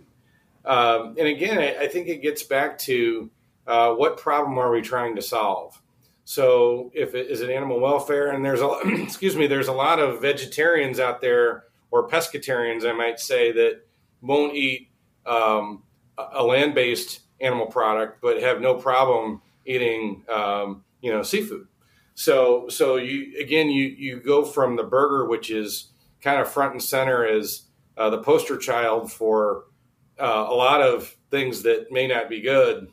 Um, 0.64 1.16
and 1.18 1.26
again, 1.26 1.58
I, 1.58 1.84
I 1.84 1.88
think 1.88 2.08
it 2.08 2.22
gets 2.22 2.42
back 2.42 2.78
to 2.80 3.30
uh, 3.66 3.94
what 3.94 4.18
problem 4.18 4.58
are 4.58 4.70
we 4.70 4.82
trying 4.82 5.16
to 5.16 5.22
solve? 5.22 5.80
So 6.24 6.92
if 6.94 7.14
it 7.14 7.28
is 7.28 7.40
it 7.40 7.50
animal 7.50 7.80
welfare, 7.80 8.30
and 8.30 8.44
there's 8.44 8.60
a 8.60 8.78
excuse 8.84 9.36
me, 9.36 9.46
there's 9.46 9.68
a 9.68 9.72
lot 9.72 9.98
of 9.98 10.20
vegetarians 10.20 11.00
out 11.00 11.20
there 11.20 11.64
or 11.90 12.08
pescatarians, 12.08 12.88
I 12.88 12.92
might 12.92 13.18
say, 13.18 13.50
that 13.52 13.80
won't 14.20 14.54
eat 14.54 14.90
um, 15.26 15.82
a 16.16 16.42
land-based 16.42 17.20
animal 17.40 17.66
product, 17.66 18.20
but 18.20 18.42
have 18.42 18.60
no 18.60 18.74
problem 18.74 19.42
eating 19.64 20.24
um, 20.28 20.84
you 21.00 21.12
know 21.12 21.22
seafood. 21.22 21.66
So 22.14 22.68
so 22.68 22.96
you 22.96 23.38
again 23.40 23.70
you 23.70 23.86
you 23.86 24.20
go 24.20 24.44
from 24.44 24.76
the 24.76 24.84
burger, 24.84 25.26
which 25.26 25.50
is 25.50 25.88
kind 26.22 26.40
of 26.40 26.50
front 26.50 26.72
and 26.72 26.82
center 26.82 27.26
as 27.26 27.62
uh, 27.96 28.10
the 28.10 28.18
poster 28.18 28.56
child 28.56 29.10
for 29.12 29.64
uh, 30.18 30.46
a 30.48 30.54
lot 30.54 30.82
of 30.82 31.16
things 31.30 31.62
that 31.62 31.90
may 31.90 32.06
not 32.06 32.28
be 32.28 32.40
good 32.40 32.90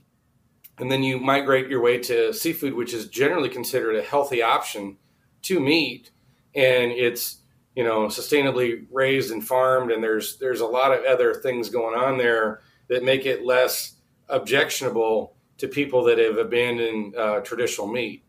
and 0.80 0.92
then 0.92 1.04
you 1.04 1.20
migrate 1.20 1.70
your 1.70 1.82
way 1.82 1.98
to 1.98 2.34
seafood, 2.34 2.74
which 2.74 2.94
is 2.94 3.08
generally 3.08 3.50
considered 3.50 3.96
a 3.96 4.02
healthy 4.02 4.42
option 4.42 4.98
to 5.44 5.60
meat, 5.60 6.12
and 6.56 6.92
it's 6.92 7.38
you 7.76 7.84
know 7.84 8.08
sustainably 8.08 8.86
raised 8.92 9.32
and 9.32 9.46
farmed, 9.46 9.92
and 9.92 10.04
there's 10.04 10.38
there's 10.38 10.62
a 10.62 10.66
lot 10.66 10.94
of 10.94 11.04
other 11.06 11.34
things 11.34 11.70
going 11.70 11.98
on 11.98 12.18
there 12.18 12.62
that 12.90 13.04
make 13.04 13.26
it 13.26 13.46
less 13.46 13.96
objectionable 14.30 15.34
to 15.58 15.68
people 15.68 16.04
that 16.06 16.18
have 16.18 16.38
abandoned 16.38 17.16
uh, 17.16 17.40
traditional 17.42 17.88
meat. 17.88 18.24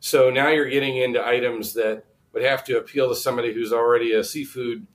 So 0.00 0.30
now 0.30 0.48
you're 0.48 0.68
getting 0.68 0.96
into 0.96 1.26
items 1.26 1.74
that 1.74 2.04
would 2.32 2.42
have 2.42 2.64
to 2.64 2.78
appeal 2.78 3.08
to 3.08 3.14
somebody 3.14 3.54
who's 3.54 3.72
already 3.72 4.12
a 4.12 4.24
seafood 4.24 4.86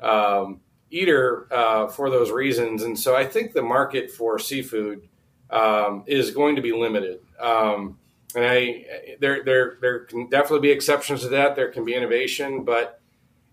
um, 0.00 0.60
eater 0.90 1.48
uh, 1.52 1.88
for 1.88 2.08
those 2.08 2.30
reasons, 2.30 2.82
and 2.82 2.98
so 2.98 3.16
I 3.16 3.26
think 3.26 3.52
the 3.52 3.62
market 3.62 4.10
for 4.10 4.38
seafood 4.38 5.08
um, 5.50 6.04
is 6.06 6.30
going 6.30 6.56
to 6.56 6.62
be 6.62 6.72
limited. 6.72 7.20
Um, 7.40 7.98
and 8.34 8.44
I, 8.44 9.16
there, 9.20 9.44
there, 9.44 9.78
there 9.80 10.00
can 10.00 10.28
definitely 10.28 10.68
be 10.68 10.72
exceptions 10.72 11.22
to 11.22 11.28
that. 11.28 11.56
There 11.56 11.70
can 11.70 11.84
be 11.84 11.94
innovation, 11.94 12.64
but 12.64 13.00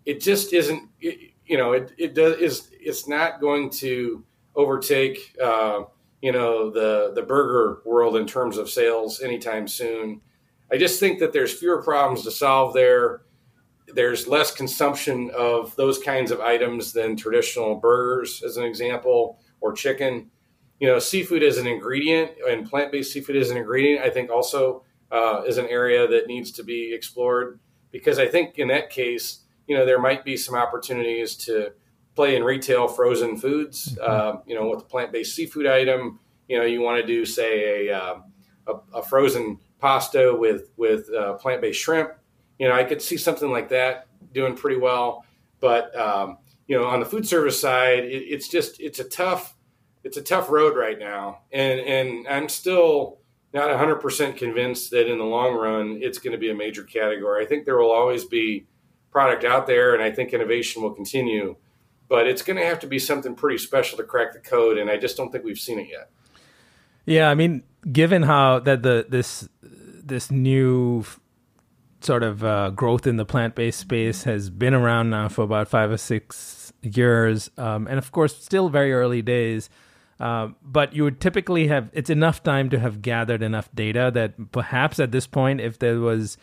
it 0.06 0.22
just 0.22 0.54
isn't. 0.54 0.90
It, 1.00 1.32
you 1.46 1.58
know, 1.58 1.74
it, 1.74 1.92
it 1.98 2.14
does 2.14 2.38
is 2.38 2.70
it's 2.80 3.08
not 3.08 3.42
going 3.42 3.70
to 3.72 4.24
overtake 4.56 5.36
uh, 5.44 5.84
you 6.22 6.32
know 6.32 6.70
the 6.70 7.12
the 7.14 7.24
burger 7.24 7.82
world 7.86 8.16
in 8.16 8.28
terms 8.28 8.58
of 8.58 8.70
sales 8.70 9.22
anytime 9.22 9.68
soon. 9.68 10.22
I 10.72 10.78
just 10.78 11.00
think 11.00 11.20
that 11.20 11.34
there's 11.34 11.54
fewer 11.54 11.82
problems 11.84 12.24
to 12.24 12.32
solve 12.32 12.74
there. 12.74 13.24
There's 13.94 14.28
less 14.28 14.52
consumption 14.52 15.32
of 15.36 15.76
those 15.76 16.00
kinds 16.00 16.32
of 16.32 16.40
items 16.40 16.94
than 16.94 17.18
traditional 17.18 17.76
burgers, 17.76 18.42
as 18.42 18.56
an 18.56 18.64
example, 18.64 19.40
or 19.60 19.74
chicken. 19.74 20.32
You 20.80 20.88
know, 20.88 21.00
seafood 21.00 21.44
as 21.44 21.58
an 21.58 21.68
ingredient 21.68 22.32
and 22.48 22.68
plant 22.68 22.92
based 22.92 23.12
seafood 23.12 23.36
as 23.36 23.52
an 23.52 23.58
ingredient, 23.58 24.04
I 24.04 24.10
think 24.10 24.32
also 24.32 24.84
uh, 25.12 25.44
is 25.46 25.58
an 25.58 25.68
area 25.68 26.08
that 26.08 26.28
needs 26.28 26.52
to 26.54 26.64
be 26.64 26.94
explored 26.94 27.60
because 27.92 28.18
I 28.18 28.28
think 28.28 28.58
in 28.58 28.70
that 28.70 28.90
case, 28.90 29.42
you 29.68 29.76
know, 29.76 29.86
there 29.86 30.00
might 30.00 30.26
be 30.26 30.38
some 30.38 30.56
opportunities 30.56 31.36
to 31.36 31.72
play 32.16 32.36
in 32.36 32.44
retail 32.44 32.88
frozen 32.88 33.38
foods. 33.38 33.98
Uh, 33.98 34.38
you 34.46 34.56
know, 34.56 34.70
with 34.70 34.82
a 34.82 34.86
plant 34.86 35.12
based 35.12 35.36
seafood 35.36 35.68
item, 35.68 36.20
you 36.48 36.58
know, 36.58 36.66
you 36.66 36.82
want 36.82 37.02
to 37.02 37.08
do 37.08 37.26
say 37.26 37.88
a, 37.88 37.98
uh, 37.98 38.20
a, 38.68 38.74
a 38.98 39.04
frozen 39.04 39.60
pasta 39.80 40.36
with 40.38 40.72
with 40.78 41.10
uh, 41.14 41.34
plant 41.34 41.62
based 41.62 41.80
shrimp. 41.80 42.12
You 42.60 42.68
know, 42.68 42.76
I 42.76 42.84
could 42.84 43.02
see 43.02 43.18
something 43.18 43.50
like 43.50 43.70
that 43.70 44.08
doing 44.34 44.56
pretty 44.56 44.78
well. 44.78 45.26
But 45.60 45.96
um, 45.98 46.38
you 46.68 46.78
know, 46.78 46.86
on 46.86 47.00
the 47.00 47.06
food 47.06 47.28
service 47.28 47.60
side, 47.60 48.06
it, 48.06 48.24
it's 48.24 48.48
just 48.48 48.80
it's 48.80 49.00
a 49.00 49.04
tough 49.04 49.56
it's 50.04 50.18
a 50.18 50.22
tough 50.22 50.50
road 50.50 50.76
right 50.76 50.98
now, 51.00 51.42
and 51.52 51.80
and 51.80 52.28
I'm 52.28 52.50
still 52.50 53.20
not 53.54 53.70
100% 53.70 54.38
convinced 54.38 54.92
that 54.92 55.12
in 55.12 55.18
the 55.18 55.26
long 55.26 55.56
run 55.56 56.00
it's 56.02 56.20
going 56.20 56.32
to 56.32 56.38
be 56.38 56.50
a 56.50 56.56
major 56.56 56.84
category. 56.84 57.44
I 57.44 57.48
think 57.48 57.66
there 57.66 57.78
will 57.78 57.92
always 57.92 58.24
be 58.24 58.66
product 59.12 59.44
out 59.44 59.68
there, 59.68 59.94
and 59.94 60.02
I 60.02 60.10
think 60.10 60.34
innovation 60.34 60.82
will 60.82 60.94
continue. 60.94 61.58
But 62.12 62.28
it's 62.28 62.42
going 62.42 62.58
to 62.58 62.66
have 62.66 62.78
to 62.80 62.88
be 62.88 63.00
something 63.00 63.36
pretty 63.36 63.58
special 63.58 63.98
to 63.98 64.04
crack 64.04 64.34
the 64.34 64.40
code, 64.40 64.78
and 64.78 64.90
I 64.90 64.98
just 64.98 65.16
don't 65.16 65.32
think 65.32 65.46
we've 65.46 65.58
seen 65.58 65.80
it 65.80 65.88
yet. 65.90 66.10
Yeah, 67.06 67.30
I 67.30 67.36
mean, 67.36 67.64
given 67.90 68.24
how 68.24 68.60
that 68.60 68.84
the 68.84 69.06
this 69.08 69.48
this 69.64 70.30
new 70.30 71.06
sort 72.02 72.24
of 72.24 72.44
uh, 72.44 72.72
growth 72.72 73.08
in 73.08 73.16
the 73.16 73.24
plant 73.24 73.56
based 73.56 73.80
space 73.80 74.26
has 74.26 74.50
been 74.50 74.74
around 74.74 75.12
now 75.12 75.30
for 75.30 75.44
about 75.44 75.70
five 75.70 75.90
or 75.90 75.96
six 75.96 76.74
years, 76.82 77.50
um, 77.58 77.88
and 77.88 77.98
of 77.98 78.12
course, 78.12 78.36
still 78.36 78.68
very 78.68 78.92
early 78.92 79.22
days. 79.22 79.70
Uh, 80.20 80.50
but 80.62 80.94
you 80.94 81.06
would 81.06 81.22
typically 81.22 81.70
have 81.70 81.90
it's 81.94 82.10
enough 82.10 82.44
time 82.44 82.70
to 82.72 82.78
have 82.78 83.02
gathered 83.02 83.42
enough 83.42 83.74
data 83.74 84.12
that 84.14 84.52
perhaps 84.52 85.00
at 85.00 85.14
this 85.14 85.28
point, 85.28 85.62
if 85.62 85.80
there 85.80 86.02
was 86.02 86.38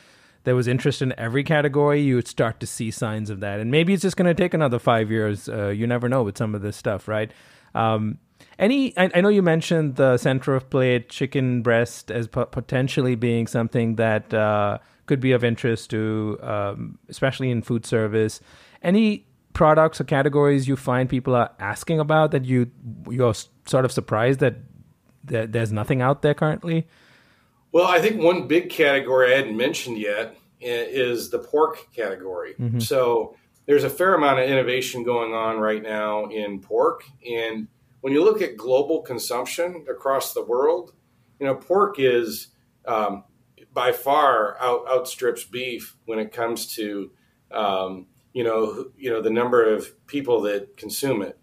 there 0.48 0.56
was 0.56 0.66
interest 0.66 1.02
in 1.02 1.12
every 1.18 1.44
category, 1.44 2.00
you 2.00 2.14
would 2.14 2.26
start 2.26 2.58
to 2.58 2.66
see 2.66 2.90
signs 2.90 3.28
of 3.28 3.40
that. 3.40 3.60
And 3.60 3.70
maybe 3.70 3.92
it's 3.92 4.00
just 4.00 4.16
going 4.16 4.34
to 4.34 4.42
take 4.42 4.54
another 4.54 4.78
five 4.78 5.10
years. 5.10 5.46
Uh, 5.46 5.68
you 5.68 5.86
never 5.86 6.08
know 6.08 6.22
with 6.22 6.38
some 6.38 6.54
of 6.54 6.62
this 6.62 6.74
stuff, 6.74 7.06
right? 7.06 7.30
Um, 7.74 8.16
any, 8.58 8.96
I, 8.96 9.10
I, 9.14 9.20
know 9.20 9.28
you 9.28 9.42
mentioned 9.42 9.96
the 9.96 10.16
center 10.16 10.56
of 10.56 10.70
plate 10.70 11.10
chicken 11.10 11.60
breast 11.60 12.10
as 12.10 12.28
po- 12.28 12.46
potentially 12.46 13.14
being 13.14 13.46
something 13.46 13.96
that 13.96 14.32
uh, 14.32 14.78
could 15.04 15.20
be 15.20 15.32
of 15.32 15.44
interest 15.44 15.90
to, 15.90 16.38
um, 16.40 16.98
especially 17.10 17.50
in 17.50 17.60
food 17.60 17.84
service. 17.84 18.40
Any 18.82 19.26
products 19.52 20.00
or 20.00 20.04
categories 20.04 20.66
you 20.66 20.76
find 20.76 21.10
people 21.10 21.34
are 21.34 21.50
asking 21.60 22.00
about 22.00 22.30
that 22.30 22.46
you 22.46 22.70
you're 23.10 23.34
sort 23.66 23.84
of 23.84 23.92
surprised 23.92 24.40
that, 24.40 24.54
that 25.24 25.52
there's 25.52 25.72
nothing 25.72 26.00
out 26.00 26.22
there 26.22 26.32
currently? 26.32 26.86
Well, 27.78 27.86
I 27.86 28.00
think 28.00 28.20
one 28.20 28.48
big 28.48 28.70
category 28.70 29.32
I 29.32 29.36
hadn't 29.36 29.56
mentioned 29.56 29.98
yet 29.98 30.36
is 30.60 31.30
the 31.30 31.38
pork 31.38 31.94
category. 31.94 32.54
Mm-hmm. 32.58 32.80
So 32.80 33.36
there's 33.66 33.84
a 33.84 33.88
fair 33.88 34.14
amount 34.14 34.40
of 34.40 34.50
innovation 34.50 35.04
going 35.04 35.32
on 35.32 35.58
right 35.58 35.80
now 35.80 36.24
in 36.24 36.58
pork, 36.58 37.04
and 37.24 37.68
when 38.00 38.12
you 38.12 38.24
look 38.24 38.42
at 38.42 38.56
global 38.56 39.02
consumption 39.02 39.86
across 39.88 40.34
the 40.34 40.44
world, 40.44 40.92
you 41.38 41.46
know, 41.46 41.54
pork 41.54 42.00
is 42.00 42.48
um, 42.84 43.22
by 43.72 43.92
far 43.92 44.60
out, 44.60 44.84
outstrips 44.88 45.44
beef 45.44 45.96
when 46.06 46.18
it 46.18 46.32
comes 46.32 46.74
to 46.74 47.12
um, 47.52 48.06
you 48.32 48.42
know 48.42 48.86
you 48.96 49.08
know 49.08 49.22
the 49.22 49.30
number 49.30 49.72
of 49.72 50.04
people 50.08 50.40
that 50.40 50.76
consume 50.76 51.22
it, 51.22 51.38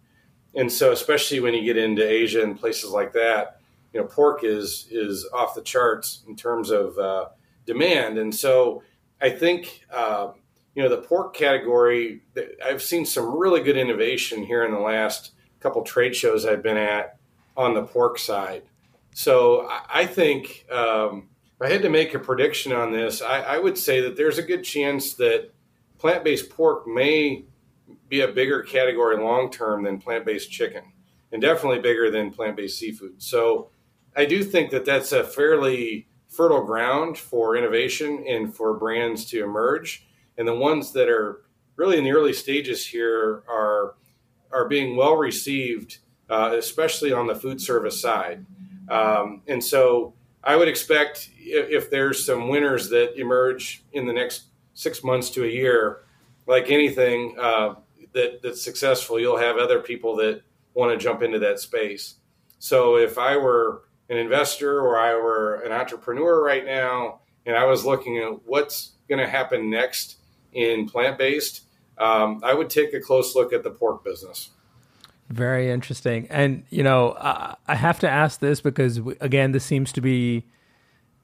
and 0.54 0.70
so 0.70 0.92
especially 0.92 1.40
when 1.40 1.54
you 1.54 1.64
get 1.64 1.78
into 1.78 2.06
Asia 2.06 2.44
and 2.44 2.60
places 2.60 2.90
like 2.90 3.14
that, 3.14 3.55
you 3.96 4.02
know, 4.02 4.08
pork 4.08 4.44
is 4.44 4.88
is 4.92 5.26
off 5.34 5.56
the 5.56 5.62
charts 5.62 6.22
in 6.28 6.36
terms 6.36 6.70
of 6.70 6.98
uh, 6.98 7.30
demand, 7.66 8.18
and 8.18 8.36
so 8.36 8.84
I 9.22 9.30
think 9.30 9.86
uh, 9.90 10.34
you 10.76 10.84
know 10.84 10.90
the 10.90 10.98
pork 10.98 11.34
category. 11.34 12.22
I've 12.64 12.84
seen 12.84 13.06
some 13.06 13.38
really 13.38 13.64
good 13.64 13.78
innovation 13.78 14.44
here 14.44 14.66
in 14.66 14.74
the 14.74 14.80
last 14.80 15.32
couple 15.62 15.82
trade 15.84 16.14
shows 16.14 16.46
I've 16.46 16.62
been 16.62 16.76
at 16.76 17.18
on 17.56 17.74
the 17.74 17.84
pork 17.84 18.20
side. 18.20 18.64
So 19.14 19.66
I 19.90 20.06
think 20.06 20.66
um, 20.70 21.30
if 21.56 21.66
I 21.66 21.70
had 21.70 21.82
to 21.84 21.90
make 21.90 22.14
a 22.14 22.20
prediction 22.20 22.74
on 22.74 22.92
this, 22.92 23.22
I, 23.22 23.40
I 23.40 23.60
would 23.60 23.78
say 23.78 24.02
that 24.02 24.18
there's 24.18 24.38
a 24.38 24.44
good 24.44 24.66
chance 24.66 25.14
that 25.14 25.52
plant-based 26.00 26.50
pork 26.50 26.86
may 26.86 27.46
be 28.10 28.20
a 28.20 28.28
bigger 28.28 28.62
category 28.62 29.16
long 29.18 29.50
term 29.50 29.86
than 29.86 30.00
plant-based 30.00 30.52
chicken, 30.52 30.84
and 31.32 31.42
definitely 31.42 31.80
bigger 31.80 32.12
than 32.12 32.30
plant-based 32.30 32.78
seafood. 32.78 33.24
So 33.24 33.70
I 34.16 34.26
do 34.26 34.44
think 34.44 34.72
that 34.72 34.86
that's 34.86 35.12
a 35.12 35.24
fairly 35.24 36.08
fertile 36.28 36.64
ground 36.64 37.18
for 37.18 37.56
innovation 37.56 38.26
and 38.28 38.54
for 38.54 38.74
brands 38.74 39.26
to 39.26 39.44
emerge. 39.44 40.06
And 40.38 40.48
the 40.48 40.56
ones 40.56 40.92
that 40.94 41.10
are 41.10 41.42
really 41.76 41.98
in 41.98 42.04
the 42.04 42.12
early 42.12 42.34
stages 42.34 42.86
here 42.86 43.44
are 43.48 43.96
are 44.52 44.68
being 44.68 44.96
well 44.96 45.18
received, 45.18 45.98
uh, 46.30 46.56
especially 46.58 47.12
on 47.12 47.28
the 47.28 47.36
food 47.36 47.60
service 47.60 48.00
side. 48.00 48.46
Um, 48.88 49.42
and 49.48 49.62
so 49.62 50.14
I 50.44 50.56
would 50.56 50.68
expect 50.68 51.30
if, 51.40 51.70
if, 51.70 51.90
there's 51.90 52.26
some 52.26 52.48
winners 52.48 52.90
that 52.90 53.20
emerge 53.20 53.84
in 53.92 54.06
the 54.06 54.14
next 54.14 54.44
six 54.74 55.04
months 55.04 55.30
to 55.32 55.44
a 55.44 55.48
year, 55.48 56.04
like 56.48 56.70
anything 56.70 57.36
uh, 57.40 57.76
that, 58.14 58.42
that's 58.44 58.64
successful, 58.64 59.20
you'll 59.20 59.38
have 59.38 59.58
other 59.58 59.80
people 59.80 60.16
that 60.18 60.44
want 60.74 60.92
to 60.92 61.04
jump 61.04 61.24
into 61.24 61.40
that 61.40 61.60
space. 61.60 62.16
So 62.60 62.98
if 62.98 63.18
I 63.18 63.38
were 63.38 63.84
an 64.10 64.18
investor 64.18 64.80
or 64.80 65.00
I 65.00 65.16
were 65.16 65.56
an 65.66 65.72
entrepreneur 65.72 66.44
right 66.44 66.66
now 66.66 67.20
and 67.46 67.56
I 67.56 67.66
was 67.66 67.86
looking 67.86 68.18
at 68.18 68.46
what's 68.46 68.92
going 69.08 69.20
to 69.20 69.28
happen 69.28 69.70
next 69.70 70.18
in 70.52 70.88
plant 70.88 71.18
based, 71.18 71.62
um, 71.98 72.42
I 72.44 72.54
would 72.54 72.70
take 72.70 72.94
a 72.94 73.00
close 73.00 73.36
look 73.36 73.54
at 73.54 73.64
the 73.64 73.70
pork 73.70 74.04
business. 74.04 74.50
Very 75.30 75.72
interesting. 75.72 76.28
And, 76.30 76.66
you 76.70 76.84
know, 76.84 77.16
I, 77.20 77.56
I 77.68 77.76
have 77.76 78.00
to 78.00 78.10
ask 78.10 78.40
this 78.40 78.62
because, 78.62 79.00
again, 79.20 79.52
this 79.52 79.64
seems 79.64 79.92
to 79.94 80.02
be 80.02 80.46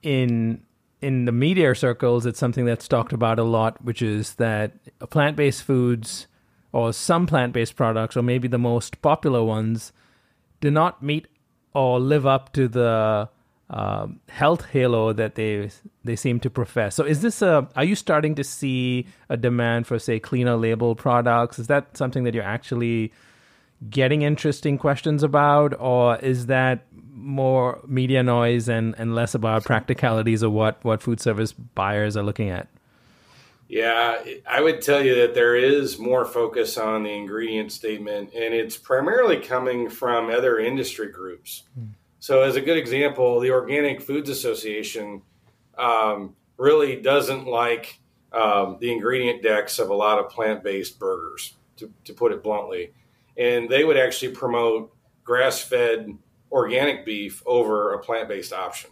in 0.02 0.64
in 1.02 1.26
the 1.26 1.32
media 1.32 1.74
circles, 1.74 2.28
it's 2.28 2.38
something 2.38 2.64
that's 2.64 2.88
talked 2.88 3.12
about 3.12 3.40
a 3.40 3.44
lot, 3.44 3.84
which 3.84 4.04
is 4.04 4.36
that 4.36 4.74
plant 5.10 5.36
based 5.36 5.64
foods 5.64 6.28
or 6.72 6.94
some 6.94 7.26
plant 7.26 7.54
based 7.54 7.76
products, 7.76 8.16
or 8.16 8.22
maybe 8.22 8.48
the 8.48 8.60
most 8.60 9.02
popular 9.02 9.44
ones, 9.44 9.92
do 10.62 10.70
not 10.70 11.02
meet 11.02 11.28
or 11.74 12.00
live 12.00 12.26
up 12.26 12.54
to 12.54 12.68
the 12.68 13.30
um, 13.72 14.20
health 14.28 14.66
halo 14.66 15.14
that 15.14 15.36
they 15.36 15.70
they 16.04 16.16
seem 16.16 16.40
to 16.42 16.50
profess. 16.50 16.94
So, 16.94 17.06
is 17.06 17.22
this 17.22 17.42
a? 17.42 17.68
Are 17.76 17.86
you 17.86 17.96
starting 17.96 18.36
to 18.36 18.44
see 18.44 19.08
a 19.30 19.38
demand 19.38 19.88
for, 19.88 19.98
say, 19.98 20.20
cleaner 20.20 20.58
label 20.58 20.94
products? 20.94 21.58
Is 21.58 21.68
that 21.68 21.96
something 21.96 22.26
that 22.26 22.34
you're 22.34 22.44
actually 22.44 23.14
getting 23.90 24.24
interesting 24.24 24.78
questions 24.78 25.24
about, 25.24 25.74
or 25.80 26.18
is 26.18 26.48
that 26.48 26.86
more 27.14 27.80
media 27.88 28.24
noise 28.24 28.68
and, 28.68 28.94
and 28.98 29.16
less 29.16 29.34
about 29.34 29.64
practicalities 29.64 30.44
of 30.44 30.52
what 30.52 30.84
what 30.84 31.02
food 31.02 31.22
service 31.22 31.54
buyers 31.54 32.18
are 32.18 32.24
looking 32.24 32.50
at? 32.50 32.68
Yeah, 33.72 34.22
I 34.46 34.60
would 34.60 34.82
tell 34.82 35.02
you 35.02 35.16
that 35.16 35.34
there 35.34 35.56
is 35.56 35.98
more 35.98 36.26
focus 36.26 36.78
on 36.78 37.04
the 37.04 37.10
ingredient 37.10 37.72
statement, 37.72 38.34
and 38.34 38.54
it's 38.54 38.76
primarily 38.76 39.40
coming 39.40 39.90
from 39.90 40.30
other 40.30 40.60
industry 40.60 41.10
groups. 41.10 41.64
Mm. 41.80 41.92
So, 42.20 42.42
as 42.42 42.58
a 42.58 42.62
good 42.62 42.76
example, 42.76 43.40
the 43.40 43.52
Organic 43.52 44.02
Foods 44.02 44.30
Association 44.30 45.22
um, 45.78 46.36
really 46.58 46.98
doesn't 46.98 47.48
like 47.48 48.02
um, 48.34 48.76
the 48.82 48.92
ingredient 48.92 49.42
decks 49.42 49.80
of 49.80 49.90
a 49.90 49.96
lot 49.96 50.20
of 50.20 50.30
plant 50.30 50.66
based 50.66 51.00
burgers, 51.00 51.56
to, 51.78 51.90
to 52.04 52.14
put 52.14 52.34
it 52.34 52.44
bluntly. 52.44 52.92
And 53.38 53.70
they 53.70 53.86
would 53.86 53.96
actually 53.96 54.34
promote 54.34 54.94
grass 55.24 55.62
fed 55.62 56.18
organic 56.52 57.06
beef 57.06 57.42
over 57.46 57.94
a 57.94 58.00
plant 58.00 58.28
based 58.28 58.52
option. 58.52 58.90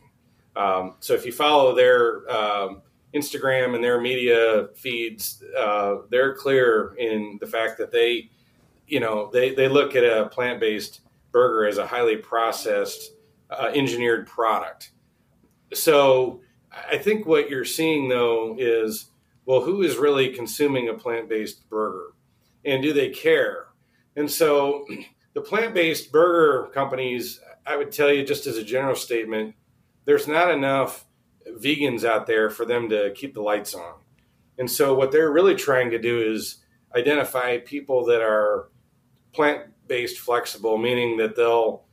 Um, 0.55 0.95
so, 1.01 1.15
if 1.15 1.25
you 1.25 1.33
follow 1.33 1.75
their 1.75 2.31
um, 2.31 2.81
Instagram 3.13 3.75
and 3.75 3.83
their 3.83 3.99
media 3.99 4.67
feeds, 4.75 5.43
uh, 5.57 5.97
they're 6.09 6.35
clear 6.35 6.93
in 6.97 7.37
the 7.39 7.47
fact 7.47 7.77
that 7.77 7.91
they, 7.91 8.29
you 8.87 8.99
know, 8.99 9.29
they, 9.31 9.53
they 9.53 9.67
look 9.67 9.95
at 9.95 10.03
a 10.03 10.27
plant 10.27 10.59
based 10.59 11.01
burger 11.31 11.67
as 11.67 11.77
a 11.77 11.87
highly 11.87 12.17
processed, 12.17 13.13
uh, 13.49 13.71
engineered 13.73 14.27
product. 14.27 14.91
So 15.73 16.41
I 16.71 16.97
think 16.97 17.25
what 17.25 17.49
you're 17.49 17.65
seeing 17.65 18.09
though 18.09 18.55
is, 18.57 19.07
well, 19.45 19.61
who 19.61 19.81
is 19.81 19.97
really 19.97 20.29
consuming 20.29 20.89
a 20.89 20.93
plant 20.93 21.29
based 21.29 21.67
burger, 21.69 22.13
and 22.63 22.83
do 22.83 22.93
they 22.93 23.09
care? 23.09 23.67
And 24.15 24.29
so 24.29 24.85
the 25.33 25.41
plant 25.41 25.73
based 25.73 26.11
burger 26.11 26.69
companies, 26.73 27.39
I 27.65 27.75
would 27.75 27.91
tell 27.91 28.11
you 28.11 28.23
just 28.23 28.47
as 28.47 28.57
a 28.57 28.63
general 28.63 28.95
statement, 28.95 29.55
there's 30.05 30.27
not 30.27 30.51
enough 30.51 31.05
vegans 31.47 32.03
out 32.03 32.27
there 32.27 32.49
for 32.49 32.65
them 32.65 32.89
to 32.89 33.11
keep 33.15 33.33
the 33.33 33.41
lights 33.41 33.73
on. 33.73 33.95
And 34.57 34.69
so 34.69 34.93
what 34.93 35.11
they're 35.11 35.31
really 35.31 35.55
trying 35.55 35.91
to 35.91 35.99
do 35.99 36.21
is 36.21 36.57
identify 36.95 37.57
people 37.59 38.05
that 38.05 38.21
are 38.21 38.69
plant-based 39.33 40.19
flexible, 40.19 40.77
meaning 40.77 41.17
that 41.17 41.35
they'll 41.35 41.85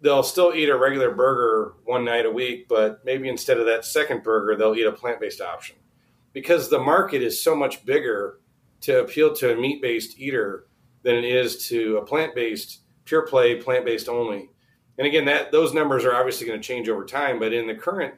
they'll 0.00 0.22
still 0.22 0.52
eat 0.52 0.68
a 0.68 0.76
regular 0.76 1.12
burger 1.12 1.74
one 1.84 2.04
night 2.04 2.26
a 2.26 2.30
week, 2.30 2.68
but 2.68 3.04
maybe 3.04 3.28
instead 3.28 3.58
of 3.58 3.66
that 3.66 3.84
second 3.84 4.22
burger, 4.22 4.56
they'll 4.56 4.74
eat 4.74 4.86
a 4.86 4.92
plant-based 4.92 5.40
option. 5.40 5.76
Because 6.32 6.68
the 6.68 6.80
market 6.80 7.22
is 7.22 7.40
so 7.40 7.54
much 7.54 7.84
bigger 7.84 8.40
to 8.80 9.00
appeal 9.00 9.32
to 9.36 9.52
a 9.52 9.56
meat-based 9.56 10.18
eater 10.18 10.66
than 11.04 11.14
it 11.14 11.24
is 11.24 11.68
to 11.68 11.98
a 11.98 12.04
plant-based 12.04 12.80
pure 13.04 13.26
play 13.26 13.54
plant-based 13.54 14.08
only. 14.08 14.50
And 14.98 15.06
again, 15.06 15.24
that 15.26 15.52
those 15.52 15.72
numbers 15.72 16.04
are 16.04 16.14
obviously 16.14 16.46
going 16.46 16.60
to 16.60 16.66
change 16.66 16.88
over 16.88 17.04
time, 17.04 17.38
but 17.38 17.52
in 17.52 17.66
the 17.66 17.74
current 17.74 18.14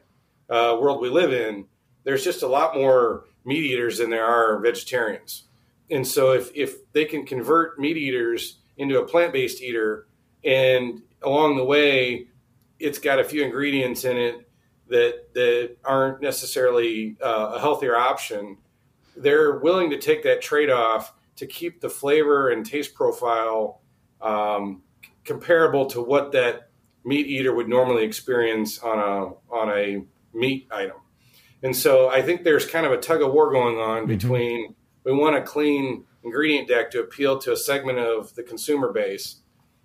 uh, 0.49 0.77
world 0.79 1.01
we 1.01 1.09
live 1.09 1.33
in, 1.33 1.65
there's 2.03 2.23
just 2.23 2.43
a 2.43 2.47
lot 2.47 2.75
more 2.75 3.25
meat 3.45 3.63
eaters 3.63 3.99
than 3.99 4.09
there 4.09 4.25
are 4.25 4.59
vegetarians. 4.59 5.43
And 5.91 6.05
so 6.05 6.33
if, 6.33 6.49
if 6.55 6.91
they 6.93 7.05
can 7.05 7.25
convert 7.25 7.79
meat 7.79 7.97
eaters 7.97 8.59
into 8.77 8.99
a 8.99 9.05
plant-based 9.05 9.61
eater 9.61 10.07
and 10.43 11.01
along 11.23 11.57
the 11.57 11.63
way 11.63 12.27
it's 12.79 12.99
got 12.99 13.19
a 13.19 13.23
few 13.23 13.43
ingredients 13.43 14.03
in 14.03 14.17
it 14.17 14.49
that 14.87 15.33
that 15.33 15.75
aren't 15.83 16.21
necessarily 16.21 17.17
uh, 17.23 17.53
a 17.55 17.59
healthier 17.59 17.95
option 17.95 18.57
they're 19.17 19.59
willing 19.59 19.89
to 19.89 19.97
take 19.97 20.23
that 20.23 20.41
trade-off 20.41 21.13
to 21.37 21.47
keep 21.47 21.79
the 21.79 21.89
flavor 21.89 22.49
and 22.49 22.65
taste 22.65 22.93
profile 22.93 23.81
um, 24.21 24.81
comparable 25.23 25.85
to 25.85 26.01
what 26.01 26.31
that 26.31 26.69
meat 27.05 27.27
eater 27.27 27.53
would 27.53 27.69
normally 27.69 28.03
experience 28.03 28.79
on 28.79 28.99
a 28.99 29.53
on 29.53 29.69
a 29.69 30.03
meat 30.35 30.67
item 30.71 30.97
and 31.65 31.75
so 31.75 32.09
I 32.09 32.21
think 32.21 32.43
there's 32.43 32.67
kind 32.67 32.85
of 32.85 32.91
a 32.91 32.97
tug 32.97 33.23
of 33.23 33.33
war 33.33 33.51
going 33.51 33.79
on 33.79 33.99
mm-hmm. 33.99 34.07
between 34.07 34.75
we 35.03 35.13
want 35.13 35.35
a 35.35 35.41
clean 35.41 36.03
ingredient 36.23 36.67
deck 36.67 36.91
to 36.91 36.99
appeal 37.01 37.39
to 37.39 37.53
a 37.53 37.57
segment 37.57 37.97
of 37.97 38.35
the 38.35 38.43
consumer 38.43 38.91
base. 38.91 39.37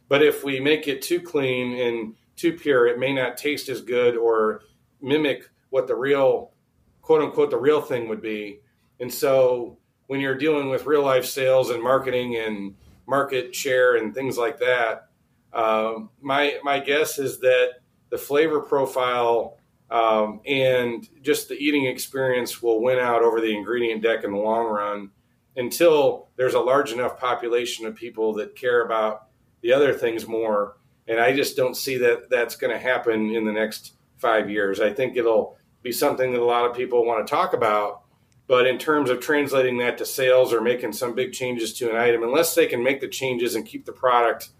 But 0.09 0.23
if 0.23 0.45
we 0.45 0.61
make 0.61 0.89
it 0.89 1.01
too 1.01 1.21
clean 1.21 1.79
and 1.81 2.15
too 2.37 2.53
pure, 2.53 2.87
it 2.87 2.99
may 2.99 3.15
not 3.15 3.39
taste 3.39 3.71
as 3.71 3.81
good 3.81 4.17
or 4.17 4.61
mimic 5.01 5.49
what 5.71 5.87
the 5.87 5.95
real, 5.95 6.53
quote 7.01 7.23
unquote, 7.23 7.51
the 7.51 7.57
real 7.57 7.81
thing 7.81 8.09
would 8.09 8.21
be. 8.21 8.61
And 8.99 9.13
so 9.13 9.79
when 10.07 10.21
you're 10.21 10.35
dealing 10.35 10.69
with 10.69 10.85
real 10.85 11.03
life 11.03 11.25
sales 11.25 11.71
and 11.71 11.83
marketing 11.83 12.37
and 12.37 12.75
market 13.07 13.55
share 13.55 13.97
and 13.97 14.15
things 14.15 14.37
like 14.37 14.59
that, 14.59 15.09
um, 15.55 16.11
my 16.21 16.59
my 16.63 16.79
guess 16.79 17.19
is 17.19 17.41
that 17.41 17.81
the 18.11 18.19
flavor 18.19 18.61
profile 18.61 19.60
um, 19.91 20.41
and 20.47 21.09
just 21.23 21.49
the 21.49 21.55
eating 21.57 21.87
experience 21.87 22.63
will 22.63 22.81
win 22.81 22.99
out 22.99 23.23
over 23.23 23.41
the 23.41 23.55
ingredient 23.55 24.03
deck 24.03 24.25
in 24.25 24.33
the 24.33 24.39
long 24.39 24.67
run 24.67 25.11
until 25.57 26.29
there's 26.37 26.55
a 26.55 26.61
large 26.61 26.93
enough 26.93 27.19
population 27.19 27.87
of 27.87 27.97
people 27.97 28.33
that 28.35 28.55
care 28.55 28.85
about 28.85 29.27
the 29.63 29.73
other 29.73 29.93
things 29.93 30.29
more. 30.29 30.77
And 31.09 31.19
I 31.19 31.35
just 31.35 31.57
don't 31.57 31.77
see 31.77 31.97
that 31.99 32.31
that's 32.31 32.55
going 32.55 32.73
to 32.73 32.79
happen 32.79 33.35
in 33.35 33.45
the 33.45 33.53
next 33.53 33.95
five 34.17 34.49
years. 34.49 34.81
I 34.81 34.93
think 34.93 35.17
it'll 35.17 35.59
be 35.83 35.91
something 35.91 36.33
that 36.33 36.41
a 36.41 36.45
lot 36.45 36.71
of 36.71 36.77
people 36.77 37.05
want 37.05 37.27
to 37.27 37.31
talk 37.31 37.53
about. 37.53 38.03
But 38.47 38.67
in 38.67 38.79
terms 38.79 39.11
of 39.11 39.21
translating 39.21 39.79
that 39.79 39.99
to 39.99 40.07
sales 40.07 40.53
or 40.53 40.61
making 40.61 40.93
some 40.93 41.15
big 41.15 41.33
changes 41.33 41.73
to 41.75 41.91
an 41.91 41.97
item, 41.97 42.23
unless 42.23 42.55
they 42.55 42.67
can 42.67 42.83
make 42.83 43.01
the 43.01 43.09
changes 43.09 43.55
and 43.55 43.67
keep 43.67 43.87
the 43.87 43.93
product 43.93 44.51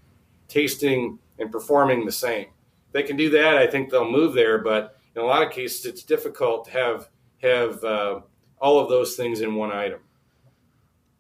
tasting 0.49 1.19
and 1.39 1.51
performing 1.51 2.05
the 2.05 2.13
same, 2.13 2.47
if 2.87 2.93
they 2.93 3.03
can 3.03 3.17
do 3.17 3.31
that. 3.31 3.57
I 3.57 3.67
think 3.67 3.91
they'll 3.91 4.09
move 4.09 4.35
there. 4.35 4.59
But 4.59 4.97
in 5.15 5.23
a 5.23 5.25
lot 5.25 5.43
of 5.43 5.53
cases, 5.53 5.87
it's 5.87 6.03
difficult 6.03 6.67
to 6.67 6.71
have 6.73 7.09
have 7.43 7.83
uh, 7.83 8.21
all 8.61 8.79
of 8.79 8.89
those 8.89 9.17
things 9.17 9.41
in 9.41 9.55
one 9.55 9.73
item. 9.73 10.01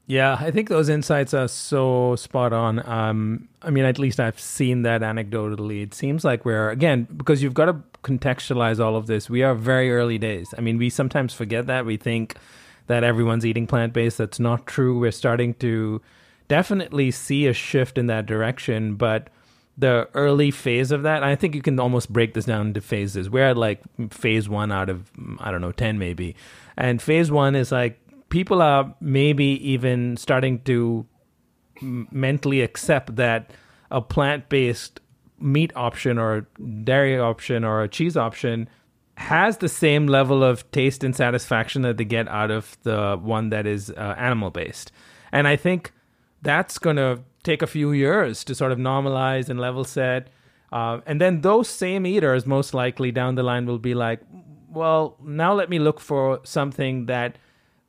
Yeah, 0.06 0.36
I 0.40 0.50
think 0.50 0.68
those 0.68 0.88
insights 0.88 1.34
are 1.34 1.46
so 1.46 2.16
spot 2.16 2.52
on. 2.52 2.86
Um, 2.88 3.48
I 3.62 3.70
mean, 3.70 3.84
at 3.84 3.96
least 3.96 4.18
I've 4.18 4.40
seen 4.40 4.82
that 4.82 5.02
anecdotally. 5.02 5.84
It 5.84 5.94
seems 5.94 6.24
like 6.24 6.44
we're 6.44 6.68
again 6.70 7.06
because 7.16 7.42
you've 7.42 7.54
got 7.54 7.66
to 7.66 7.76
contextualize 8.02 8.84
all 8.84 8.96
of 8.96 9.06
this. 9.06 9.30
We 9.30 9.42
are 9.44 9.54
very 9.54 9.92
early 9.92 10.18
days. 10.18 10.52
I 10.58 10.62
mean, 10.62 10.78
we 10.78 10.90
sometimes 10.90 11.32
forget 11.32 11.66
that 11.68 11.86
we 11.86 11.96
think 11.96 12.36
that 12.88 13.04
everyone's 13.04 13.46
eating 13.46 13.68
plant 13.68 13.92
based. 13.92 14.18
That's 14.18 14.40
not 14.40 14.66
true. 14.66 14.98
We're 14.98 15.12
starting 15.12 15.54
to 15.54 16.02
definitely 16.48 17.12
see 17.12 17.46
a 17.46 17.52
shift 17.52 17.96
in 17.96 18.08
that 18.08 18.26
direction, 18.26 18.96
but 18.96 19.30
the 19.80 20.08
early 20.14 20.50
phase 20.50 20.92
of 20.92 21.02
that, 21.02 21.22
I 21.22 21.34
think 21.34 21.54
you 21.54 21.62
can 21.62 21.80
almost 21.80 22.12
break 22.12 22.34
this 22.34 22.44
down 22.44 22.68
into 22.68 22.80
phases. 22.80 23.30
We're 23.30 23.48
at 23.48 23.56
like 23.56 23.80
phase 24.10 24.48
one 24.48 24.70
out 24.70 24.90
of, 24.90 25.10
I 25.38 25.50
don't 25.50 25.60
know, 25.60 25.72
10 25.72 25.98
maybe. 25.98 26.36
And 26.76 27.00
phase 27.00 27.30
one 27.30 27.54
is 27.54 27.72
like 27.72 27.98
people 28.28 28.60
are 28.60 28.94
maybe 29.00 29.44
even 29.66 30.16
starting 30.16 30.60
to 30.62 31.06
mentally 31.80 32.60
accept 32.60 33.16
that 33.16 33.52
a 33.90 34.02
plant 34.02 34.48
based 34.48 35.00
meat 35.38 35.72
option 35.74 36.18
or 36.18 36.46
dairy 36.84 37.18
option 37.18 37.64
or 37.64 37.82
a 37.82 37.88
cheese 37.88 38.16
option 38.16 38.68
has 39.16 39.58
the 39.58 39.68
same 39.68 40.06
level 40.06 40.44
of 40.44 40.70
taste 40.72 41.02
and 41.02 41.16
satisfaction 41.16 41.82
that 41.82 41.96
they 41.96 42.04
get 42.04 42.28
out 42.28 42.50
of 42.50 42.76
the 42.82 43.18
one 43.20 43.48
that 43.50 43.66
is 43.66 43.90
uh, 43.90 44.14
animal 44.18 44.50
based. 44.50 44.92
And 45.32 45.48
I 45.48 45.56
think 45.56 45.92
that's 46.42 46.78
going 46.78 46.96
to 46.96 47.20
take 47.42 47.62
a 47.62 47.66
few 47.66 47.92
years 47.92 48.44
to 48.44 48.54
sort 48.54 48.72
of 48.72 48.78
normalize 48.78 49.48
and 49.48 49.60
level 49.60 49.84
set. 49.84 50.28
Uh, 50.72 51.00
and 51.06 51.20
then 51.20 51.40
those 51.40 51.68
same 51.68 52.06
eaters, 52.06 52.46
most 52.46 52.74
likely 52.74 53.10
down 53.10 53.34
the 53.34 53.42
line, 53.42 53.66
will 53.66 53.78
be 53.78 53.94
like, 53.94 54.20
well, 54.68 55.16
now 55.24 55.52
let 55.52 55.68
me 55.68 55.78
look 55.78 56.00
for 56.00 56.40
something 56.44 57.06
that 57.06 57.36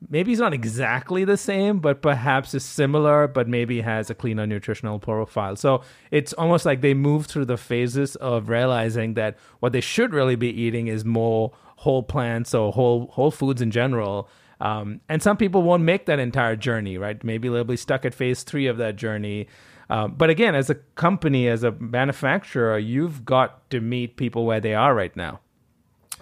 maybe 0.08 0.32
is 0.32 0.40
not 0.40 0.52
exactly 0.52 1.24
the 1.24 1.36
same, 1.36 1.78
but 1.78 2.02
perhaps 2.02 2.54
is 2.54 2.64
similar, 2.64 3.28
but 3.28 3.48
maybe 3.48 3.80
has 3.80 4.10
a 4.10 4.14
cleaner 4.14 4.46
nutritional 4.46 4.98
profile. 4.98 5.54
So 5.54 5.82
it's 6.10 6.32
almost 6.32 6.66
like 6.66 6.80
they 6.80 6.94
move 6.94 7.26
through 7.26 7.44
the 7.44 7.56
phases 7.56 8.16
of 8.16 8.48
realizing 8.48 9.14
that 9.14 9.36
what 9.60 9.72
they 9.72 9.80
should 9.80 10.12
really 10.12 10.36
be 10.36 10.48
eating 10.48 10.88
is 10.88 11.04
more 11.04 11.52
whole 11.76 12.02
plants 12.02 12.54
or 12.54 12.72
whole 12.72 13.08
whole 13.08 13.30
foods 13.30 13.60
in 13.60 13.70
general 13.70 14.28
um, 14.62 15.00
and 15.08 15.20
some 15.20 15.36
people 15.36 15.62
won't 15.62 15.82
make 15.82 16.06
that 16.06 16.20
entire 16.20 16.54
journey, 16.54 16.96
right? 16.96 17.22
Maybe 17.24 17.48
they'll 17.48 17.64
be 17.64 17.76
stuck 17.76 18.04
at 18.04 18.14
phase 18.14 18.44
three 18.44 18.68
of 18.68 18.76
that 18.78 18.94
journey. 18.94 19.48
Uh, 19.90 20.06
but 20.06 20.30
again, 20.30 20.54
as 20.54 20.70
a 20.70 20.76
company, 20.94 21.48
as 21.48 21.64
a 21.64 21.72
manufacturer, 21.72 22.78
you've 22.78 23.24
got 23.24 23.68
to 23.70 23.80
meet 23.80 24.16
people 24.16 24.46
where 24.46 24.60
they 24.60 24.72
are 24.72 24.94
right 24.94 25.14
now. 25.16 25.40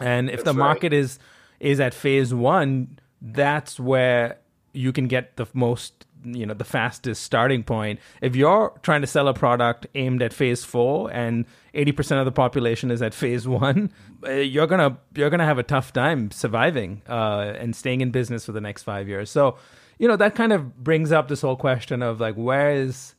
And 0.00 0.30
if 0.30 0.36
that's 0.36 0.44
the 0.44 0.54
market 0.54 0.92
right. 0.92 1.00
is 1.00 1.18
is 1.60 1.80
at 1.80 1.92
phase 1.92 2.32
one, 2.32 2.98
that's 3.20 3.78
where 3.78 4.38
you 4.72 4.90
can 4.90 5.06
get 5.06 5.36
the 5.36 5.46
most 5.52 6.06
you 6.24 6.44
know 6.46 6.54
the 6.54 6.64
fastest 6.64 7.22
starting 7.22 7.62
point 7.62 7.98
if 8.20 8.36
you're 8.36 8.72
trying 8.82 9.00
to 9.00 9.06
sell 9.06 9.28
a 9.28 9.34
product 9.34 9.86
aimed 9.94 10.22
at 10.22 10.32
phase 10.32 10.64
4 10.64 11.10
and 11.12 11.46
80% 11.74 12.18
of 12.18 12.24
the 12.24 12.32
population 12.32 12.90
is 12.90 13.02
at 13.02 13.14
phase 13.14 13.46
1 13.48 13.92
uh, 14.26 14.30
you're 14.32 14.66
going 14.66 14.80
to 14.80 14.98
you're 15.14 15.30
going 15.30 15.40
to 15.40 15.46
have 15.46 15.58
a 15.58 15.62
tough 15.62 15.92
time 15.92 16.30
surviving 16.30 17.02
uh, 17.08 17.54
and 17.58 17.74
staying 17.74 18.00
in 18.00 18.10
business 18.10 18.44
for 18.44 18.52
the 18.52 18.60
next 18.60 18.82
5 18.82 19.08
years 19.08 19.30
so 19.30 19.56
you 19.98 20.08
know 20.08 20.16
that 20.16 20.34
kind 20.34 20.52
of 20.52 20.82
brings 20.82 21.12
up 21.12 21.28
this 21.28 21.42
whole 21.42 21.56
question 21.56 22.02
of 22.02 22.20
like 22.20 22.34
where 22.34 22.72
is 22.72 23.14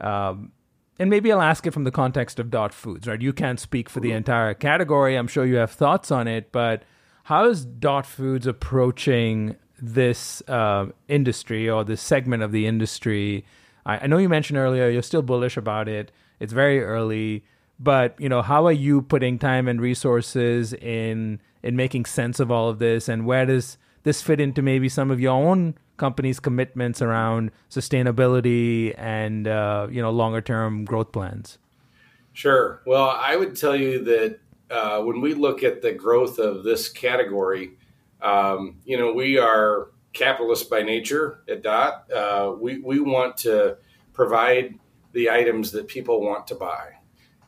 um, 0.00 0.52
and 0.98 1.10
maybe 1.10 1.30
I'll 1.30 1.42
ask 1.42 1.66
it 1.66 1.72
from 1.72 1.84
the 1.84 1.90
context 1.90 2.40
of 2.40 2.50
Dot 2.50 2.74
Foods, 2.74 3.06
right? 3.06 3.20
You 3.20 3.32
can't 3.32 3.60
speak 3.60 3.88
for 3.88 4.00
the 4.00 4.10
entire 4.10 4.52
category. 4.54 5.16
I'm 5.16 5.28
sure 5.28 5.46
you 5.46 5.56
have 5.56 5.70
thoughts 5.70 6.10
on 6.10 6.26
it, 6.26 6.50
but 6.50 6.82
how 7.24 7.48
is 7.48 7.64
Dot 7.64 8.04
Foods 8.04 8.46
approaching 8.46 9.54
this 9.80 10.42
uh, 10.48 10.86
industry 11.08 11.68
or 11.68 11.84
this 11.84 12.00
segment 12.00 12.42
of 12.42 12.52
the 12.52 12.66
industry. 12.66 13.44
I, 13.86 13.98
I, 13.98 14.06
know 14.06 14.18
you 14.18 14.28
mentioned 14.28 14.58
earlier 14.58 14.88
you're 14.88 15.02
still 15.02 15.22
bullish 15.22 15.56
about 15.56 15.88
it. 15.88 16.12
It's 16.40 16.52
very 16.52 16.82
early, 16.82 17.44
but 17.78 18.14
you 18.18 18.28
know 18.28 18.42
how 18.42 18.66
are 18.66 18.72
you 18.72 19.02
putting 19.02 19.38
time 19.38 19.68
and 19.68 19.80
resources 19.80 20.72
in 20.72 21.40
in 21.62 21.76
making 21.76 22.04
sense 22.04 22.40
of 22.40 22.50
all 22.50 22.68
of 22.68 22.78
this, 22.78 23.08
and 23.08 23.26
where 23.26 23.46
does 23.46 23.78
this 24.02 24.22
fit 24.22 24.40
into 24.40 24.62
maybe 24.62 24.88
some 24.88 25.10
of 25.10 25.20
your 25.20 25.32
own 25.32 25.74
company's 25.96 26.38
commitments 26.38 27.02
around 27.02 27.50
sustainability 27.70 28.94
and 28.96 29.48
uh, 29.48 29.86
you 29.90 30.00
know 30.00 30.10
longer 30.10 30.40
term 30.40 30.84
growth 30.84 31.12
plans? 31.12 31.58
Sure. 32.32 32.82
Well, 32.86 33.10
I 33.20 33.34
would 33.34 33.56
tell 33.56 33.74
you 33.74 34.04
that 34.04 34.38
uh, 34.70 35.02
when 35.02 35.20
we 35.20 35.34
look 35.34 35.62
at 35.62 35.82
the 35.82 35.92
growth 35.92 36.38
of 36.38 36.62
this 36.62 36.88
category, 36.88 37.72
um, 38.22 38.76
you 38.84 38.98
know, 38.98 39.12
we 39.12 39.38
are 39.38 39.90
capitalists 40.12 40.66
by 40.66 40.82
nature 40.82 41.42
at 41.48 41.62
DOT. 41.62 42.10
Uh, 42.10 42.54
we, 42.58 42.78
we 42.78 43.00
want 43.00 43.36
to 43.38 43.76
provide 44.12 44.74
the 45.12 45.30
items 45.30 45.72
that 45.72 45.88
people 45.88 46.20
want 46.20 46.46
to 46.48 46.54
buy. 46.54 46.90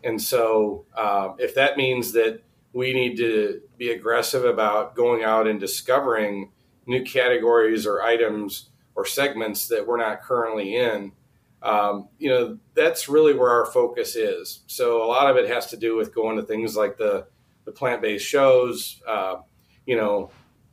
And 0.02 0.20
so, 0.20 0.86
uh, 0.96 1.34
if 1.38 1.54
that 1.56 1.76
means 1.76 2.12
that 2.12 2.42
we 2.72 2.92
need 2.92 3.16
to 3.16 3.60
be 3.76 3.90
aggressive 3.90 4.44
about 4.44 4.94
going 4.94 5.24
out 5.24 5.46
and 5.46 5.58
discovering 5.58 6.52
new 6.86 7.04
categories 7.04 7.86
or 7.86 8.02
items 8.02 8.70
or 8.94 9.04
segments 9.04 9.68
that 9.68 9.86
we're 9.86 9.98
not 9.98 10.22
currently 10.22 10.76
in, 10.76 11.12
um, 11.62 12.08
you 12.18 12.30
know, 12.30 12.58
that's 12.74 13.08
really 13.08 13.34
where 13.34 13.50
our 13.50 13.66
focus 13.66 14.16
is. 14.16 14.62
So, 14.66 15.02
a 15.02 15.06
lot 15.06 15.28
of 15.28 15.36
it 15.36 15.50
has 15.50 15.66
to 15.66 15.76
do 15.76 15.96
with 15.96 16.14
going 16.14 16.36
to 16.36 16.42
things 16.42 16.76
like 16.76 16.96
the, 16.96 17.26
the 17.64 17.72
plant 17.72 18.00
based 18.00 18.26
shows. 18.26 19.02
Uh, 19.06 19.36
you 19.84 19.96
know, 19.96 20.30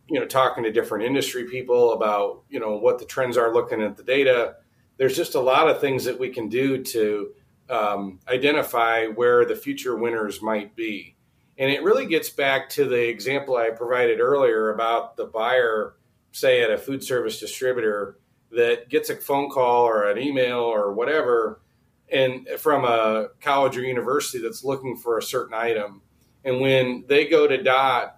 you 0.08 0.20
know, 0.20 0.26
talking 0.26 0.64
to 0.64 0.72
different 0.72 1.06
industry 1.06 1.46
people 1.46 1.94
about, 1.94 2.44
you 2.50 2.60
know, 2.60 2.78
what 2.78 3.00
the 3.00 3.06
trends 3.06 3.38
are 3.38 3.54
looking 3.54 3.82
at 3.82 3.98
the 3.98 4.04
data. 4.04 4.56
There's 4.98 5.16
just 5.16 5.36
a 5.36 5.40
lot 5.40 5.70
of 5.70 5.80
things 5.80 6.06
that 6.06 6.20
we 6.20 6.30
can 6.30 6.50
do 6.50 6.84
to 6.84 7.34
um, 7.70 8.20
identify 8.28 9.08
where 9.08 9.46
the 9.46 9.56
future 9.56 9.96
winners 9.96 10.42
might 10.42 10.76
be. 10.76 11.16
And 11.58 11.72
it 11.72 11.84
really 11.84 12.06
gets 12.06 12.30
back 12.30 12.70
to 12.70 12.86
the 12.86 13.08
example 13.10 13.58
I 13.58 13.72
provided 13.72 14.20
earlier 14.20 14.70
about 14.70 15.18
the 15.18 15.26
buyer, 15.26 15.96
say 16.32 16.62
at 16.64 16.72
a 16.72 16.78
food 16.78 17.04
service 17.04 17.40
distributor, 17.40 18.20
that 18.52 18.90
gets 18.90 19.10
a 19.10 19.16
phone 19.16 19.50
call 19.50 19.86
or 19.86 20.10
an 20.10 20.18
email 20.18 20.60
or 20.60 20.94
whatever 20.94 21.62
and 22.10 22.48
from 22.58 22.86
a 22.86 23.30
college 23.42 23.78
or 23.78 23.82
university 23.82 24.40
that's 24.40 24.64
looking 24.64 24.96
for 24.96 25.18
a 25.18 25.24
certain 25.24 25.54
item 25.54 26.02
and 26.44 26.62
when 26.62 27.04
they 27.08 27.28
go 27.28 27.48
to 27.48 27.62
dot 27.62 28.17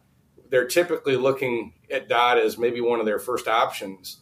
they're 0.50 0.68
typically 0.68 1.16
looking 1.16 1.74
at 1.92 2.10
dot 2.10 2.38
as 2.38 2.58
maybe 2.58 2.82
one 2.82 3.00
of 3.00 3.06
their 3.06 3.20
first 3.20 3.48
options. 3.48 4.22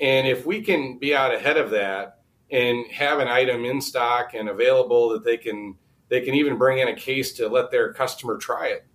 And 0.00 0.26
if 0.26 0.46
we 0.46 0.62
can 0.62 0.98
be 0.98 1.14
out 1.14 1.34
ahead 1.34 1.56
of 1.56 1.70
that 1.70 2.20
and 2.50 2.86
have 2.92 3.18
an 3.18 3.28
item 3.28 3.64
in 3.64 3.80
stock 3.80 4.34
and 4.34 4.48
available 4.48 5.10
that 5.10 5.24
they 5.24 5.36
can 5.36 5.76
they 6.08 6.22
can 6.22 6.34
even 6.34 6.56
bring 6.56 6.78
in 6.78 6.88
a 6.88 6.96
case 6.96 7.34
to 7.34 7.48
let 7.48 7.70
their 7.70 7.92
customer 7.92 8.38
try 8.38 8.68
it 8.68 8.86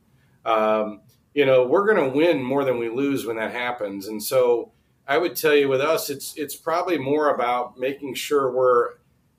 um, 0.45 1.01
you 1.33 1.45
know 1.45 1.65
we're 1.65 1.85
going 1.85 2.11
to 2.11 2.15
win 2.15 2.41
more 2.41 2.63
than 2.63 2.77
we 2.77 2.89
lose 2.89 3.25
when 3.25 3.37
that 3.37 3.51
happens. 3.51 4.07
And 4.07 4.21
so 4.21 4.71
i 5.05 5.17
would 5.17 5.35
tell 5.35 5.53
you 5.53 5.67
with 5.67 5.81
us 5.81 6.09
it's 6.09 6.37
it's 6.37 6.55
probably 6.55 6.97
more 6.97 7.33
about 7.33 7.77
making 7.77 8.13
sure 8.13 8.51
we're 8.51 8.91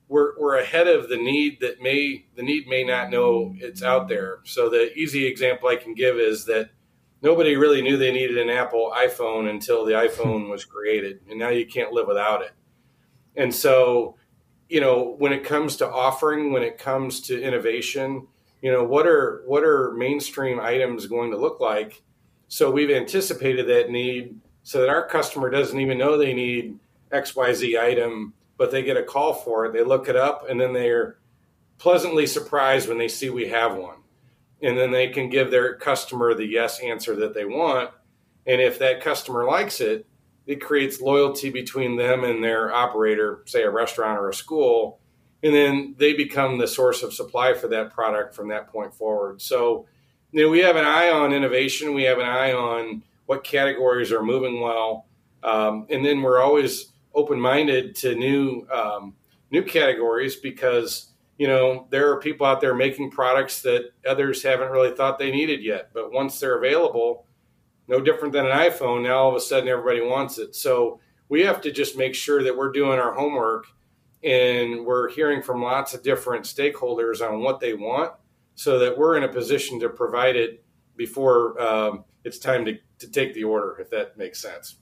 we're, 0.07 0.39
we're 0.39 0.59
ahead 0.59 0.87
of 0.87 1.09
the 1.09 1.17
need 1.17 1.59
that 1.61 1.81
may 1.81 2.25
the 2.35 2.43
need 2.43 2.67
may 2.67 2.83
not 2.83 3.09
know 3.09 3.55
it's 3.57 3.81
out 3.81 4.07
there. 4.07 4.39
So 4.43 4.69
the 4.69 4.93
easy 4.93 5.25
example 5.25 5.67
i 5.69 5.75
can 5.75 5.93
give 5.93 6.17
is 6.17 6.45
that 6.45 6.69
nobody 7.25 7.57
really 7.57 7.81
knew 7.81 7.97
they 7.97 8.13
needed 8.13 8.37
an 8.37 8.49
apple 8.49 8.93
iphone 8.97 9.49
until 9.49 9.83
the 9.83 9.93
hmm. 9.93 10.07
iphone 10.07 10.49
was 10.49 10.63
created 10.63 11.19
and 11.29 11.37
now 11.37 11.49
you 11.49 11.65
can't 11.65 11.91
live 11.91 12.07
without 12.07 12.41
it 12.41 12.51
and 13.35 13.53
so, 13.53 14.15
you 14.69 14.81
know, 14.81 15.15
when 15.17 15.33
it 15.33 15.43
comes 15.43 15.75
to 15.77 15.89
offering, 15.89 16.51
when 16.51 16.63
it 16.63 16.77
comes 16.77 17.21
to 17.21 17.41
innovation, 17.41 18.27
you 18.61 18.71
know, 18.71 18.83
what 18.83 19.05
are 19.05 19.43
what 19.45 19.63
are 19.63 19.91
mainstream 19.91 20.59
items 20.59 21.07
going 21.07 21.31
to 21.31 21.37
look 21.37 21.59
like? 21.59 22.01
So 22.47 22.71
we've 22.71 22.89
anticipated 22.89 23.67
that 23.67 23.89
need 23.89 24.39
so 24.63 24.79
that 24.79 24.89
our 24.89 25.05
customer 25.07 25.49
doesn't 25.49 25.79
even 25.79 25.97
know 25.97 26.17
they 26.17 26.33
need 26.33 26.79
XYZ 27.11 27.79
item, 27.79 28.33
but 28.57 28.71
they 28.71 28.81
get 28.81 28.97
a 28.97 29.03
call 29.03 29.33
for 29.33 29.65
it, 29.65 29.73
they 29.73 29.83
look 29.83 30.07
it 30.09 30.15
up, 30.15 30.49
and 30.49 30.59
then 30.59 30.73
they're 30.73 31.17
pleasantly 31.77 32.25
surprised 32.25 32.87
when 32.87 32.97
they 32.97 33.07
see 33.07 33.29
we 33.29 33.49
have 33.49 33.75
one. 33.75 33.97
And 34.65 34.75
then 34.75 34.89
they 34.89 35.09
can 35.09 35.29
give 35.29 35.51
their 35.51 35.75
customer 35.75 36.33
the 36.33 36.47
yes 36.47 36.79
answer 36.79 37.15
that 37.17 37.35
they 37.35 37.45
want. 37.45 37.91
And 38.47 38.59
if 38.59 38.79
that 38.79 38.99
customer 38.99 39.45
likes 39.45 39.79
it, 39.79 40.07
it 40.47 40.55
creates 40.55 40.99
loyalty 40.99 41.51
between 41.51 41.97
them 41.97 42.23
and 42.23 42.43
their 42.43 42.73
operator, 42.73 43.43
say 43.45 43.61
a 43.61 43.69
restaurant 43.69 44.19
or 44.19 44.29
a 44.29 44.33
school, 44.33 44.99
and 45.43 45.53
then 45.53 45.95
they 45.99 46.13
become 46.13 46.57
the 46.57 46.67
source 46.67 47.03
of 47.03 47.13
supply 47.13 47.53
for 47.53 47.67
that 47.67 47.93
product 47.93 48.33
from 48.35 48.47
that 48.47 48.67
point 48.67 48.91
forward. 48.93 49.39
So, 49.39 49.85
you 50.31 50.43
know, 50.43 50.49
we 50.49 50.59
have 50.59 50.75
an 50.75 50.85
eye 50.85 51.11
on 51.11 51.31
innovation. 51.31 51.93
We 51.93 52.03
have 52.03 52.17
an 52.17 52.25
eye 52.25 52.53
on 52.53 53.03
what 53.27 53.43
categories 53.43 54.11
are 54.11 54.23
moving 54.23 54.61
well, 54.61 55.05
um, 55.43 55.85
and 55.91 56.03
then 56.03 56.23
we're 56.23 56.41
always 56.41 56.91
open-minded 57.13 57.95
to 57.97 58.15
new 58.15 58.67
um, 58.73 59.15
new 59.51 59.63
categories 59.63 60.35
because 60.35 61.11
you 61.37 61.47
know 61.47 61.87
there 61.89 62.11
are 62.11 62.19
people 62.19 62.45
out 62.45 62.61
there 62.61 62.73
making 62.73 63.11
products 63.11 63.61
that 63.61 63.91
others 64.07 64.43
haven't 64.43 64.71
really 64.71 64.95
thought 64.95 65.19
they 65.19 65.31
needed 65.31 65.63
yet, 65.63 65.89
but 65.93 66.11
once 66.11 66.39
they're 66.39 66.57
available 66.57 67.25
no 67.87 68.01
different 68.01 68.33
than 68.33 68.45
an 68.45 68.51
iPhone. 68.51 69.03
Now 69.03 69.17
all 69.17 69.29
of 69.29 69.35
a 69.35 69.39
sudden 69.39 69.69
everybody 69.69 70.01
wants 70.01 70.37
it. 70.37 70.55
So 70.55 70.99
we 71.29 71.41
have 71.41 71.61
to 71.61 71.71
just 71.71 71.97
make 71.97 72.15
sure 72.15 72.43
that 72.43 72.55
we're 72.55 72.71
doing 72.71 72.99
our 72.99 73.13
homework 73.13 73.67
and 74.23 74.85
we're 74.85 75.09
hearing 75.09 75.41
from 75.41 75.61
lots 75.61 75.93
of 75.93 76.03
different 76.03 76.45
stakeholders 76.45 77.27
on 77.27 77.41
what 77.41 77.59
they 77.59 77.73
want 77.73 78.13
so 78.55 78.79
that 78.79 78.97
we're 78.97 79.17
in 79.17 79.23
a 79.23 79.27
position 79.27 79.79
to 79.79 79.89
provide 79.89 80.35
it 80.35 80.63
before 80.95 81.61
um, 81.61 82.05
it's 82.23 82.39
time 82.39 82.65
to, 82.65 82.77
to 82.99 83.11
take 83.11 83.33
the 83.33 83.43
order, 83.43 83.77
if 83.79 83.89
that 83.91 84.17
makes 84.17 84.41
sense. 84.41 84.77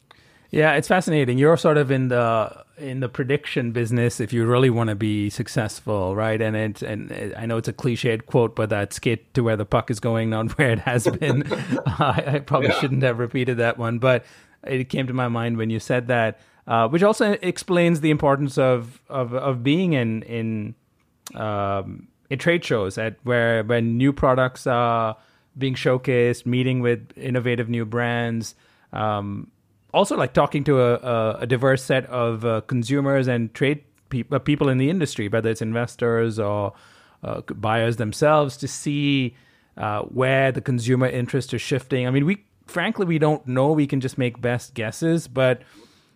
Yeah, 0.54 0.74
it's 0.74 0.88
fascinating. 0.88 1.40
You're 1.40 1.58
sort 1.58 1.80
of 1.80 1.90
in 1.90 2.10
the 2.10 2.64
in 2.78 3.00
the 3.00 3.10
prediction 3.10 3.72
business 3.72 4.20
if 4.20 4.32
you 4.32 4.46
really 4.46 4.70
want 4.70 4.90
to 4.90 4.96
be 4.96 5.32
successful, 5.32 6.16
right? 6.16 6.40
And 6.40 6.56
it 6.56 6.84
and 6.84 7.34
I 7.36 7.48
know 7.48 7.58
it's 7.58 7.68
a 7.68 7.74
cliched 7.74 8.28
quote, 8.28 8.56
but 8.56 8.70
that 8.70 8.94
skate 8.94 9.34
to 9.34 9.42
where 9.42 9.58
the 9.58 9.66
puck 9.66 9.90
is 9.90 10.00
going, 10.00 10.30
not 10.30 10.52
where 10.60 10.70
it 10.70 10.78
has 10.78 11.08
been. 11.08 11.52
I, 11.88 12.24
I, 12.28 12.40
probably 12.40 12.70
yeah. 12.70 12.80
shouldn't 12.80 13.02
have 13.02 13.18
repeated 13.18 13.58
that 13.58 13.80
one, 13.80 13.98
but 13.98 14.26
it 14.64 14.90
came 14.90 15.08
to 15.08 15.14
my 15.14 15.28
mind 15.28 15.58
when 15.58 15.72
you 15.72 15.80
said 15.80 16.08
that, 16.10 16.40
uh, 16.68 16.88
which 16.88 17.02
also 17.02 17.32
explains 17.42 18.02
the 18.02 18.12
importance 18.12 18.60
of 18.60 19.02
of, 19.10 19.34
of 19.34 19.64
being 19.64 19.94
in 19.94 20.22
in 20.22 20.76
um, 21.34 22.10
in 22.30 22.38
trade 22.38 22.64
shows 22.64 23.00
at 23.00 23.16
where 23.24 23.64
when 23.64 23.98
new 23.98 24.14
products 24.14 24.68
are 24.68 25.18
being 25.58 25.74
showcased, 25.74 26.46
meeting 26.46 26.80
with 26.80 27.12
innovative 27.18 27.70
new 27.70 27.86
brands. 27.86 28.54
Um, 28.92 29.50
also 29.94 30.18
like 30.18 30.34
talking 30.34 30.64
to 30.66 30.82
a, 30.82 31.38
a, 31.42 31.48
diverse 31.48 31.84
set 31.84 32.06
of 32.08 32.44
uh, 32.44 32.62
consumers 32.62 33.28
and 33.28 33.54
trade 33.54 33.84
pe- 34.10 34.24
uh, 34.32 34.40
people 34.40 34.70
in 34.70 34.78
the 34.78 34.90
industry, 34.90 35.28
whether 35.28 35.50
it's 35.50 35.62
investors 35.62 36.40
or 36.40 36.74
uh, 37.24 37.42
buyers 37.56 37.98
themselves, 37.98 38.58
to 38.58 38.68
see 38.68 39.36
uh, 39.78 40.02
where 40.02 40.52
the 40.52 40.62
consumer 40.62 41.08
interest 41.08 41.54
is 41.54 41.62
shifting. 41.62 42.08
I 42.08 42.12
mean, 42.12 42.26
we 42.26 42.44
frankly 42.66 43.06
we 43.06 43.20
don't 43.20 43.46
know. 43.48 43.72
We 43.72 43.88
can 43.88 44.02
just 44.02 44.18
make 44.18 44.42
best 44.42 44.74
guesses, 44.74 45.28
but 45.28 45.62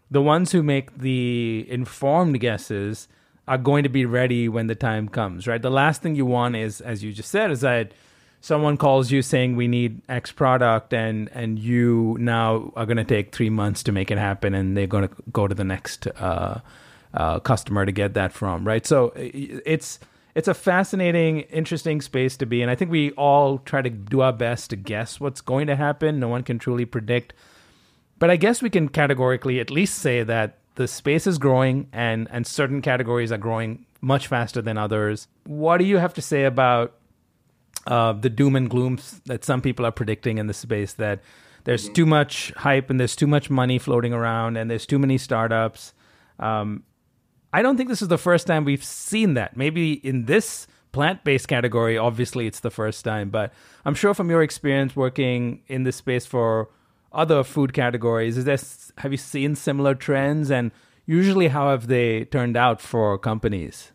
the 0.10 0.22
ones 0.22 0.52
who 0.52 0.64
make 0.64 0.98
the 0.98 1.66
informed 1.70 2.40
guesses 2.40 3.08
are 3.48 3.58
going 3.58 3.84
to 3.84 3.90
be 3.90 4.06
ready 4.06 4.50
when 4.50 4.68
the 4.68 4.76
time 4.76 5.08
comes. 5.08 5.48
Right. 5.48 5.62
The 5.62 5.72
last 5.72 6.02
thing 6.02 6.16
you 6.16 6.26
want 6.26 6.56
is, 6.56 6.82
as 6.82 7.04
you 7.04 7.14
just 7.14 7.30
said, 7.30 7.52
is 7.52 7.62
that 7.62 7.94
someone 8.48 8.78
calls 8.78 9.12
you 9.12 9.22
saying 9.22 9.58
we 9.58 9.68
need 9.68 10.02
X 10.08 10.32
product 10.32 10.94
and 10.94 11.30
and 11.34 11.60
you 11.60 12.16
now 12.18 12.72
are 12.78 12.86
going 12.86 12.98
to 12.98 13.04
take 13.04 13.36
three 13.36 13.50
months 13.50 13.84
to 13.84 13.92
make 13.92 14.10
it 14.10 14.18
happen 14.18 14.54
and 14.54 14.78
they're 14.78 14.88
going 14.88 15.08
to 15.08 15.14
go 15.34 15.50
to 15.50 15.54
the 15.54 15.66
next 15.66 16.08
uh, 16.08 16.62
uh, 17.14 17.40
customer 17.40 17.86
to 17.86 17.92
get 17.92 18.14
that 18.14 18.32
from 18.32 18.66
right? 18.66 18.86
So 18.86 19.12
it's 19.18 20.00
it's 20.34 20.48
a 20.48 20.54
fascinating 20.54 21.42
interesting 21.42 22.00
space 22.00 22.38
to 22.38 22.46
be 22.46 22.62
and 22.62 22.72
I 22.72 22.76
think 22.76 22.90
we 22.90 23.12
all 23.12 23.58
try 23.60 23.82
to 23.82 23.90
do 23.90 24.22
our 24.22 24.32
best 24.32 24.70
to 24.70 24.78
guess 24.78 25.20
what's 25.20 25.42
going 25.42 25.68
to 25.68 25.76
happen. 25.76 26.22
No 26.22 26.30
one 26.30 26.44
can 26.44 26.58
truly 26.58 26.86
predict. 26.86 27.34
But 28.18 28.30
I 28.32 28.38
guess 28.38 28.62
we 28.62 28.70
can 28.70 28.88
categorically 28.88 29.60
at 29.60 29.70
least 29.70 30.00
say 30.00 30.24
that 30.24 30.58
the 30.76 30.88
space 30.88 31.28
is 31.28 31.38
growing 31.38 31.90
and 31.92 32.30
and 32.32 32.48
certain 32.48 32.82
categories 32.82 33.34
are 33.34 33.38
growing 33.38 33.86
much 34.00 34.28
faster 34.28 34.62
than 34.62 34.78
others. 34.78 35.28
What 35.44 35.80
do 35.80 35.84
you 35.84 35.98
have 35.98 36.14
to 36.14 36.22
say 36.22 36.46
about 36.46 36.94
uh, 37.88 38.14
the 38.14 38.30
doom 38.30 38.56
and 38.56 38.70
gloom 38.70 39.00
that 39.26 39.44
some 39.44 39.62
people 39.62 39.86
are 39.86 39.92
predicting 39.92 40.38
in 40.38 40.48
the 40.48 40.54
space 40.54 40.94
that 40.94 41.22
there's 41.64 41.86
mm-hmm. 41.86 41.94
too 41.94 42.06
much 42.06 42.52
hype 42.58 42.90
and 42.90 43.00
there's 43.00 43.16
too 43.16 43.28
much 43.28 43.50
money 43.50 43.80
floating 43.80 44.14
around 44.14 44.58
and 44.58 44.70
there's 44.70 44.86
too 44.86 45.00
many 45.00 45.18
startups. 45.18 45.94
Um, 46.40 46.84
I 47.54 47.62
don't 47.62 47.78
think 47.78 47.90
this 47.90 48.02
is 48.02 48.10
the 48.10 48.18
first 48.18 48.46
time 48.46 48.66
we've 48.66 48.84
seen 48.84 49.34
that. 49.36 49.56
Maybe 49.56 49.94
in 49.94 50.26
this 50.26 50.68
plant 50.92 51.24
based 51.24 51.48
category, 51.48 51.98
obviously 51.98 52.46
it's 52.46 52.60
the 52.60 52.72
first 52.72 53.06
time, 53.06 53.30
but 53.30 53.54
I'm 53.86 53.96
sure 53.96 54.14
from 54.14 54.30
your 54.30 54.44
experience 54.44 54.96
working 54.96 55.62
in 55.68 55.84
this 55.84 55.96
space 55.96 56.26
for 56.26 56.70
other 57.14 57.44
food 57.44 57.74
categories, 57.74 58.38
is 58.38 58.46
there 58.46 58.60
have 58.98 59.12
you 59.12 59.18
seen 59.18 59.56
similar 59.56 59.96
trends 59.96 60.52
and 60.52 60.72
usually 61.06 61.48
how 61.48 61.70
have 61.70 61.88
they 61.88 62.26
turned 62.26 62.58
out 62.58 62.82
for 62.82 63.18
companies? 63.18 63.92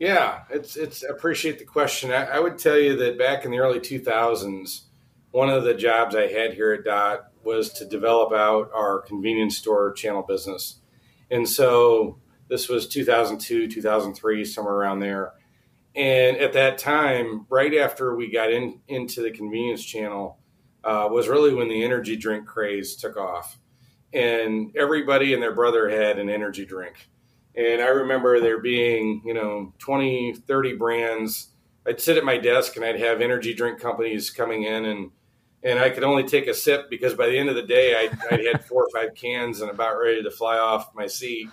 Yeah, 0.00 0.44
it's 0.48 0.76
it's 0.76 1.02
appreciate 1.02 1.58
the 1.58 1.66
question. 1.66 2.10
I, 2.10 2.24
I, 2.24 2.40
would 2.40 2.56
tell 2.56 2.78
you 2.78 2.96
that 2.96 3.18
back 3.18 3.44
in 3.44 3.50
the 3.50 3.58
early 3.58 3.80
2000s, 3.80 4.84
one 5.30 5.50
of 5.50 5.62
the 5.62 5.74
jobs 5.74 6.16
I 6.16 6.26
had 6.26 6.54
here 6.54 6.72
at 6.72 6.84
Dot 6.84 7.30
was 7.44 7.70
to 7.74 7.84
develop 7.84 8.32
out 8.32 8.70
our 8.74 9.02
convenience 9.02 9.58
store 9.58 9.92
channel 9.92 10.22
business, 10.22 10.80
and 11.30 11.46
so 11.46 12.18
this 12.48 12.66
was 12.66 12.88
2002, 12.88 13.68
2003, 13.68 14.44
somewhere 14.46 14.74
around 14.74 15.00
there. 15.00 15.34
And 15.94 16.38
at 16.38 16.54
that 16.54 16.78
time, 16.78 17.46
right 17.50 17.76
after 17.76 18.16
we 18.16 18.32
got 18.32 18.50
in 18.50 18.80
into 18.88 19.20
the 19.20 19.30
convenience 19.30 19.84
channel, 19.84 20.38
uh, 20.82 21.08
was 21.10 21.28
really 21.28 21.52
when 21.52 21.68
the 21.68 21.84
energy 21.84 22.16
drink 22.16 22.46
craze 22.46 22.96
took 22.96 23.18
off, 23.18 23.58
and 24.14 24.74
everybody 24.78 25.34
and 25.34 25.42
their 25.42 25.54
brother 25.54 25.90
had 25.90 26.18
an 26.18 26.30
energy 26.30 26.64
drink 26.64 27.10
and 27.56 27.80
I 27.80 27.88
remember 27.88 28.40
there 28.40 28.60
being, 28.60 29.22
you 29.24 29.34
know, 29.34 29.72
20, 29.78 30.34
30 30.46 30.76
brands. 30.76 31.48
I'd 31.86 32.00
sit 32.00 32.16
at 32.16 32.24
my 32.24 32.38
desk 32.38 32.76
and 32.76 32.84
I'd 32.84 33.00
have 33.00 33.20
energy 33.20 33.54
drink 33.54 33.80
companies 33.80 34.30
coming 34.30 34.64
in 34.64 34.84
and 34.84 35.10
and 35.62 35.78
I 35.78 35.90
could 35.90 36.04
only 36.04 36.24
take 36.24 36.46
a 36.46 36.54
sip 36.54 36.88
because 36.88 37.12
by 37.12 37.26
the 37.26 37.36
end 37.36 37.50
of 37.50 37.54
the 37.54 37.62
day 37.62 37.94
I'd, 37.94 38.18
I'd 38.30 38.46
had 38.46 38.64
four 38.68 38.84
or 38.84 38.88
five 38.94 39.14
cans 39.14 39.60
and 39.60 39.70
about 39.70 39.98
ready 39.98 40.22
to 40.22 40.30
fly 40.30 40.56
off 40.56 40.94
my 40.94 41.06
seat. 41.06 41.48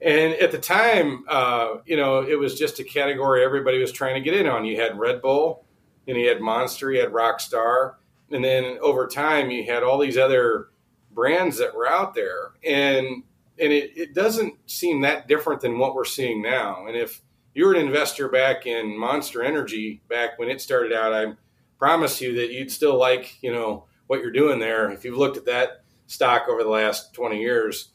And 0.00 0.32
at 0.34 0.52
the 0.52 0.58
time, 0.58 1.24
uh, 1.28 1.76
you 1.84 1.96
know, 1.96 2.22
it 2.22 2.38
was 2.38 2.58
just 2.58 2.80
a 2.80 2.84
category 2.84 3.44
everybody 3.44 3.78
was 3.78 3.92
trying 3.92 4.14
to 4.14 4.20
get 4.22 4.32
in 4.32 4.46
on. 4.46 4.64
You 4.64 4.80
had 4.80 4.98
Red 4.98 5.20
Bull, 5.20 5.66
and 6.08 6.16
you 6.16 6.28
had 6.28 6.40
Monster, 6.40 6.90
you 6.90 7.00
had 7.00 7.10
Rockstar, 7.10 7.96
And 8.30 8.42
then 8.42 8.78
over 8.80 9.06
time, 9.06 9.50
you 9.50 9.64
had 9.64 9.82
all 9.82 9.98
these 9.98 10.16
other 10.16 10.68
brands 11.12 11.58
that 11.58 11.74
were 11.74 11.86
out 11.86 12.14
there. 12.14 12.52
And 12.64 13.24
and 13.60 13.72
it, 13.72 13.92
it 13.96 14.14
doesn't 14.14 14.54
seem 14.70 15.02
that 15.02 15.28
different 15.28 15.60
than 15.60 15.78
what 15.78 15.94
we're 15.94 16.04
seeing 16.04 16.42
now. 16.42 16.86
And 16.86 16.96
if 16.96 17.20
you're 17.54 17.74
an 17.74 17.86
investor 17.86 18.28
back 18.28 18.66
in 18.66 18.98
Monster 18.98 19.42
Energy 19.42 20.02
back 20.08 20.38
when 20.38 20.48
it 20.48 20.60
started 20.60 20.92
out, 20.92 21.12
I 21.12 21.34
promise 21.78 22.20
you 22.20 22.34
that 22.36 22.50
you'd 22.50 22.70
still 22.70 22.98
like, 22.98 23.42
you 23.42 23.52
know, 23.52 23.86
what 24.06 24.20
you're 24.20 24.32
doing 24.32 24.58
there 24.58 24.90
if 24.90 25.04
you've 25.04 25.16
looked 25.16 25.36
at 25.36 25.44
that 25.44 25.84
stock 26.06 26.48
over 26.48 26.64
the 26.64 26.68
last 26.68 27.14
20 27.14 27.40
years. 27.40 27.92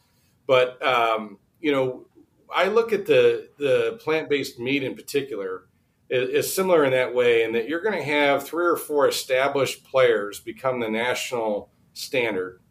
But 0.47 0.81
um, 0.85 1.39
you 1.59 1.71
know, 1.71 2.05
I 2.53 2.67
look 2.67 2.93
at 2.93 3.05
the 3.05 3.49
the 3.57 3.99
plant 4.01 4.29
based 4.29 4.59
meat 4.59 4.83
in 4.83 4.95
particular 4.95 5.65
is, 6.09 6.53
similar 6.53 6.85
in 6.85 6.91
that 6.91 7.15
way, 7.15 7.43
in 7.43 7.53
that 7.53 7.67
you're 7.67 7.81
going 7.81 7.97
to 7.97 8.03
have 8.03 8.45
three 8.45 8.65
or 8.65 8.77
four 8.77 9.07
established 9.07 9.83
players 9.83 10.39
become 10.39 10.79
the 10.79 10.89
national 10.89 11.71
standard, 11.93 12.61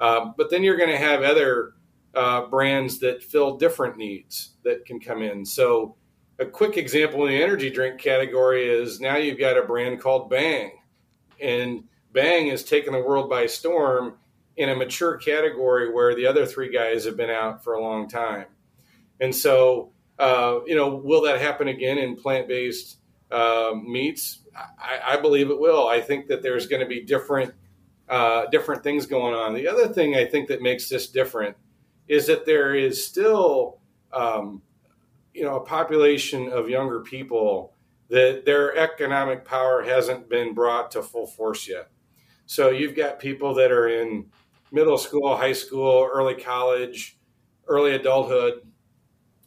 uh, 0.00 0.32
but 0.36 0.50
then 0.50 0.62
you're 0.62 0.78
going 0.78 0.90
to 0.90 0.96
have 0.96 1.22
other 1.22 1.74
uh, 2.18 2.46
brands 2.46 2.98
that 2.98 3.22
fill 3.22 3.56
different 3.56 3.96
needs 3.96 4.56
that 4.64 4.84
can 4.84 4.98
come 4.98 5.22
in. 5.22 5.44
So, 5.44 5.94
a 6.40 6.46
quick 6.46 6.76
example 6.76 7.24
in 7.24 7.30
the 7.30 7.42
energy 7.42 7.70
drink 7.70 8.00
category 8.00 8.68
is 8.68 9.00
now 9.00 9.16
you've 9.16 9.38
got 9.38 9.56
a 9.56 9.62
brand 9.62 10.00
called 10.00 10.28
Bang, 10.28 10.72
and 11.40 11.84
Bang 12.12 12.48
has 12.48 12.64
taken 12.64 12.92
the 12.92 13.00
world 13.00 13.30
by 13.30 13.46
storm 13.46 14.16
in 14.56 14.68
a 14.68 14.74
mature 14.74 15.16
category 15.16 15.92
where 15.92 16.16
the 16.16 16.26
other 16.26 16.44
three 16.44 16.72
guys 16.72 17.04
have 17.04 17.16
been 17.16 17.30
out 17.30 17.62
for 17.62 17.74
a 17.74 17.80
long 17.80 18.08
time. 18.08 18.46
And 19.20 19.32
so, 19.32 19.92
uh, 20.18 20.58
you 20.66 20.74
know, 20.74 20.96
will 20.96 21.22
that 21.22 21.40
happen 21.40 21.68
again 21.68 21.98
in 21.98 22.16
plant 22.16 22.48
based 22.48 22.98
uh, 23.30 23.74
meats? 23.80 24.40
I, 24.56 25.14
I, 25.14 25.20
believe 25.20 25.50
it 25.50 25.60
will. 25.60 25.86
I 25.86 26.00
think 26.00 26.26
that 26.26 26.42
there's 26.42 26.66
going 26.66 26.80
to 26.80 26.88
be 26.88 27.04
different 27.04 27.54
uh, 28.08 28.46
different 28.46 28.82
things 28.82 29.06
going 29.06 29.34
on. 29.34 29.54
The 29.54 29.68
other 29.68 29.86
thing 29.86 30.16
I 30.16 30.24
think 30.24 30.48
that 30.48 30.62
makes 30.62 30.88
this 30.88 31.06
different 31.06 31.56
is 32.08 32.26
that 32.26 32.46
there 32.46 32.74
is 32.74 33.04
still, 33.04 33.78
um, 34.12 34.62
you 35.34 35.44
know, 35.44 35.56
a 35.56 35.64
population 35.64 36.50
of 36.50 36.68
younger 36.68 37.00
people 37.00 37.74
that 38.08 38.44
their 38.44 38.76
economic 38.76 39.44
power 39.44 39.82
hasn't 39.82 40.28
been 40.28 40.54
brought 40.54 40.90
to 40.90 41.02
full 41.02 41.26
force 41.26 41.68
yet. 41.68 41.90
So 42.46 42.70
you've 42.70 42.96
got 42.96 43.18
people 43.18 43.54
that 43.54 43.70
are 43.70 43.88
in 43.88 44.26
middle 44.72 44.96
school, 44.98 45.36
high 45.36 45.52
school, 45.52 46.08
early 46.10 46.34
college, 46.34 47.18
early 47.66 47.94
adulthood, 47.94 48.62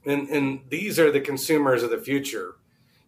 and 0.06 0.30
and 0.30 0.62
these 0.70 1.00
are 1.00 1.12
the 1.12 1.22
consumers 1.22 1.84
of 1.84 1.90
the 1.90 1.98
future. 1.98 2.56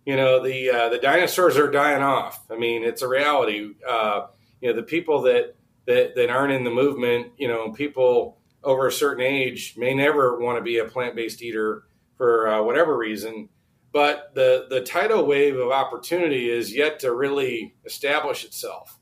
You 0.05 0.15
know, 0.15 0.43
the 0.43 0.69
uh, 0.69 0.89
the 0.89 0.97
dinosaurs 0.97 1.57
are 1.57 1.69
dying 1.71 2.01
off. 2.01 2.43
I 2.49 2.57
mean, 2.57 2.83
it's 2.83 3.03
a 3.03 3.07
reality. 3.07 3.73
Uh, 3.87 4.27
you 4.61 4.69
know, 4.69 4.75
the 4.75 4.83
people 4.83 5.21
that, 5.23 5.55
that 5.85 6.15
that 6.15 6.29
aren't 6.29 6.53
in 6.53 6.63
the 6.63 6.71
movement, 6.71 7.31
you 7.37 7.47
know, 7.47 7.71
people 7.71 8.37
over 8.63 8.87
a 8.87 8.91
certain 8.91 9.23
age 9.23 9.75
may 9.77 9.93
never 9.93 10.39
want 10.39 10.57
to 10.57 10.63
be 10.63 10.77
a 10.77 10.85
plant 10.85 11.15
based 11.15 11.41
eater 11.41 11.83
for 12.17 12.47
uh, 12.47 12.63
whatever 12.63 12.97
reason. 12.97 13.49
But 13.91 14.31
the 14.33 14.67
the 14.69 14.81
tidal 14.81 15.25
wave 15.25 15.55
of 15.57 15.71
opportunity 15.71 16.49
is 16.49 16.75
yet 16.75 16.99
to 17.01 17.13
really 17.13 17.75
establish 17.85 18.43
itself. 18.43 18.99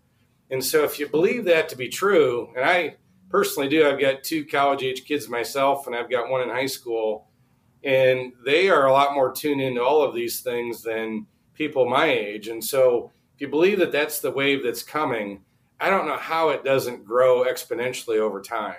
And 0.49 0.64
so, 0.64 0.84
if 0.84 0.99
you 0.99 1.07
believe 1.07 1.45
that 1.45 1.70
to 1.70 1.78
be 1.78 1.88
true, 1.88 2.49
and 2.55 2.66
I 2.66 2.97
personally 3.32 3.70
do. 3.70 3.88
I've 3.88 3.99
got 3.99 4.24
two 4.24 4.45
college 4.45 4.84
age 4.84 5.05
kids 5.05 5.30
myself, 5.30 5.88
and 5.88 5.95
I've 5.95 6.12
got 6.12 6.30
one 6.30 6.41
in 6.41 6.49
high 6.49 6.68
school, 6.68 7.28
and 7.84 8.34
they 8.45 8.70
are 8.70 8.86
a 8.86 8.91
lot 8.91 9.16
more 9.16 9.32
tuned 9.32 9.62
into 9.62 9.82
all 9.82 10.03
of 10.03 10.14
these 10.14 10.41
things 10.41 10.84
than 10.84 11.26
people 11.53 11.89
my 11.89 12.07
age. 12.07 12.49
And 12.49 12.64
so, 12.64 13.12
if 13.34 13.41
you 13.41 13.47
believe 13.47 13.80
that 13.80 13.91
that's 13.91 14.20
the 14.20 14.32
wave 14.32 14.64
that's 14.64 14.84
coming, 14.84 15.43
I 15.80 15.89
don't 15.89 16.07
know 16.07 16.18
how 16.18 16.49
it 16.49 16.64
doesn't 16.64 17.05
grow 17.05 17.45
exponentially 17.45 18.20
over 18.20 18.41
time. 18.41 18.76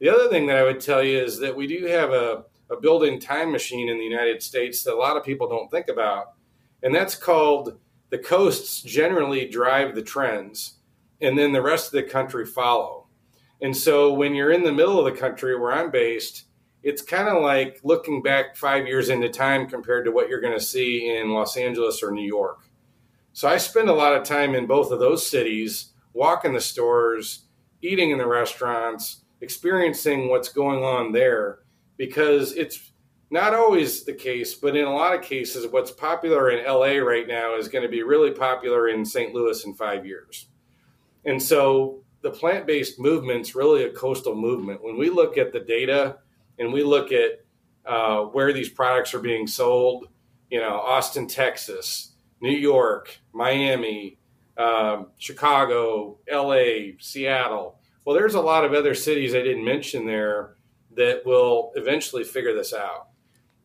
The 0.00 0.10
other 0.10 0.28
thing 0.28 0.46
that 0.46 0.58
I 0.58 0.62
would 0.62 0.80
tell 0.80 1.02
you 1.02 1.18
is 1.18 1.38
that 1.38 1.56
we 1.56 1.66
do 1.66 1.86
have 1.86 2.10
a, 2.10 2.44
a 2.70 2.80
built 2.80 3.04
in 3.04 3.18
time 3.18 3.50
machine 3.50 3.88
in 3.88 3.98
the 3.98 4.04
United 4.04 4.42
States 4.42 4.82
that 4.82 4.94
a 4.94 4.96
lot 4.96 5.16
of 5.16 5.24
people 5.24 5.48
don't 5.48 5.70
think 5.70 5.88
about, 5.88 6.34
and 6.82 6.94
that's 6.94 7.14
called 7.14 7.78
the 8.10 8.18
coasts 8.18 8.82
generally 8.82 9.48
drive 9.48 9.94
the 9.94 10.02
trends, 10.02 10.74
and 11.20 11.38
then 11.38 11.52
the 11.52 11.62
rest 11.62 11.86
of 11.86 11.92
the 11.92 12.02
country 12.02 12.44
follow. 12.44 13.06
And 13.62 13.74
so 13.74 14.12
when 14.12 14.34
you're 14.34 14.52
in 14.52 14.64
the 14.64 14.72
middle 14.72 14.98
of 14.98 15.12
the 15.12 15.18
country 15.18 15.58
where 15.58 15.72
I'm 15.72 15.90
based, 15.90 16.44
it's 16.82 17.02
kind 17.02 17.28
of 17.28 17.42
like 17.42 17.80
looking 17.82 18.22
back 18.22 18.54
five 18.54 18.86
years 18.86 19.08
into 19.08 19.28
time 19.28 19.66
compared 19.66 20.04
to 20.04 20.12
what 20.12 20.28
you're 20.28 20.40
going 20.40 20.56
to 20.56 20.64
see 20.64 21.16
in 21.16 21.30
Los 21.30 21.56
Angeles 21.56 22.02
or 22.02 22.12
New 22.12 22.26
York. 22.26 22.68
So 23.32 23.48
I 23.48 23.56
spend 23.56 23.88
a 23.88 23.94
lot 23.94 24.14
of 24.14 24.24
time 24.24 24.54
in 24.54 24.66
both 24.66 24.92
of 24.92 25.00
those 25.00 25.26
cities, 25.26 25.92
walking 26.12 26.52
the 26.52 26.60
stores, 26.60 27.46
eating 27.82 28.10
in 28.10 28.18
the 28.18 28.26
restaurants, 28.26 29.24
experiencing 29.40 30.28
what's 30.28 30.48
going 30.48 30.82
on 30.82 31.12
there 31.12 31.60
because 31.96 32.52
it's 32.52 32.92
not 33.30 33.54
always 33.54 34.04
the 34.04 34.12
case, 34.12 34.54
but 34.54 34.76
in 34.76 34.84
a 34.84 34.94
lot 34.94 35.14
of 35.14 35.22
cases, 35.22 35.66
what's 35.70 35.90
popular 35.90 36.50
in 36.50 36.64
LA 36.64 36.98
right 36.98 37.26
now 37.26 37.56
is 37.56 37.68
going 37.68 37.82
to 37.82 37.88
be 37.88 38.02
really 38.02 38.30
popular 38.30 38.88
in 38.88 39.04
St. 39.04 39.34
Louis 39.34 39.64
in 39.64 39.74
five 39.74 40.06
years. 40.06 40.46
And 41.24 41.42
so 41.42 42.04
the 42.22 42.30
plant 42.30 42.66
based 42.66 43.00
movement's 43.00 43.54
really 43.54 43.84
a 43.84 43.90
coastal 43.90 44.34
movement. 44.34 44.82
When 44.82 44.96
we 44.96 45.10
look 45.10 45.38
at 45.38 45.52
the 45.52 45.60
data 45.60 46.18
and 46.58 46.72
we 46.72 46.84
look 46.84 47.10
at 47.12 47.44
uh, 47.84 48.22
where 48.24 48.52
these 48.52 48.68
products 48.68 49.12
are 49.14 49.20
being 49.20 49.46
sold, 49.46 50.08
you 50.50 50.60
know, 50.60 50.78
Austin, 50.80 51.26
Texas, 51.26 52.12
New 52.40 52.56
York, 52.56 53.18
Miami, 53.32 54.18
um, 54.56 55.08
Chicago, 55.18 56.18
LA, 56.30 56.96
Seattle. 56.98 57.78
Well, 58.06 58.16
there's 58.16 58.34
a 58.34 58.40
lot 58.40 58.64
of 58.64 58.72
other 58.72 58.94
cities 58.94 59.34
I 59.34 59.42
didn't 59.42 59.64
mention 59.64 60.06
there 60.06 60.54
that 60.96 61.26
will 61.26 61.72
eventually 61.74 62.24
figure 62.24 62.54
this 62.54 62.72
out. 62.72 63.08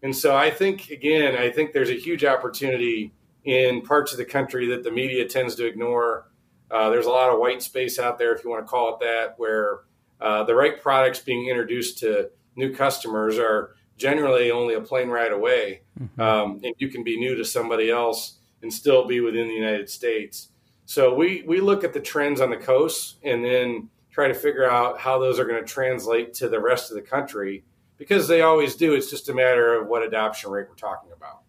And 0.04 0.14
so 0.14 0.36
I 0.36 0.50
think, 0.50 0.90
again, 0.90 1.38
I 1.38 1.50
think 1.50 1.72
there's 1.72 1.90
a 1.90 1.98
huge 1.98 2.26
opportunity 2.26 3.14
in 3.46 3.84
parts 3.84 4.12
of 4.12 4.18
the 4.18 4.26
country 4.26 4.68
that 4.68 4.84
the 4.84 4.92
media 4.92 5.26
tends 5.28 5.56
to 5.56 5.66
ignore 5.66 6.26
uh, 6.72 6.90
there's 6.90 7.06
a 7.06 7.12
lot 7.12 7.30
of 7.30 7.40
white 7.40 7.62
space 7.62 8.00
out 8.00 8.18
there, 8.18 8.34
if 8.34 8.44
you 8.44 8.50
want 8.50 8.66
to 8.66 8.70
call 8.70 8.94
it 8.94 9.00
that, 9.02 9.38
where 9.38 9.82
uh, 10.22 10.44
the 10.46 10.56
right 10.56 10.82
products 10.82 11.20
being 11.20 11.50
introduced 11.50 12.00
to 12.00 12.30
new 12.56 12.74
customers 12.74 13.38
are 13.38 13.76
generally 13.98 14.52
only 14.52 14.74
a 14.74 14.82
plane 14.82 15.10
ride 15.10 15.34
away. 15.34 15.82
Mm-hmm. 16.00 16.22
Um, 16.22 16.62
and 16.64 16.74
you 16.78 16.88
can 16.88 17.04
be 17.04 17.20
new 17.20 17.36
to 17.36 17.44
somebody 17.44 17.90
else 17.92 18.38
and 18.62 18.74
still 18.74 19.06
be 19.06 19.20
within 19.20 19.48
the 19.48 19.54
United 19.54 19.90
States. 19.90 20.50
So 20.86 21.14
we, 21.14 21.44
we 21.46 21.60
look 21.60 21.84
at 21.84 21.94
the 21.94 22.00
trends 22.00 22.40
on 22.40 22.50
the 22.50 22.58
coast 22.58 23.18
and 23.24 23.44
then 23.44 23.90
try 24.12 24.28
to 24.28 24.34
figure 24.34 24.70
out 24.70 25.00
how 25.00 25.20
those 25.20 25.40
are 25.40 25.46
going 25.46 25.64
to 25.64 25.68
translate 25.68 26.34
to 26.36 26.50
the 26.50 26.60
rest 26.60 26.92
of 26.92 26.96
the 26.96 27.02
country 27.02 27.64
because 27.98 28.28
they 28.28 28.42
always 28.42 28.76
do. 28.76 28.94
It's 28.94 29.10
just 29.10 29.30
a 29.30 29.34
matter 29.34 29.74
of 29.74 29.88
what 29.88 30.04
adoption 30.04 30.52
rate 30.52 30.68
we're 30.70 30.76
talking 30.76 31.12
about. 31.16 31.42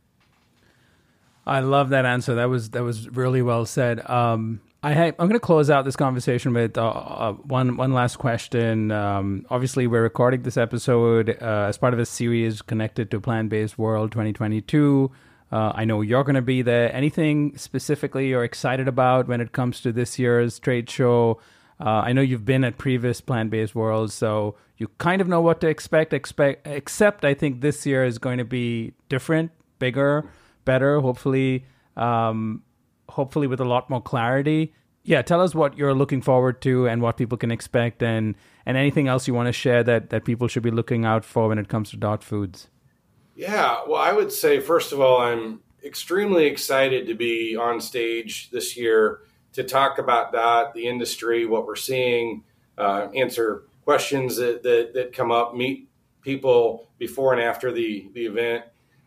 I 1.44 1.60
love 1.60 1.88
that 1.88 2.04
answer. 2.04 2.36
That 2.36 2.48
was 2.48 2.70
that 2.70 2.82
was 2.82 3.08
really 3.08 3.42
well 3.42 3.66
said. 3.66 4.08
Um, 4.08 4.60
I 4.82 4.92
I'm 5.06 5.14
going 5.16 5.30
to 5.32 5.40
close 5.40 5.70
out 5.70 5.84
this 5.84 5.96
conversation 5.96 6.52
with 6.52 6.76
uh, 6.76 6.88
uh, 6.88 7.32
one 7.32 7.76
one 7.76 7.92
last 7.92 8.16
question. 8.16 8.90
Um, 8.90 9.46
obviously, 9.50 9.86
we're 9.86 10.02
recording 10.02 10.42
this 10.42 10.56
episode 10.56 11.36
uh, 11.40 11.66
as 11.68 11.78
part 11.78 11.94
of 11.94 12.00
a 12.00 12.06
series 12.06 12.62
connected 12.62 13.10
to 13.12 13.20
Plant 13.20 13.48
Based 13.48 13.78
World 13.78 14.12
2022. 14.12 15.10
Uh, 15.50 15.72
I 15.74 15.84
know 15.84 16.00
you're 16.00 16.24
going 16.24 16.36
to 16.36 16.42
be 16.42 16.62
there. 16.62 16.94
Anything 16.94 17.56
specifically 17.58 18.28
you're 18.28 18.44
excited 18.44 18.88
about 18.88 19.28
when 19.28 19.40
it 19.40 19.52
comes 19.52 19.80
to 19.82 19.92
this 19.92 20.18
year's 20.18 20.58
trade 20.58 20.88
show? 20.88 21.40
Uh, 21.80 22.02
I 22.04 22.12
know 22.12 22.20
you've 22.20 22.44
been 22.44 22.64
at 22.64 22.78
previous 22.78 23.20
Plant 23.20 23.50
Based 23.50 23.74
Worlds, 23.74 24.14
so 24.14 24.56
you 24.76 24.88
kind 24.98 25.20
of 25.20 25.28
know 25.28 25.40
what 25.40 25.60
to 25.62 25.68
expect. 25.68 26.12
Expect, 26.12 26.66
except 26.66 27.24
I 27.24 27.34
think 27.34 27.60
this 27.60 27.84
year 27.86 28.04
is 28.04 28.18
going 28.18 28.38
to 28.38 28.44
be 28.44 28.92
different, 29.08 29.50
bigger, 29.78 30.28
better. 30.64 31.00
Hopefully. 31.00 31.64
Um, 31.96 32.62
hopefully 33.12 33.46
with 33.46 33.60
a 33.60 33.64
lot 33.64 33.88
more 33.90 34.02
clarity. 34.02 34.74
Yeah, 35.04 35.22
tell 35.22 35.40
us 35.40 35.54
what 35.54 35.76
you're 35.76 35.94
looking 35.94 36.22
forward 36.22 36.62
to 36.62 36.86
and 36.86 37.02
what 37.02 37.16
people 37.16 37.36
can 37.36 37.50
expect 37.50 38.02
and 38.02 38.34
and 38.64 38.76
anything 38.76 39.08
else 39.08 39.26
you 39.26 39.34
want 39.34 39.48
to 39.48 39.52
share 39.52 39.82
that 39.84 40.10
that 40.10 40.24
people 40.24 40.48
should 40.48 40.62
be 40.62 40.70
looking 40.70 41.04
out 41.04 41.24
for 41.24 41.48
when 41.48 41.58
it 41.58 41.68
comes 41.68 41.90
to 41.90 41.96
Dot 41.96 42.22
Foods. 42.22 42.68
Yeah, 43.34 43.80
well, 43.86 44.00
I 44.00 44.12
would 44.12 44.32
say 44.32 44.60
first 44.60 44.92
of 44.92 45.00
all, 45.00 45.20
I'm 45.20 45.60
extremely 45.84 46.46
excited 46.46 47.06
to 47.08 47.14
be 47.14 47.56
on 47.56 47.80
stage 47.80 48.50
this 48.50 48.76
year 48.76 49.20
to 49.52 49.64
talk 49.64 49.98
about 49.98 50.32
that, 50.32 50.74
the 50.74 50.86
industry, 50.86 51.46
what 51.46 51.66
we're 51.66 51.76
seeing, 51.76 52.44
uh, 52.78 53.08
answer 53.14 53.64
questions 53.84 54.36
that, 54.36 54.62
that, 54.62 54.92
that 54.94 55.12
come 55.12 55.30
up, 55.30 55.54
meet 55.54 55.88
people 56.22 56.88
before 56.98 57.32
and 57.32 57.42
after 57.42 57.72
the, 57.72 58.08
the 58.14 58.26
event. 58.26 58.64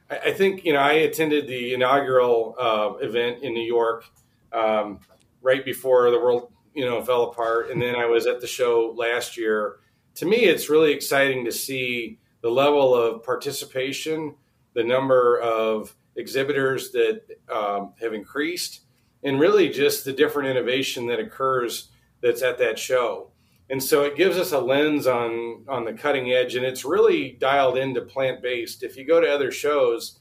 I 0.10 0.34
think 0.34 0.64
you 0.64 0.74
know 0.74 0.80
I 0.80 0.94
attended 0.94 1.48
the 1.48 1.74
inaugural 1.74 2.56
uh, 2.60 2.94
event 3.04 3.42
in 3.42 3.54
New 3.54 3.66
York 3.66 4.06
um, 4.54 5.00
right 5.42 5.66
before 5.66 6.12
the 6.12 6.20
world 6.20 6.52
you 6.76 6.86
know 6.86 7.02
fell 7.02 7.24
apart, 7.24 7.72
and 7.72 7.82
then 7.82 7.96
I 7.96 8.06
was 8.06 8.28
at 8.28 8.40
the 8.40 8.48
show 8.48 8.94
last 8.96 9.36
year. 9.36 9.78
To 10.16 10.26
me, 10.26 10.38
it's 10.38 10.70
really 10.70 10.94
exciting 10.94 11.44
to 11.46 11.52
see 11.52 12.20
the 12.42 12.50
level 12.50 12.94
of 12.94 13.24
participation, 13.24 14.36
the 14.74 14.84
number 14.84 15.40
of 15.40 15.96
exhibitors 16.16 16.92
that 16.92 17.22
um, 17.52 17.94
have 18.00 18.14
increased, 18.14 18.82
and 19.26 19.40
really 19.40 19.68
just 19.68 20.06
the 20.06 20.14
different 20.14 20.48
innovation 20.48 21.08
that 21.08 21.20
occurs 21.20 21.90
that's 22.22 22.44
at 22.44 22.60
that 22.60 22.80
show. 22.80 23.32
And 23.70 23.84
so 23.84 24.04
it 24.04 24.16
gives 24.16 24.38
us 24.38 24.52
a 24.52 24.60
lens 24.60 25.08
on 25.08 25.66
on 25.68 25.84
the 25.84 25.94
cutting 25.94 26.32
edge, 26.32 26.56
and 26.56 26.64
it's 26.64 26.86
really 26.86 27.32
dialed 27.32 27.78
into 27.78 28.02
plant 28.02 28.42
based. 28.42 28.84
If 28.84 28.96
you 28.96 29.06
go 29.06 29.20
to 29.20 29.28
other 29.28 29.52
shows, 29.52 30.20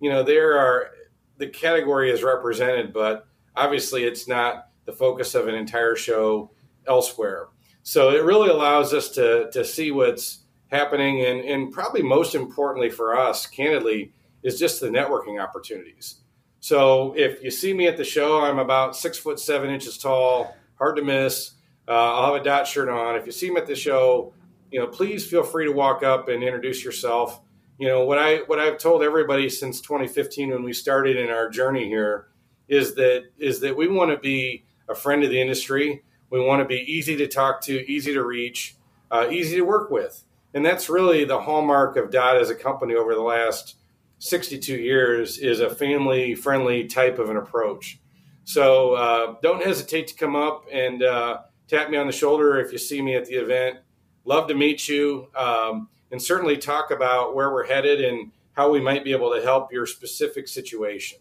you 0.00 0.10
know 0.10 0.22
there 0.22 0.58
are 0.58 0.90
the 1.36 1.46
category 1.46 2.10
is 2.10 2.22
represented, 2.22 2.94
but 2.94 3.26
obviously 3.54 4.04
it's 4.04 4.26
not 4.26 4.68
the 4.86 4.92
focus 4.92 5.34
of 5.34 5.46
an 5.46 5.54
entire 5.54 5.94
show 5.94 6.50
elsewhere. 6.88 7.48
So 7.82 8.10
it 8.10 8.24
really 8.24 8.48
allows 8.48 8.94
us 8.94 9.10
to 9.10 9.50
to 9.52 9.62
see 9.62 9.90
what's 9.90 10.44
happening, 10.68 11.20
and 11.20 11.40
and 11.40 11.70
probably 11.70 12.02
most 12.02 12.34
importantly 12.34 12.88
for 12.88 13.14
us, 13.14 13.46
candidly, 13.46 14.14
is 14.42 14.58
just 14.58 14.80
the 14.80 14.88
networking 14.88 15.42
opportunities. 15.42 16.22
So 16.66 17.14
if 17.16 17.44
you 17.44 17.52
see 17.52 17.72
me 17.72 17.86
at 17.86 17.96
the 17.96 18.02
show, 18.02 18.40
I'm 18.40 18.58
about 18.58 18.96
six 18.96 19.16
foot 19.16 19.38
seven 19.38 19.70
inches 19.70 19.96
tall, 19.96 20.56
hard 20.80 20.96
to 20.96 21.02
miss. 21.04 21.52
Uh, 21.86 21.92
I'll 21.92 22.34
have 22.34 22.42
a 22.42 22.44
dot 22.44 22.66
shirt 22.66 22.88
on. 22.88 23.14
If 23.14 23.24
you 23.24 23.30
see 23.30 23.52
me 23.52 23.60
at 23.60 23.68
the 23.68 23.76
show, 23.76 24.32
you 24.72 24.80
know, 24.80 24.88
please 24.88 25.24
feel 25.24 25.44
free 25.44 25.66
to 25.66 25.70
walk 25.70 26.02
up 26.02 26.28
and 26.28 26.42
introduce 26.42 26.84
yourself. 26.84 27.40
You 27.78 27.86
know 27.86 28.04
what 28.04 28.18
I 28.18 28.38
what 28.48 28.58
I've 28.58 28.78
told 28.78 29.04
everybody 29.04 29.48
since 29.48 29.80
2015 29.80 30.50
when 30.50 30.64
we 30.64 30.72
started 30.72 31.16
in 31.16 31.30
our 31.30 31.48
journey 31.48 31.84
here 31.86 32.26
is 32.66 32.96
that 32.96 33.26
is 33.38 33.60
that 33.60 33.76
we 33.76 33.86
want 33.86 34.10
to 34.10 34.18
be 34.18 34.64
a 34.88 34.94
friend 34.96 35.22
of 35.22 35.30
the 35.30 35.40
industry. 35.40 36.02
We 36.30 36.40
want 36.40 36.62
to 36.62 36.66
be 36.66 36.82
easy 36.92 37.14
to 37.18 37.28
talk 37.28 37.60
to, 37.66 37.88
easy 37.88 38.12
to 38.12 38.24
reach, 38.24 38.74
uh, 39.12 39.28
easy 39.30 39.54
to 39.54 39.62
work 39.62 39.92
with, 39.92 40.24
and 40.52 40.66
that's 40.66 40.88
really 40.88 41.24
the 41.24 41.42
hallmark 41.42 41.96
of 41.96 42.10
Dot 42.10 42.38
as 42.38 42.50
a 42.50 42.56
company 42.56 42.96
over 42.96 43.14
the 43.14 43.22
last 43.22 43.75
62 44.18 44.76
years 44.76 45.38
is 45.38 45.60
a 45.60 45.74
family 45.74 46.34
friendly 46.34 46.86
type 46.86 47.18
of 47.18 47.30
an 47.30 47.36
approach. 47.36 48.00
So 48.44 48.94
uh, 48.94 49.34
don't 49.42 49.62
hesitate 49.62 50.06
to 50.08 50.14
come 50.14 50.36
up 50.36 50.66
and 50.72 51.02
uh, 51.02 51.38
tap 51.68 51.90
me 51.90 51.96
on 51.96 52.06
the 52.06 52.12
shoulder 52.12 52.58
if 52.58 52.72
you 52.72 52.78
see 52.78 53.02
me 53.02 53.14
at 53.14 53.26
the 53.26 53.34
event. 53.34 53.78
Love 54.24 54.48
to 54.48 54.54
meet 54.54 54.88
you 54.88 55.28
um, 55.34 55.88
and 56.10 56.22
certainly 56.22 56.56
talk 56.56 56.90
about 56.90 57.34
where 57.34 57.52
we're 57.52 57.66
headed 57.66 58.00
and 58.00 58.30
how 58.52 58.70
we 58.70 58.80
might 58.80 59.04
be 59.04 59.12
able 59.12 59.34
to 59.34 59.42
help 59.42 59.72
your 59.72 59.86
specific 59.86 60.48
situation. 60.48 61.18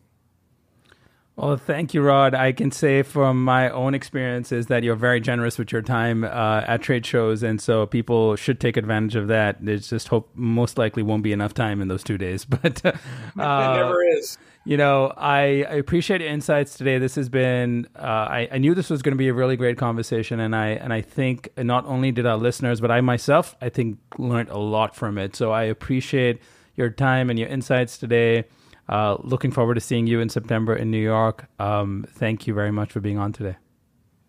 Well, 1.37 1.57
thank 1.57 1.93
you, 1.93 2.01
Rodd. 2.01 2.33
I 2.33 2.53
can 2.53 2.71
say 2.71 3.03
from 3.03 3.43
my 3.43 3.69
own 3.69 3.93
experiences 3.93 4.67
that 4.67 4.83
you're 4.83 4.95
very 4.95 5.19
generous 5.19 5.57
with 5.57 5.69
your 5.69 5.81
time 5.81 6.23
uh, 6.23 6.63
at 6.65 6.81
trade 6.81 7.05
shows, 7.05 7.43
and 7.43 7.59
so 7.59 7.85
people 7.85 8.37
should 8.37 8.61
take 8.61 8.77
advantage 8.77 9.15
of 9.17 9.27
that. 9.27 9.57
There's 9.59 9.89
just 9.89 10.07
hope 10.07 10.29
most 10.33 10.77
likely 10.77 11.03
won't 11.03 11.23
be 11.23 11.33
enough 11.33 11.53
time 11.53 11.81
in 11.81 11.89
those 11.89 12.03
two 12.03 12.17
days, 12.17 12.45
but 12.61 12.85
uh, 12.85 12.93
it 13.35 13.37
never 13.37 14.01
is. 14.01 14.37
You 14.63 14.77
know, 14.77 15.13
I, 15.17 15.65
I 15.69 15.75
appreciate 15.75 16.21
your 16.21 16.29
insights 16.29 16.77
today. 16.77 16.99
This 16.99 17.15
has 17.15 17.27
been. 17.27 17.89
Uh, 17.97 18.01
I, 18.01 18.47
I 18.53 18.57
knew 18.57 18.73
this 18.73 18.89
was 18.89 19.01
going 19.01 19.13
to 19.13 19.17
be 19.17 19.27
a 19.27 19.33
really 19.33 19.57
great 19.57 19.77
conversation, 19.77 20.39
and 20.39 20.55
I 20.55 20.67
and 20.69 20.93
I 20.93 21.01
think 21.01 21.49
not 21.57 21.85
only 21.85 22.13
did 22.13 22.25
our 22.25 22.37
listeners, 22.37 22.79
but 22.79 22.91
I 22.91 23.01
myself, 23.01 23.57
I 23.61 23.67
think 23.67 23.99
learned 24.17 24.49
a 24.49 24.57
lot 24.57 24.95
from 24.95 25.17
it. 25.17 25.35
So 25.35 25.51
I 25.51 25.63
appreciate 25.63 26.41
your 26.77 26.89
time 26.89 27.29
and 27.29 27.37
your 27.37 27.49
insights 27.49 27.97
today. 27.97 28.45
Uh, 28.87 29.17
looking 29.21 29.51
forward 29.51 29.75
to 29.75 29.81
seeing 29.81 30.07
you 30.07 30.19
in 30.19 30.29
September 30.29 30.75
in 30.75 30.91
New 30.91 31.01
York. 31.01 31.47
Um, 31.59 32.05
thank 32.09 32.45
you 32.45 32.53
very 32.53 32.71
much 32.71 32.91
for 32.91 32.99
being 32.99 33.17
on 33.17 33.33
today. 33.33 33.57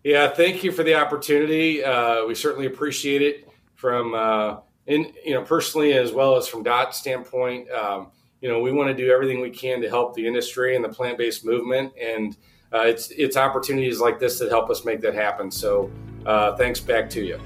Yeah, 0.02 0.28
thank 0.28 0.62
you 0.62 0.72
for 0.72 0.82
the 0.82 0.94
opportunity. 0.94 1.84
Uh, 1.84 2.24
we 2.26 2.34
certainly 2.34 2.66
appreciate 2.66 3.22
it 3.22 3.48
from 3.74 4.14
uh, 4.14 4.59
in 4.86 5.12
you 5.24 5.34
know 5.34 5.42
personally 5.42 5.94
as 5.94 6.12
well 6.12 6.36
as 6.36 6.46
from 6.46 6.62
Dot 6.62 6.94
standpoint. 6.94 7.70
Um, 7.70 8.12
you 8.40 8.48
know, 8.48 8.61
we 8.61 8.70
want 8.70 8.88
to 8.88 8.94
do 8.94 9.11
everything 9.11 9.40
we 9.40 9.50
can 9.50 9.80
to 9.80 9.88
help 9.88 10.14
the 10.14 10.26
industry 10.26 10.76
and 10.76 10.84
the 10.84 10.88
plant 10.88 11.18
based 11.18 11.44
movement, 11.44 11.92
and 12.00 12.36
uh, 12.72 12.82
it's 12.82 13.11
it's 13.11 13.36
opportunities 13.36 14.00
like 14.00 14.18
this 14.18 14.38
that 14.38 14.50
help 14.50 14.70
us 14.70 14.84
make 14.84 15.00
that 15.00 15.14
happen. 15.14 15.50
So, 15.50 15.90
uh, 16.24 16.57
thanks 16.57 16.78
back 16.80 17.11
to 17.11 17.24
you. 17.24 17.40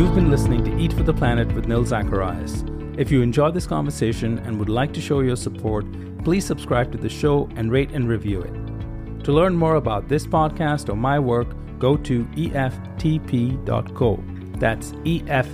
You've 0.00 0.14
been 0.14 0.30
listening 0.30 0.64
to 0.64 0.74
Eat 0.78 0.94
for 0.94 1.02
the 1.02 1.12
Planet 1.12 1.54
with 1.54 1.66
Nil 1.66 1.84
Zacharias. 1.84 2.64
If 2.96 3.10
you 3.10 3.20
enjoyed 3.20 3.52
this 3.52 3.66
conversation 3.66 4.38
and 4.38 4.58
would 4.58 4.70
like 4.70 4.94
to 4.94 5.00
show 5.00 5.20
your 5.20 5.36
support, 5.36 5.84
please 6.24 6.46
subscribe 6.46 6.90
to 6.92 6.96
the 6.96 7.10
show 7.10 7.50
and 7.56 7.70
rate 7.70 7.90
and 7.90 8.08
review 8.08 8.40
it. 8.40 9.24
To 9.24 9.32
learn 9.32 9.54
more 9.54 9.74
about 9.74 10.08
this 10.08 10.26
podcast 10.26 10.88
or 10.88 10.96
my 10.96 11.18
work, 11.18 11.48
go 11.78 11.98
to 11.98 12.24
eftp.co. 12.24 14.24
That's 14.56 14.92
eftp.co. 14.92 15.50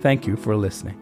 Thank 0.00 0.26
you 0.26 0.36
for 0.36 0.56
listening. 0.56 1.01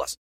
plus. 0.00 0.30